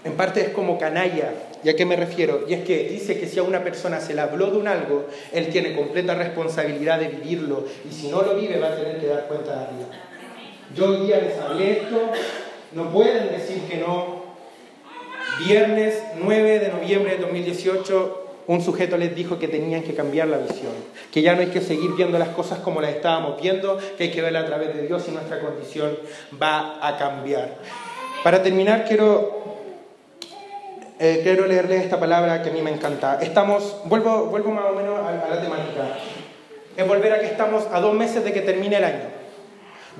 en 0.04 0.14
parte 0.14 0.42
es 0.42 0.50
como 0.50 0.80
canalla. 0.80 1.34
¿Y 1.64 1.70
a 1.70 1.76
qué 1.76 1.86
me 1.86 1.96
refiero? 1.96 2.46
Y 2.48 2.54
es 2.54 2.64
que 2.64 2.90
dice 2.90 3.20
que 3.20 3.28
si 3.28 3.38
a 3.38 3.44
una 3.44 3.64
persona 3.64 4.00
se 4.00 4.16
le 4.16 4.22
habló 4.22 4.50
de 4.50 4.58
un 4.58 4.68
algo, 4.68 5.06
él 5.32 5.50
tiene 5.50 5.76
completa 5.76 6.16
responsabilidad 6.16 7.00
de 7.00 7.10
vivirlo. 7.10 7.66
Y 7.88 7.94
si 7.94 8.08
no 8.08 8.24
lo 8.24 8.36
vive, 8.36 8.60
va 8.60 8.70
a 8.70 8.76
tener 8.76 9.00
que 9.00 9.08
dar 9.08 9.28
cuenta 9.28 9.52
de 9.52 9.66
arriba. 9.66 9.88
Yo 10.76 10.86
hoy 10.86 11.06
día 11.06 11.20
les 11.20 11.38
hablé 11.38 11.82
esto, 11.82 12.00
no 12.72 12.92
pueden 12.92 13.30
decir 13.30 13.62
que 13.70 13.78
no, 13.78 14.21
Viernes 15.46 16.04
9 16.20 16.60
de 16.60 16.70
noviembre 16.70 17.14
de 17.14 17.18
2018, 17.18 18.28
un 18.48 18.62
sujeto 18.62 18.98
les 18.98 19.16
dijo 19.16 19.40
que 19.40 19.48
tenían 19.48 19.82
que 19.82 19.96
cambiar 19.96 20.28
la 20.28 20.38
visión, 20.38 20.72
que 21.12 21.24
ya 21.24 21.34
no 21.34 21.42
hay 21.42 21.48
que 21.48 21.62
seguir 21.62 21.92
viendo 21.96 22.20
las 22.20 22.30
cosas 22.30 22.60
como 22.60 22.80
las 22.80 22.92
estábamos 22.92 23.42
viendo, 23.42 23.80
que 23.98 24.04
hay 24.04 24.12
que 24.12 24.22
verla 24.22 24.42
a 24.42 24.46
través 24.46 24.76
de 24.76 24.86
Dios 24.86 25.04
y 25.08 25.12
nuestra 25.12 25.40
condición 25.40 25.98
va 26.42 26.86
a 26.88 26.96
cambiar. 26.98 27.56
Para 28.24 28.44
terminar, 28.44 28.86
quiero, 28.88 29.42
eh, 31.00 31.22
quiero 31.24 31.48
leerles 31.48 31.84
esta 31.84 32.00
palabra 32.00 32.44
que 32.44 32.50
a 32.50 32.54
mí 32.54 32.62
me 32.62 32.72
encanta. 32.72 33.20
Estamos, 33.20 33.78
vuelvo, 33.86 34.26
vuelvo 34.26 34.52
más 34.52 34.66
o 34.72 34.76
menos 34.76 35.00
a, 35.00 35.26
a 35.26 35.30
la 35.30 35.42
temática. 35.42 35.98
Es 36.78 36.88
volver 36.88 37.14
a 37.14 37.20
que 37.20 37.26
estamos 37.26 37.66
a 37.72 37.80
dos 37.80 37.96
meses 37.96 38.24
de 38.24 38.32
que 38.32 38.42
termine 38.42 38.78
el 38.78 38.84
año, 38.84 39.06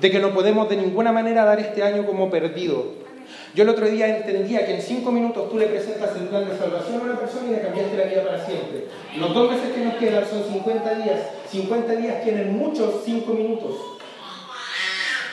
de 0.00 0.10
que 0.10 0.20
no 0.20 0.32
podemos 0.32 0.68
de 0.68 0.76
ninguna 0.76 1.10
manera 1.10 1.44
dar 1.44 1.58
este 1.58 1.82
año 1.82 2.06
como 2.06 2.30
perdido, 2.30 3.02
yo 3.54 3.62
el 3.62 3.68
otro 3.68 3.86
día 3.86 4.16
entendía 4.16 4.64
que 4.66 4.74
en 4.74 4.82
cinco 4.82 5.12
minutos 5.12 5.50
tú 5.50 5.58
le 5.58 5.66
presentas 5.66 6.16
el 6.16 6.28
plan 6.28 6.48
de 6.48 6.56
salvación 6.56 7.00
a 7.00 7.04
una 7.04 7.18
persona 7.18 7.48
y 7.48 7.52
le 7.52 7.60
cambiaste 7.60 7.96
la 7.96 8.04
vida 8.04 8.24
para 8.24 8.44
siempre. 8.44 8.86
Los 9.18 9.34
dos 9.34 9.50
meses 9.50 9.72
que 9.74 9.84
nos 9.84 9.94
quedan 9.94 10.24
son 10.28 10.44
50 10.44 10.94
días. 10.94 11.20
50 11.50 11.92
días 11.96 12.24
tienen 12.24 12.56
muchos 12.56 13.02
cinco 13.04 13.34
minutos. 13.34 13.76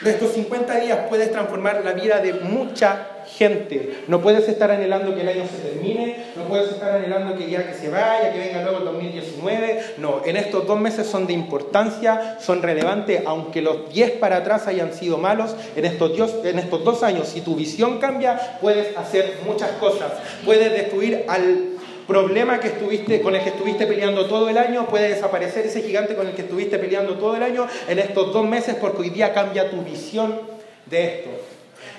De 0.02 0.12
estos 0.12 0.32
50 0.32 0.80
días 0.80 1.00
puedes 1.10 1.30
transformar 1.32 1.82
la 1.84 1.92
vida 1.92 2.20
de 2.20 2.34
mucha 2.34 3.08
gente. 3.38 4.04
No 4.08 4.22
puedes 4.22 4.48
estar 4.48 4.72
anhelando 4.72 5.14
que 5.14 5.22
el 5.22 5.28
año 5.28 5.44
se 5.46 5.70
termine, 5.70 6.26
no 6.38 6.44
puedes 6.46 6.72
estar 6.72 6.96
anhelando 6.96 7.38
que 7.38 7.50
ya 7.50 7.68
que 7.68 7.74
se 7.74 7.90
vaya, 7.90 8.32
que 8.32 8.40
venga 8.40 8.62
luego 8.64 8.80
el 8.80 8.86
2019. 8.86 9.84
No, 9.98 10.22
en 10.26 10.38
estos 10.38 10.66
dos 10.66 10.80
meses 10.80 11.06
son 11.06 11.28
de 11.28 11.34
importancia, 11.34 12.38
son 12.40 12.62
relevantes, 12.62 13.24
aunque 13.26 13.62
los 13.62 13.94
10 13.94 14.12
para 14.12 14.38
atrás 14.38 14.68
hayan 14.68 14.94
sido 14.94 15.18
malos, 15.18 15.56
en 15.76 15.86
estos, 15.86 16.12
en 16.46 16.60
estos 16.60 16.84
dos 16.84 17.04
años, 17.04 17.28
si 17.28 17.42
tu 17.42 17.56
visión 17.56 18.00
cambia, 18.00 18.58
puedes 18.62 18.96
hacer 18.98 19.40
muchas 19.46 19.72
cosas. 19.72 20.14
Puedes 20.46 20.72
destruir 20.72 21.26
al 21.28 21.69
problema 22.10 22.60
que 22.60 22.70
estuviste, 22.70 23.22
con 23.22 23.36
el 23.36 23.44
que 23.44 23.50
estuviste 23.50 23.86
peleando 23.86 24.26
todo 24.26 24.50
el 24.50 24.58
año, 24.58 24.88
puede 24.88 25.10
desaparecer 25.10 25.68
ese 25.68 25.84
gigante 25.84 26.16
con 26.16 26.28
el 26.28 26.34
que 26.34 26.42
estuviste 26.42 26.80
peleando 26.80 27.14
todo 27.14 27.38
el 27.38 27.44
año 27.44 27.68
en 27.88 28.00
estos 28.00 28.34
dos 28.34 28.48
meses 28.48 28.76
porque 28.82 29.04
hoy 29.04 29.10
día 29.12 29.32
cambia 29.32 29.70
tu 29.70 29.84
visión 29.84 30.42
de 30.88 31.06
esto. 31.06 31.30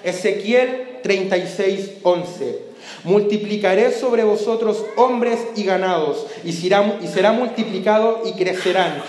Ezequiel 0.02 0.98
36, 1.02 1.92
11. 2.02 2.69
Multiplicaré 3.04 3.92
sobre 3.92 4.24
vosotros 4.24 4.84
hombres 4.96 5.38
y 5.56 5.64
ganados, 5.64 6.26
y 6.44 6.52
será, 6.52 7.32
multiplicado 7.32 8.22
y 8.24 8.32
crecerán. 8.32 9.02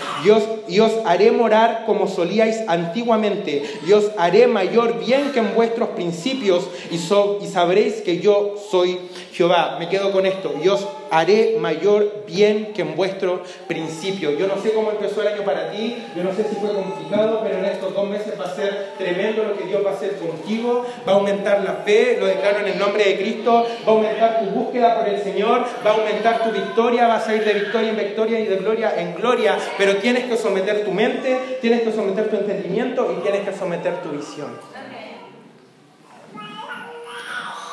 Y 0.68 0.78
os, 0.80 0.92
haré 1.04 1.30
morar 1.30 1.84
como 1.86 2.08
solíais 2.08 2.62
antiguamente, 2.68 3.62
y 3.86 3.92
os 3.92 4.10
haré 4.18 4.46
mayor 4.46 4.98
bien 5.04 5.32
que 5.32 5.40
en 5.40 5.54
vuestros 5.54 5.90
principios, 5.90 6.64
y, 6.90 6.96
y 6.96 7.48
sabréis 7.48 8.02
que 8.02 8.18
yo 8.18 8.54
soy 8.70 8.98
Jehová. 9.32 9.76
Me 9.78 9.88
quedo 9.88 10.12
con 10.12 10.26
esto. 10.26 10.54
Y 10.62 10.68
os 10.68 10.86
haré 11.12 11.58
mayor 11.60 12.24
bien 12.26 12.72
que 12.72 12.80
en 12.80 12.96
vuestro 12.96 13.42
principio. 13.68 14.30
Yo 14.30 14.46
no 14.48 14.60
sé 14.62 14.72
cómo 14.72 14.90
empezó 14.90 15.20
el 15.20 15.28
año 15.28 15.42
para 15.42 15.70
ti, 15.70 16.02
yo 16.16 16.24
no 16.24 16.32
sé 16.32 16.44
si 16.44 16.56
fue 16.56 16.72
complicado, 16.72 17.40
pero 17.44 17.58
en 17.58 17.66
estos 17.66 17.94
dos 17.94 18.08
meses 18.08 18.32
va 18.40 18.46
a 18.46 18.56
ser 18.56 18.94
tremendo 18.96 19.44
lo 19.44 19.54
que 19.54 19.64
Dios 19.64 19.84
va 19.84 19.90
a 19.90 19.92
hacer 19.92 20.16
contigo. 20.16 20.86
Va 21.06 21.12
a 21.12 21.16
aumentar 21.16 21.62
la 21.62 21.74
fe, 21.84 22.16
lo 22.18 22.24
declaro 22.24 22.60
en 22.60 22.68
el 22.68 22.78
nombre 22.78 23.04
de 23.04 23.18
Cristo. 23.18 23.66
Va 23.86 23.92
a 23.92 23.94
aumentar 23.94 24.40
tu 24.40 24.46
búsqueda 24.46 24.98
por 24.98 25.06
el 25.06 25.22
Señor, 25.22 25.66
va 25.86 25.90
a 25.90 25.94
aumentar 25.94 26.44
tu 26.44 26.50
victoria, 26.50 27.06
vas 27.06 27.28
a 27.28 27.34
ir 27.34 27.44
de 27.44 27.52
victoria 27.52 27.90
en 27.90 27.96
victoria 27.96 28.40
y 28.40 28.46
de 28.46 28.56
gloria 28.56 28.94
en 28.96 29.14
gloria. 29.14 29.58
Pero 29.76 29.96
tienes 29.96 30.24
que 30.24 30.38
someter 30.38 30.82
tu 30.82 30.92
mente, 30.92 31.58
tienes 31.60 31.82
que 31.82 31.92
someter 31.92 32.30
tu 32.30 32.36
entendimiento 32.36 33.14
y 33.18 33.20
tienes 33.20 33.46
que 33.46 33.54
someter 33.54 34.00
tu 34.00 34.08
visión. 34.12 34.58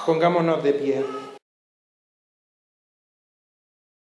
Pongámonos 0.05 0.61
de 0.61 0.73
pie. 0.73 1.28